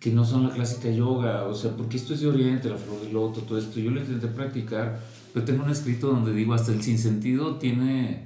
que 0.03 0.11
no 0.11 0.25
son 0.25 0.49
la 0.49 0.51
clásica 0.51 0.91
yoga, 0.91 1.45
o 1.45 1.55
sea, 1.55 1.71
porque 1.77 1.97
esto 1.97 2.13
es 2.13 2.21
de 2.21 2.27
Oriente, 2.27 2.69
la 2.69 2.77
flor 2.77 3.01
del 3.03 3.13
loto, 3.13 3.43
todo 3.43 3.57
esto. 3.57 3.79
Yo 3.79 3.93
lo 3.93 4.01
intenté 4.01 4.27
practicar, 4.27 4.99
pero 5.33 5.45
tengo 5.45 5.63
un 5.63 5.71
escrito 5.71 6.09
donde 6.09 6.33
digo, 6.33 6.55
hasta 6.55 6.73
el 6.73 6.83
sinsentido 6.83 7.55
tiene, 7.55 8.25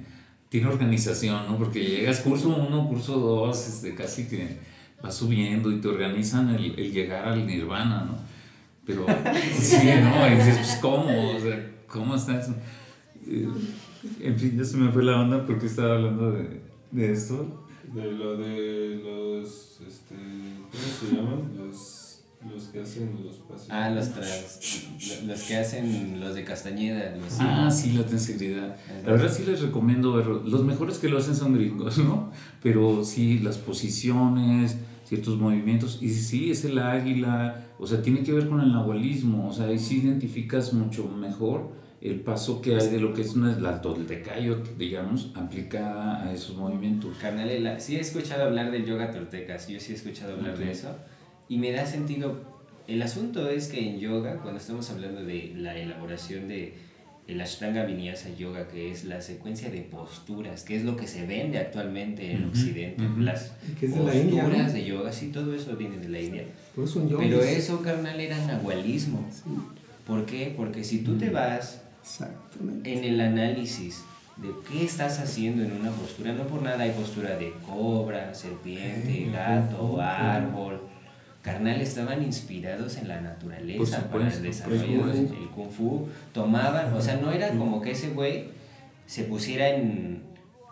tiene 0.49 0.67
organización, 0.67 1.45
¿no? 1.47 1.55
Porque 1.55 1.83
llegas 1.83 2.21
curso 2.21 2.49
1, 2.49 2.87
curso 2.87 3.19
2, 3.19 3.67
este, 3.67 3.93
casi 3.93 4.27
que 4.27 4.57
vas 5.03 5.13
subiendo 5.13 5.71
y 5.71 5.79
te 5.79 5.87
organizan 5.87 6.49
el, 6.49 6.79
el 6.79 6.91
llegar 6.91 7.27
al 7.27 7.45
nirvana, 7.45 8.05
¿no? 8.05 8.17
Pero 8.83 9.05
sí, 9.59 9.87
¿no? 10.01 10.27
Y 10.27 10.35
dices, 10.35 10.57
pues, 10.57 10.79
¿cómo? 10.81 11.35
O 11.35 11.39
sea, 11.39 11.73
¿cómo 11.85 12.15
está 12.15 12.41
eso? 12.41 12.55
Eh, 13.27 13.47
en 14.21 14.39
fin, 14.39 14.57
ya 14.57 14.65
se 14.65 14.77
me 14.77 14.91
fue 14.91 15.03
la 15.03 15.21
onda 15.21 15.45
porque 15.45 15.67
estaba 15.67 15.93
hablando 15.93 16.31
de, 16.31 16.59
de 16.89 17.11
esto. 17.11 17.66
De 17.97 18.11
lo 18.11 18.37
de 18.37 19.01
los, 19.03 19.79
este, 19.87 20.13
¿cómo 20.71 21.09
se 21.09 21.15
llaman? 21.15 21.51
Los, 21.57 22.21
los 22.47 22.65
que 22.65 22.81
hacen 22.81 23.09
los 23.25 23.37
pasos. 23.37 23.67
Ah, 23.71 23.89
los, 23.89 24.11
los 25.25 25.41
que 25.41 25.57
hacen 25.57 26.19
los 26.19 26.35
de 26.35 26.43
Castañeda. 26.43 27.15
Los 27.15 27.39
ah, 27.39 27.71
sí, 27.71 27.93
la 27.93 28.05
tenseridad. 28.05 28.77
La 29.03 29.13
verdad 29.13 29.33
sí 29.33 29.45
les 29.45 29.61
recomiendo 29.63 30.13
verlo. 30.13 30.43
Los 30.45 30.63
mejores 30.63 30.99
que 30.99 31.09
lo 31.09 31.17
hacen 31.17 31.35
son 31.35 31.55
gringos, 31.55 31.97
¿no? 31.97 32.31
Pero 32.61 33.03
sí, 33.03 33.39
las 33.39 33.57
posiciones, 33.57 34.77
ciertos 35.03 35.39
movimientos. 35.39 35.97
Y 35.99 36.09
sí, 36.09 36.51
es 36.51 36.65
el 36.65 36.77
águila, 36.77 37.65
o 37.79 37.87
sea, 37.87 38.03
tiene 38.03 38.21
que 38.21 38.31
ver 38.31 38.47
con 38.47 38.61
el 38.61 38.73
nahualismo. 38.73 39.49
O 39.49 39.53
sea, 39.53 39.65
ahí 39.65 39.79
sí 39.79 40.01
identificas 40.01 40.71
mucho 40.71 41.07
mejor 41.07 41.71
el 42.07 42.21
paso 42.21 42.61
que 42.61 42.75
hay 42.75 42.89
de 42.89 42.99
lo 42.99 43.13
que 43.13 43.21
es 43.21 43.35
una, 43.35 43.57
la 43.59 43.81
toltecayo, 43.81 44.61
digamos, 44.77 45.31
aplicada 45.35 46.23
a 46.23 46.33
esos 46.33 46.55
movimientos. 46.55 47.17
Carnal, 47.17 47.79
sí 47.79 47.95
he 47.95 47.99
escuchado 47.99 48.43
hablar 48.43 48.71
del 48.71 48.85
yoga 48.85 49.11
toltecas, 49.11 49.67
yo 49.67 49.79
sí 49.79 49.93
he 49.93 49.95
escuchado 49.95 50.33
hablar 50.33 50.57
de 50.57 50.71
eso, 50.71 50.95
y 51.49 51.57
me 51.57 51.71
da 51.71 51.85
sentido. 51.85 52.57
El 52.87 53.01
asunto 53.01 53.49
es 53.49 53.67
que 53.67 53.79
en 53.79 53.99
yoga, 53.99 54.37
cuando 54.37 54.59
estamos 54.59 54.89
hablando 54.89 55.23
de 55.23 55.53
la 55.55 55.77
elaboración 55.77 56.47
de 56.47 56.87
el 57.27 57.41
Ashtanga 57.41 57.83
Vinyasa 57.83 58.29
Yoga, 58.37 58.69
que 58.69 58.89
es 58.89 59.03
la 59.03 59.21
secuencia 59.21 59.69
de 59.69 59.81
posturas, 59.81 60.63
que 60.63 60.77
es 60.77 60.85
lo 60.85 60.95
que 60.95 61.07
se 61.07 61.25
vende 61.25 61.57
actualmente 61.57 62.31
en 62.31 62.45
Occidente, 62.45 63.03
las 63.19 63.51
posturas 63.81 64.73
de, 64.73 64.85
yoga, 64.85 65.11
sí, 65.11 65.27
todo 65.33 65.53
eso 65.53 65.75
viene 65.75 65.97
de 65.97 66.07
la 66.07 66.21
India. 66.21 66.45
Pero 66.73 67.41
eso, 67.41 67.81
carnal, 67.81 68.19
era 68.19 68.37
nahualismo. 68.45 69.27
¿Por 70.05 70.25
qué? 70.25 70.53
Porque 70.55 70.85
si 70.85 70.99
tú 70.99 71.17
te 71.17 71.29
vas 71.29 71.81
en 72.83 73.03
el 73.03 73.21
análisis 73.21 74.03
de 74.37 74.49
qué 74.67 74.85
estás 74.85 75.19
haciendo 75.19 75.63
en 75.63 75.73
una 75.73 75.91
postura. 75.91 76.33
No 76.33 76.43
por 76.43 76.61
nada 76.61 76.83
hay 76.83 76.91
postura 76.91 77.37
de 77.37 77.53
cobra, 77.65 78.33
serpiente, 78.33 79.29
gato, 79.31 79.99
árbol. 79.99 80.81
Carnal 81.41 81.79
estaban 81.81 82.23
inspirados 82.23 82.97
en 82.97 83.07
la 83.07 83.21
naturaleza 83.21 84.09
para 84.11 84.27
el 84.27 84.43
desarrollo 84.43 85.07
del 85.07 85.49
kung 85.55 85.71
fu. 85.71 86.07
Tomaban, 86.33 86.93
o 86.93 87.01
sea, 87.01 87.17
no 87.17 87.31
era 87.31 87.49
como 87.49 87.81
que 87.81 87.91
ese 87.91 88.09
güey 88.09 88.49
se 89.05 89.23
pusiera 89.23 89.69
en 89.69 90.21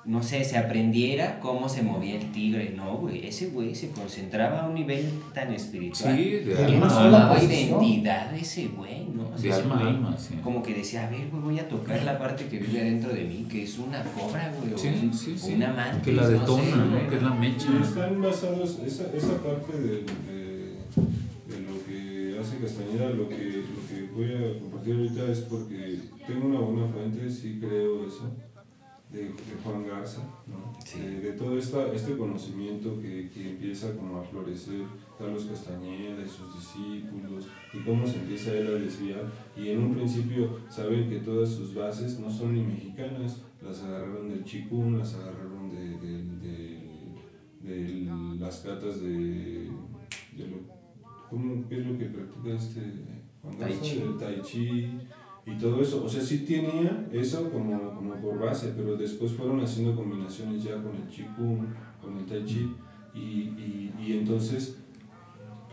no 0.06 0.22
sé, 0.22 0.43
se 0.43 0.58
aprendiera 0.58 1.39
cómo 1.39 1.68
se 1.68 1.82
movía 1.82 2.16
el 2.20 2.32
tigre. 2.32 2.74
No, 2.76 2.97
güey, 2.97 3.26
ese 3.26 3.47
güey 3.47 3.74
se 3.74 3.89
concentraba 3.89 4.62
a 4.62 4.68
un 4.68 4.76
nivel 4.76 5.10
tan 5.34 5.51
espiritual. 5.51 6.16
Sí, 6.16 6.30
de 6.30 6.53
que 6.53 6.78
no 6.78 7.43
identidad 7.43 8.36
ese 8.36 8.68
güey, 8.68 9.08
¿no? 9.08 9.32
de 9.36 9.51
alma, 9.51 10.16
sí. 10.18 10.36
Como 10.43 10.62
que 10.62 10.76
decía, 10.76 11.08
a 11.08 11.10
ver, 11.10 11.30
güey, 11.30 11.41
voy 11.41 11.60
a 11.60 11.68
tocar 11.68 12.03
la 12.03 12.20
parte 12.20 12.45
que 12.45 12.60
vive 12.60 12.84
dentro 12.84 13.14
de 13.14 13.24
mí, 13.24 13.47
que 13.49 13.64
es 13.64 13.80
una 13.80 14.03
cobra, 14.03 14.53
güey, 14.60 14.74
o, 14.74 14.78
sí, 14.78 15.53
una 15.56 15.74
mantis, 15.74 16.03
Que 16.03 16.14
la 16.14 16.28
detona, 16.28 16.76
¿no? 16.76 17.10
Que 17.10 17.16
es 17.16 17.24
la 17.24 17.34
mecha. 17.34 17.68
están 17.82 18.22
basados, 18.22 18.80
esa, 18.86 19.06
esa 19.12 19.41
parte 19.41 19.76
de, 19.76 20.03
de, 20.03 20.76
de, 21.47 21.62
lo 21.62 21.84
que 21.84 22.38
hace 22.39 22.58
Castañeda, 22.58 23.10
lo 23.10 23.28
que, 23.28 23.36
lo 23.36 23.88
que 23.89 24.10
voy 24.14 24.34
a 24.34 24.60
compartir 24.60 24.95
ahorita 24.95 25.32
es 25.32 25.39
porque 25.39 25.99
tengo 26.28 26.47
una 26.47 26.60
buena 26.60 26.88
fuente, 26.88 27.30
sí 27.30 27.58
creo 27.60 28.08
eso 28.08 28.32
de, 29.12 29.32
Juan 29.64 29.88
Garza, 29.88 30.22
¿no? 30.47 30.74
de, 30.99 31.32
todo 31.34 31.58
esta, 31.58 31.91
este 31.93 32.18
conocimiento 32.18 32.99
que, 32.99 33.30
que, 33.30 33.51
empieza 33.51 33.95
como 33.95 34.20
a 34.20 34.24
florecer 34.24 34.82
Carlos 35.18 35.45
Castañeda 35.45 36.22
y 36.22 36.28
sus 36.28 36.53
discípulos 36.56 37.47
y 37.74 37.80
cómo 37.80 38.06
se 38.06 38.18
empieza 38.18 38.53
él 38.53 38.68
a 38.68 38.72
desviar 38.72 39.24
y 39.56 39.70
en 39.70 39.84
un 39.84 39.95
principio 39.95 40.60
saben 40.70 41.10
que 41.10 41.20
todas 41.20 41.49
sus 41.49 41.74
bases 41.74 42.20
no 42.20 42.30
son 42.30 42.56
ni 42.56 42.64
mexicanas, 42.64 43.41
las 43.62 43.84
agarraron 43.84 44.30
del 44.30 44.43
chikun, 44.43 44.99
las 44.99 45.14
agarraron 45.16 45.70
de, 45.72 45.97
de, 47.62 48.06
las 48.39 48.60
catas 48.60 49.01
de, 49.01 49.72
lo, 50.38 50.58
¿cómo, 51.30 51.68
¿qué 51.68 51.80
es 51.80 51.86
lo 51.86 51.97
que 51.97 52.06
practica 52.06 52.56
este 52.56 52.82
Juan 53.41 53.58
Garza? 53.58 53.82
Tai 53.82 53.99
Del 53.99 54.18
tai 54.18 54.41
chi 54.41 54.88
y 55.46 55.58
todo 55.58 55.82
eso. 55.82 56.04
O 56.04 56.10
sea, 56.10 56.22
sí 56.22 56.39
tenía 56.39 57.08
eso 57.12 57.50
como, 57.52 57.93
como 57.96 58.16
por 58.16 58.39
base, 58.39 58.74
pero 58.76 58.98
después 58.98 59.32
fueron 59.32 59.60
haciendo 59.62 59.96
combinaciones 59.96 60.64
ya 60.64 60.82
con 60.82 60.96
el 60.96 61.08
Qigong, 61.08 61.68
con 62.02 62.18
el 62.18 62.26
Tai 62.26 62.43
Chi, 62.46 62.76
y, 63.14 63.20
y, 63.20 63.93
y 64.00 64.14
entonces 64.14 64.78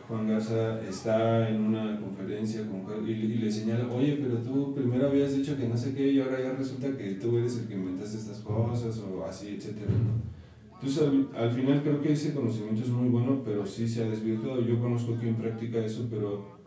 Juan 0.07 0.29
Garza 0.29 0.81
está 0.83 1.49
en 1.49 1.61
una 1.61 1.99
conferencia 1.99 2.63
con, 2.67 3.09
y, 3.09 3.13
y, 3.13 3.39
le 3.39 3.51
señala, 3.51 3.89
oye, 3.89 4.19
pero 4.23 4.37
tú 4.39 4.75
primero 4.75 5.09
habías 5.09 5.35
dicho 5.35 5.57
que 5.57 5.69
no 5.69 5.77
sé 5.77 5.95
qué 5.95 6.13
y 6.13 6.21
ahora 6.21 6.41
ya 6.41 6.53
resulta 6.53 6.97
que 6.97 7.15
tú 7.15 7.39
eres 7.39 7.59
el 7.59 7.67
que 7.67 7.75
inventaste 7.75 8.19
estas 8.19 8.39
cosas 8.41 8.99
o 8.99 9.25
así, 9.25 9.57
etcétera, 9.57 9.91
¿no? 9.91 10.33
Entonces 10.75 11.03
al, 11.03 11.29
al, 11.37 11.51
final 11.53 11.81
creo 11.83 12.03
que 12.03 12.13
ese 12.13 12.35
conocimiento 12.35 12.83
es 12.83 12.89
muy 12.89 13.09
bueno, 13.09 13.41
pero 13.45 13.65
sí 13.65 13.87
se 13.87 14.03
ha 14.03 14.11
desvirtuado. 14.11 14.61
Yo 14.63 14.81
conozco 14.81 15.15
quien 15.15 15.37
practica 15.37 15.79
eso, 15.79 16.09
pero 16.11 16.62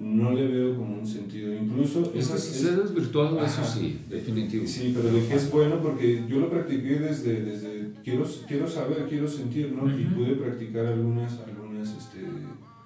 no 0.00 0.32
le 0.32 0.48
veo 0.48 0.76
como 0.76 0.98
un 0.98 1.06
sentido. 1.06 1.54
Incluso... 1.54 2.10
Es, 2.14 2.30
es, 2.30 2.42
se 2.42 2.76
desvirtuado, 2.76 3.44
eso 3.44 3.62
sí, 3.64 4.00
definitivo. 4.08 4.66
Sí, 4.66 4.92
pero 4.96 5.14
de 5.14 5.26
que 5.26 5.34
es 5.34 5.50
bueno 5.50 5.80
porque 5.80 6.24
yo 6.26 6.40
lo 6.40 6.50
practiqué 6.50 6.98
desde, 6.98 7.42
desde 7.42 7.92
quiero, 8.02 8.24
quiero 8.48 8.66
saber, 8.66 9.06
quiero 9.08 9.28
sentir, 9.28 9.72
¿no? 9.72 9.88
Y 9.88 10.04
pude 10.06 10.36
practicar 10.36 10.86
algunas, 10.86 11.38
algunas 11.40 11.88
este, 11.90 12.20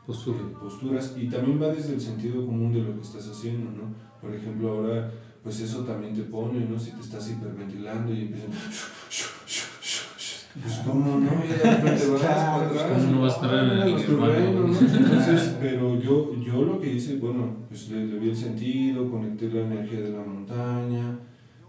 Postura. 0.07 0.39
Eh, 0.39 0.55
posturas. 0.61 1.15
Y 1.17 1.29
también 1.29 1.61
va 1.61 1.69
desde 1.69 1.95
el 1.95 2.01
sentido 2.01 2.45
común 2.45 2.73
de 2.73 2.81
lo 2.83 2.95
que 2.95 3.01
estás 3.01 3.27
haciendo, 3.29 3.71
¿no? 3.71 3.95
Por 4.21 4.35
ejemplo, 4.35 4.71
ahora, 4.71 5.11
pues 5.43 5.61
eso 5.61 5.85
también 5.85 6.15
te 6.15 6.23
pone, 6.23 6.67
¿no? 6.67 6.79
Si 6.79 6.91
te 6.91 7.01
estás 7.01 7.31
hiperventilando 7.31 8.13
y 8.13 8.23
empiezan... 8.23 8.51
Pues 10.63 10.75
como 10.87 11.19
no, 11.19 11.45
ya 11.45 11.57
de 11.57 11.77
repente 11.77 12.07
vas 12.13 12.23
para 12.23 12.67
atrás. 12.67 12.83
¿Cómo 12.93 13.13
no 13.13 13.23
vas 13.23 13.33
a 13.33 13.37
estar 13.37 13.55
en 13.55 13.71
el 13.71 13.97
terreno, 13.97 14.61
¿no? 14.61 14.67
Entonces, 14.69 15.57
pero 15.61 16.01
yo, 16.01 16.35
yo 16.41 16.65
lo 16.65 16.81
que 16.81 16.95
hice, 16.95 17.17
bueno, 17.17 17.57
pues 17.69 17.91
le, 17.91 18.07
le 18.07 18.19
vi 18.21 18.29
el 18.29 18.37
sentido, 18.37 19.11
conecté 19.11 19.49
la 19.49 19.63
energía 19.63 20.01
de 20.01 20.11
la 20.11 20.23
montaña. 20.23 21.19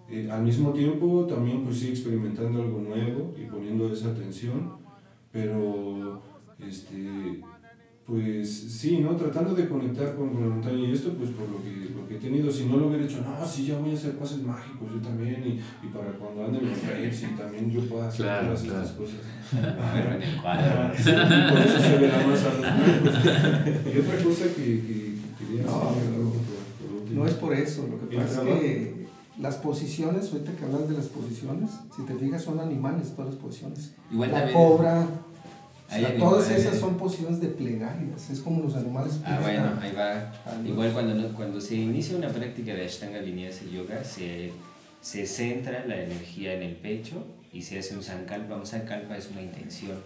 Eh, 0.07 0.29
al 0.31 0.43
mismo 0.43 0.71
tiempo 0.71 1.25
también 1.25 1.63
pues 1.63 1.79
sí 1.79 1.89
experimentando 1.89 2.61
algo 2.61 2.79
nuevo 2.79 3.33
y 3.35 3.45
poniendo 3.45 3.91
esa 3.91 4.09
atención, 4.09 4.73
pero 5.31 6.21
este, 6.59 7.41
pues 8.07 8.47
sí, 8.49 8.99
¿no? 8.99 9.15
Tratando 9.15 9.55
de 9.55 9.67
conectar 9.67 10.15
con, 10.15 10.31
la 10.39 10.47
montaña 10.47 10.77
y 10.77 10.93
esto 10.93 11.13
pues 11.13 11.31
por 11.31 11.49
lo 11.49 11.63
que, 11.63 11.89
lo 11.89 12.07
que 12.07 12.17
he 12.17 12.19
tenido, 12.19 12.51
si 12.51 12.65
no 12.65 12.77
lo 12.77 12.87
hubiera 12.87 13.03
hecho, 13.03 13.21
no, 13.21 13.43
sí, 13.43 13.65
ya 13.65 13.79
voy 13.79 13.91
a 13.91 13.93
hacer 13.95 14.15
pases 14.17 14.43
mágicos 14.43 14.91
yo 14.93 15.01
también 15.01 15.43
y, 15.43 15.85
y 15.85 15.89
para 15.89 16.11
cuando 16.11 16.45
ande 16.45 16.59
en 16.59 16.69
los 16.69 16.83
redes 16.83 17.23
y 17.23 17.35
también 17.35 17.71
yo 17.71 17.81
pueda 17.89 18.07
hacer 18.07 18.27
todas 18.27 18.63
estas 18.63 18.91
cosas. 18.91 19.15
Pero 19.51 20.15
en 20.15 20.21
el 20.21 20.41
cuadro. 20.41 20.91
por 20.93 21.59
eso 21.61 21.79
se 21.79 21.97
verá 21.97 22.27
más 22.27 22.43
a 22.43 22.53
los 22.53 22.61
mágicos. 22.61 23.95
Y 23.95 23.99
otra 23.99 24.23
cosa 24.23 24.45
que, 24.55 24.63
que, 24.63 25.15
quería 25.39 25.63
no, 25.63 25.79
por, 25.79 27.11
no 27.11 27.25
es 27.25 27.33
por 27.33 27.53
eso, 27.55 27.87
lo 27.87 28.07
que 28.07 28.17
pasa 28.17 28.47
es 28.47 28.59
que 28.59 29.05
las 29.39 29.55
posiciones, 29.55 30.31
ahorita 30.31 30.51
que 30.51 30.63
hablas 30.63 30.87
de 30.87 30.95
las 30.95 31.07
posiciones, 31.07 31.71
si 31.95 32.03
te 32.03 32.13
fijas 32.13 32.43
son 32.43 32.59
animales 32.59 33.13
todas 33.15 33.33
las 33.33 33.41
posiciones. 33.41 33.95
Igual 34.11 34.31
la 34.31 34.51
cobra 34.53 35.07
todas 36.17 36.49
esas 36.51 36.79
son 36.79 36.97
posiciones 36.97 37.39
de 37.41 37.47
plegarias, 37.47 38.29
es 38.29 38.39
como 38.39 38.63
los 38.63 38.75
animales. 38.75 39.19
Ah, 39.25 39.39
bueno, 39.41 39.73
ahí 39.81 39.91
va. 39.91 40.31
Igual 40.65 40.91
cuando, 40.93 41.33
cuando 41.33 41.61
se 41.61 41.75
inicia 41.75 42.17
una 42.17 42.29
práctica 42.29 42.73
de 42.73 42.85
Ashtanga 42.85 43.19
Vinyasa 43.19 43.65
Yoga, 43.65 44.03
se, 44.03 44.51
se 45.01 45.25
centra 45.25 45.85
la 45.85 46.01
energía 46.01 46.53
en 46.53 46.63
el 46.63 46.75
pecho 46.75 47.25
y 47.51 47.61
se 47.61 47.79
hace 47.79 47.95
un 47.95 48.03
sankalpa. 48.03 48.55
Un 48.55 48.65
sankalpa 48.65 49.17
es 49.17 49.29
una 49.31 49.41
intención. 49.41 49.97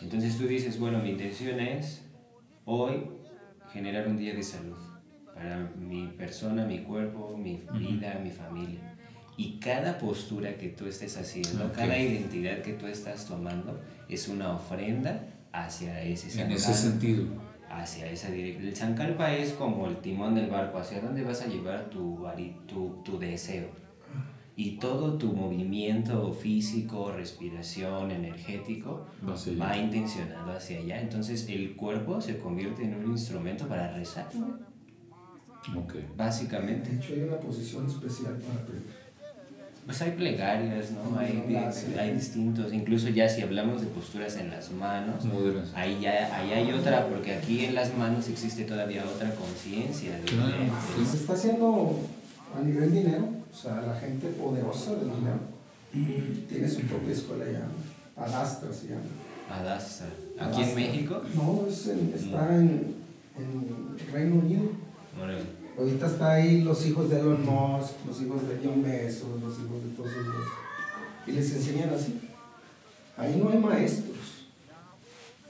Entonces 0.00 0.36
tú 0.36 0.46
dices, 0.46 0.78
bueno, 0.78 0.98
mi 0.98 1.10
intención 1.10 1.60
es 1.60 2.02
hoy 2.64 3.04
generar 3.72 4.08
un 4.08 4.16
día 4.16 4.34
de 4.34 4.42
salud 4.42 4.76
para 5.34 5.70
mi 5.76 6.08
persona, 6.08 6.64
mi 6.66 6.80
cuerpo, 6.80 7.36
mi 7.36 7.60
vida, 7.72 8.20
mi 8.22 8.30
familia. 8.30 8.91
Y 9.36 9.58
cada 9.60 9.98
postura 9.98 10.56
que 10.56 10.68
tú 10.68 10.86
estés 10.86 11.16
haciendo, 11.16 11.72
cada 11.72 11.98
identidad 11.98 12.62
que 12.62 12.74
tú 12.74 12.86
estás 12.86 13.26
tomando, 13.26 13.80
es 14.08 14.28
una 14.28 14.52
ofrenda 14.52 15.24
hacia 15.52 16.02
ese 16.02 16.30
sankalpa. 16.30 16.52
En 16.52 16.56
ese 16.56 16.74
sentido. 16.74 17.24
Hacia 17.70 18.10
esa 18.10 18.30
dirección. 18.30 18.68
El 18.68 18.76
sankalpa 18.76 19.32
es 19.32 19.52
como 19.52 19.86
el 19.86 19.96
timón 19.98 20.34
del 20.34 20.50
barco, 20.50 20.78
hacia 20.78 21.00
dónde 21.00 21.22
vas 21.22 21.40
a 21.40 21.46
llevar 21.46 21.88
tu, 21.88 22.26
tu, 22.66 23.02
tu 23.04 23.18
deseo. 23.18 23.68
Y 24.54 24.72
todo 24.72 25.16
tu 25.16 25.32
movimiento 25.32 26.30
físico, 26.34 27.10
respiración, 27.10 28.10
energético, 28.10 29.06
va, 29.58 29.76
intencionado 29.78 30.52
hacia 30.52 30.78
allá. 30.78 31.00
Entonces 31.00 31.48
el 31.48 31.74
cuerpo 31.74 32.20
se 32.20 32.38
convierte 32.38 32.84
en 32.84 32.96
un 32.96 33.12
instrumento 33.12 33.66
para 33.66 33.92
rezar. 33.92 34.28
Okay. 35.74 36.06
Básicamente. 36.16 36.90
De 36.90 36.96
hecho, 36.96 37.14
hay 37.14 37.22
una 37.22 37.38
posición 37.38 37.86
especial 37.86 38.34
para 38.34 38.66
pues 39.84 40.00
hay 40.00 40.12
plegarias, 40.12 40.92
¿no? 40.92 41.18
Hay, 41.18 41.44
hay 41.98 42.12
distintos, 42.12 42.72
incluso 42.72 43.08
ya 43.08 43.28
si 43.28 43.42
hablamos 43.42 43.80
de 43.80 43.88
posturas 43.88 44.36
en 44.36 44.50
las 44.50 44.70
manos, 44.70 45.24
ahí 45.74 45.98
ya 46.00 46.34
ahí 46.36 46.52
hay 46.52 46.72
otra, 46.72 47.08
porque 47.08 47.34
aquí 47.34 47.64
en 47.64 47.74
las 47.74 47.96
manos 47.96 48.28
existe 48.28 48.64
todavía 48.64 49.04
otra 49.04 49.34
conciencia. 49.34 50.12
Se 51.10 51.16
está 51.16 51.32
haciendo 51.32 51.98
a 52.56 52.62
nivel 52.62 52.92
dinero, 52.92 53.28
O 53.52 53.56
sea, 53.56 53.80
la 53.82 53.98
gente 53.98 54.28
poderosa 54.28 54.94
del 54.94 55.08
mundo 55.08 55.30
tiene 56.48 56.68
su 56.68 56.82
propia 56.82 57.12
escuela 57.12 57.44
ya. 57.50 58.22
Adastra 58.22 58.72
se 58.72 58.88
llama. 58.88 59.02
Adastra. 59.50 60.06
¿Aquí 60.38 60.62
en 60.62 60.74
México? 60.74 61.22
No, 61.34 61.66
es 61.68 61.86
está 61.86 62.54
en, 62.54 62.94
en 63.36 64.12
Reino 64.12 64.36
Unido. 64.36 64.70
Ahorita 65.78 66.06
está 66.06 66.32
ahí 66.32 66.62
los 66.62 66.86
hijos 66.86 67.08
de 67.08 67.20
Elon 67.20 67.44
Musk, 67.44 67.94
los 68.06 68.20
hijos 68.20 68.48
de 68.48 68.60
John 68.62 68.82
Bezos, 68.82 69.40
los 69.42 69.54
hijos 69.58 69.82
de 69.84 69.90
todos 69.96 70.10
esos. 70.10 70.34
Y 71.26 71.32
les 71.32 71.52
enseñan 71.54 71.90
así. 71.90 72.20
Ahí 73.16 73.40
no 73.42 73.50
hay 73.50 73.58
maestros. 73.58 74.46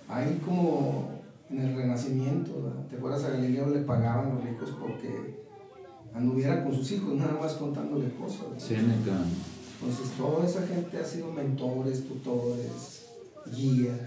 Ahí 0.09 0.41
como 0.45 1.23
en 1.51 1.61
el 1.61 1.77
Renacimiento, 1.77 2.73
¿te 2.89 2.97
acuerdas 2.97 3.25
a 3.25 3.31
Galileo 3.31 3.69
le 3.69 3.81
pagaban 3.81 4.35
los 4.35 4.45
ricos 4.45 4.71
porque 4.81 5.43
anduviera 6.15 6.63
con 6.63 6.75
sus 6.75 6.91
hijos, 6.93 7.15
nada 7.15 7.39
más 7.41 7.55
contándole 7.55 8.13
cosas. 8.15 8.47
Sí, 8.59 8.75
me 8.75 8.95
Entonces 8.95 10.17
toda 10.17 10.47
esa 10.47 10.67
gente 10.67 10.99
ha 10.99 11.05
sido 11.05 11.33
mentores, 11.33 12.07
tutores, 12.07 12.92
guías. 13.47 13.99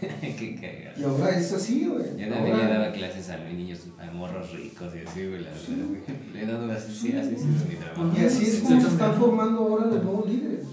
Qué 0.20 0.54
cagado. 0.60 1.00
Y 1.00 1.04
ahora 1.04 1.38
es 1.38 1.52
así, 1.52 1.86
güey. 1.86 2.16
Yo 2.16 2.32
también 2.32 2.56
le 2.56 2.66
daba 2.66 2.92
clases 2.92 3.28
a 3.30 3.38
los 3.38 3.52
niños, 3.52 3.80
a 3.98 4.10
morros 4.12 4.52
ricos 4.52 4.92
y 4.94 5.06
así, 5.06 5.26
güey. 5.26 5.44
Le 6.34 6.42
he 6.42 6.46
dado 6.46 6.70
así, 6.72 6.94
sí, 6.94 7.16
así 7.16 7.34
es 7.34 7.44
mi 7.44 7.76
trabajo. 7.76 8.12
Y 8.16 8.24
así 8.24 8.46
es 8.46 8.60
como 8.60 8.80
se 8.80 8.88
están 8.88 9.14
formando 9.14 9.60
ahora 9.60 9.86
los 9.86 10.02
nuevos 10.02 10.28
líderes. 10.28 10.66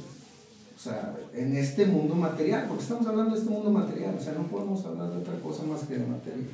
O 0.75 0.79
sea, 0.79 1.15
en 1.33 1.57
este 1.57 1.85
mundo 1.87 2.13
material, 2.13 2.65
porque 2.67 2.83
estamos 2.83 3.07
hablando 3.07 3.33
de 3.33 3.39
este 3.39 3.49
mundo 3.49 3.71
material, 3.71 4.15
o 4.15 4.23
sea, 4.23 4.33
no 4.33 4.43
podemos 4.43 4.85
hablar 4.85 5.09
de 5.09 5.17
otra 5.17 5.33
cosa 5.39 5.63
más 5.63 5.81
que 5.81 5.97
de 5.97 6.05
materia. 6.05 6.47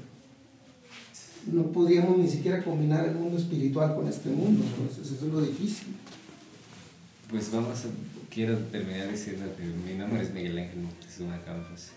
No 1.52 1.64
podríamos 1.64 2.18
ni 2.18 2.30
siquiera 2.30 2.64
combinar 2.64 3.06
el 3.06 3.16
mundo 3.16 3.38
espiritual 3.38 3.96
con 3.96 4.08
este 4.08 4.30
mundo, 4.30 4.64
entonces 4.64 5.12
eso 5.12 5.26
es 5.26 5.34
lo 5.34 5.42
difícil. 5.42 5.96
Pues 7.30 7.52
vamos 7.52 7.84
a, 7.84 7.90
quiero 8.34 8.58
terminar 8.58 9.10
diciendo 9.10 9.46
que 9.56 9.64
mi 9.64 9.98
nombre 9.98 10.22
es 10.22 10.34
Miguel 10.34 10.58
Ángel 10.58 10.80
Moctezuma 10.80 11.40
Campos. 11.46 11.92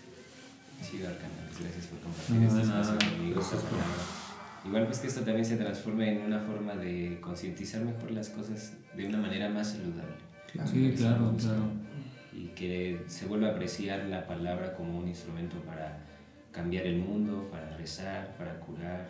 Chido 0.83 1.07
Arcanales, 1.07 1.59
gracias 1.59 1.87
por 1.87 1.99
compartir 1.99 2.43
este 2.43 2.61
espacio 2.61 3.09
conmigo. 3.09 3.41
Igual 4.65 4.85
pues 4.85 4.99
que 4.99 5.07
esto 5.07 5.21
también 5.21 5.45
se 5.45 5.57
transforme 5.57 6.11
en 6.11 6.21
una 6.21 6.39
forma 6.39 6.75
de 6.75 7.19
concientizar 7.21 7.81
mejor 7.81 8.11
las 8.11 8.29
cosas 8.29 8.73
de 8.95 9.07
una 9.07 9.17
manera 9.17 9.49
más 9.49 9.71
saludable. 9.71 10.15
Sí, 10.71 10.93
claro, 10.95 11.35
claro 11.37 11.87
y 12.37 12.49
que 12.49 13.03
se 13.07 13.25
vuelva 13.25 13.47
a 13.47 13.51
apreciar 13.51 14.05
la 14.05 14.27
palabra 14.27 14.75
como 14.75 14.99
un 14.99 15.07
instrumento 15.07 15.57
para 15.61 15.97
cambiar 16.51 16.85
el 16.85 16.99
mundo, 16.99 17.49
para 17.51 17.75
rezar, 17.77 18.35
para 18.37 18.59
curar, 18.59 19.09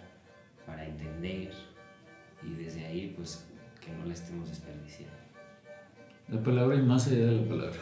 para 0.65 0.86
entender 0.86 1.51
y 2.41 2.53
desde 2.53 2.86
ahí 2.86 3.13
pues 3.17 3.43
que 3.84 3.91
no 3.91 4.05
la 4.05 4.13
estemos 4.13 4.47
desperdiciando. 4.47 5.16
La 6.30 6.43
palabra 6.43 6.75
y 6.75 6.82
más 6.82 7.07
allá 7.07 7.28
de 7.28 7.41
la 7.41 7.47
palabra. 7.47 7.78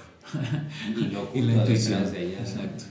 Y, 1.33 1.41
la 1.41 1.53
intuición 1.55 2.11
de 2.11 2.27
ella. 2.27 2.39
Exacto. 2.39 2.83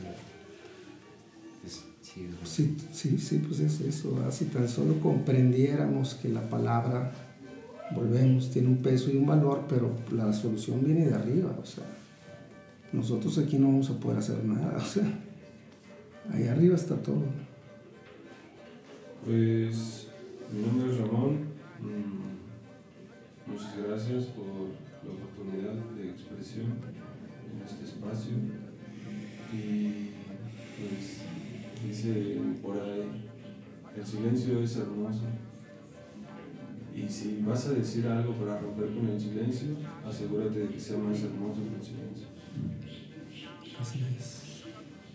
sí, 2.44 2.76
sí, 2.92 3.18
sí, 3.18 3.38
pues 3.38 3.60
es 3.60 3.80
eso. 3.80 4.18
Si 4.30 4.46
tan 4.46 4.68
solo 4.68 4.98
comprendiéramos 5.00 6.14
que 6.14 6.28
la 6.28 6.48
palabra, 6.48 7.12
volvemos, 7.94 8.50
tiene 8.50 8.68
un 8.68 8.78
peso 8.78 9.10
y 9.10 9.16
un 9.16 9.26
valor, 9.26 9.66
pero 9.68 9.92
la 10.12 10.32
solución 10.32 10.84
viene 10.84 11.06
de 11.06 11.14
arriba, 11.14 11.56
o 11.60 11.64
sea, 11.64 11.84
nosotros 12.92 13.38
aquí 13.38 13.58
no 13.58 13.68
vamos 13.68 13.90
a 13.90 13.98
poder 13.98 14.18
hacer 14.18 14.44
nada. 14.44 14.78
O 14.82 14.84
sea, 14.84 15.04
ahí 16.32 16.48
arriba 16.48 16.74
está 16.74 16.96
todo. 16.96 17.22
Pues 19.24 20.08
mi 20.52 20.62
nombre 20.62 20.92
es 20.92 20.98
Ramón. 20.98 21.32
Mm, 21.80 23.50
muchas 23.50 23.76
gracias 23.76 24.24
por 24.24 24.83
la 25.04 25.12
oportunidad 25.12 25.74
de 25.94 26.10
expresión 26.10 26.78
en 27.52 27.62
este 27.62 27.84
espacio. 27.84 28.32
Y 29.52 30.10
pues 30.78 31.22
dice 31.86 32.40
por 32.62 32.80
ahí, 32.80 33.28
el 33.96 34.06
silencio 34.06 34.60
es 34.60 34.76
hermoso. 34.76 35.22
Y 36.94 37.08
si 37.08 37.42
vas 37.44 37.66
a 37.66 37.72
decir 37.72 38.06
algo 38.06 38.34
para 38.34 38.60
romper 38.60 38.94
con 38.94 39.08
el 39.08 39.20
silencio, 39.20 39.76
asegúrate 40.06 40.60
de 40.60 40.68
que 40.68 40.80
sea 40.80 40.98
más 40.98 41.20
hermoso 41.22 41.60
que 41.62 41.76
el 41.76 41.82
silencio. 41.82 42.28
Así 43.80 44.04
es. 44.16 44.64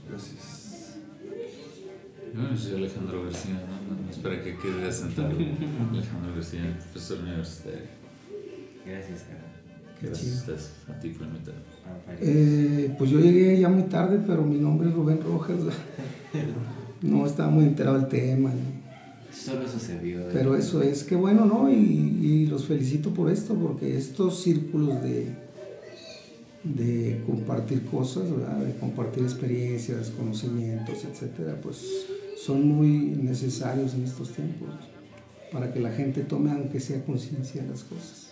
Gracias. 0.09 0.59
Yo 2.33 2.55
soy 2.55 2.75
Alejandro 2.75 3.23
García, 3.23 3.55
no, 3.55 4.03
no, 4.03 4.09
espera 4.09 4.43
que 4.43 4.57
quede 4.57 4.87
asentado. 4.87 5.29
Alejandro 5.91 6.33
García, 6.35 6.77
profesor 6.79 7.19
universitario. 7.19 7.87
Gracias, 8.85 9.25
Gracias 10.01 10.71
a 10.87 10.99
ti 10.99 11.09
por 11.09 11.27
invitarme. 11.27 11.61
Eh, 12.21 12.95
pues 12.97 13.09
yo 13.11 13.19
llegué 13.19 13.59
ya 13.59 13.69
muy 13.69 13.83
tarde, 13.83 14.19
pero 14.25 14.43
mi 14.43 14.57
nombre 14.57 14.89
es 14.89 14.95
Rubén 14.95 15.19
Rojas. 15.21 15.57
No 17.01 17.25
estaba 17.25 17.49
muy 17.49 17.65
enterado 17.65 17.97
del 17.97 18.07
tema. 18.07 18.51
Solo 19.31 19.67
sucedió. 19.67 20.21
Pero 20.33 20.55
eso 20.55 20.81
es, 20.81 21.03
que 21.03 21.15
bueno, 21.15 21.45
¿no? 21.45 21.71
Y, 21.71 21.75
y 21.75 22.45
los 22.47 22.65
felicito 22.65 23.13
por 23.13 23.31
esto, 23.31 23.53
porque 23.55 23.97
estos 23.97 24.41
círculos 24.41 25.01
de, 25.01 25.27
de 26.63 27.23
compartir 27.25 27.85
cosas, 27.85 28.25
de 28.29 28.75
compartir 28.79 29.23
experiencias, 29.23 30.09
conocimientos, 30.09 31.05
etcétera, 31.05 31.59
pues 31.61 32.05
son 32.43 32.67
muy 32.67 32.89
necesarios 33.21 33.93
en 33.93 34.03
estos 34.03 34.31
tiempos 34.31 34.69
para 35.51 35.73
que 35.73 35.79
la 35.79 35.91
gente 35.91 36.21
tome, 36.21 36.51
aunque 36.51 36.79
sea 36.79 37.03
conciencia 37.05 37.61
de 37.61 37.69
las 37.69 37.83
cosas. 37.83 38.28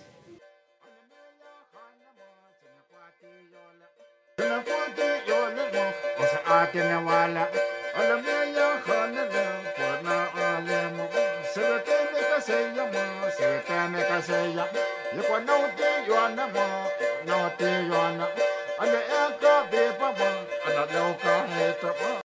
Fatima 6.58 6.98
wala 7.06 7.46
Alam 7.94 8.26
niya 8.26 8.42
yung 8.50 8.82
halala 8.82 9.46
Pwede 9.78 10.18
alam 10.42 10.90
mo 10.98 11.06
Sirte 11.54 11.98
me 12.10 12.22
kasaya 12.34 12.84
mo 12.90 13.30
Sirte 13.30 13.78
me 13.94 14.02
kasaya 14.02 14.66
Yukwa 15.14 15.38
nauti 15.46 15.90
yuana 16.10 16.50
mo 16.50 16.66
Nauti 17.30 17.70
yuana 17.86 18.26
Ano 18.82 19.00
eka 19.06 19.70
bipa 19.70 20.10
mo 20.18 20.30
Ano 20.66 20.82
lauka 20.90 21.46
hita 21.46 21.92
mo 21.94 22.27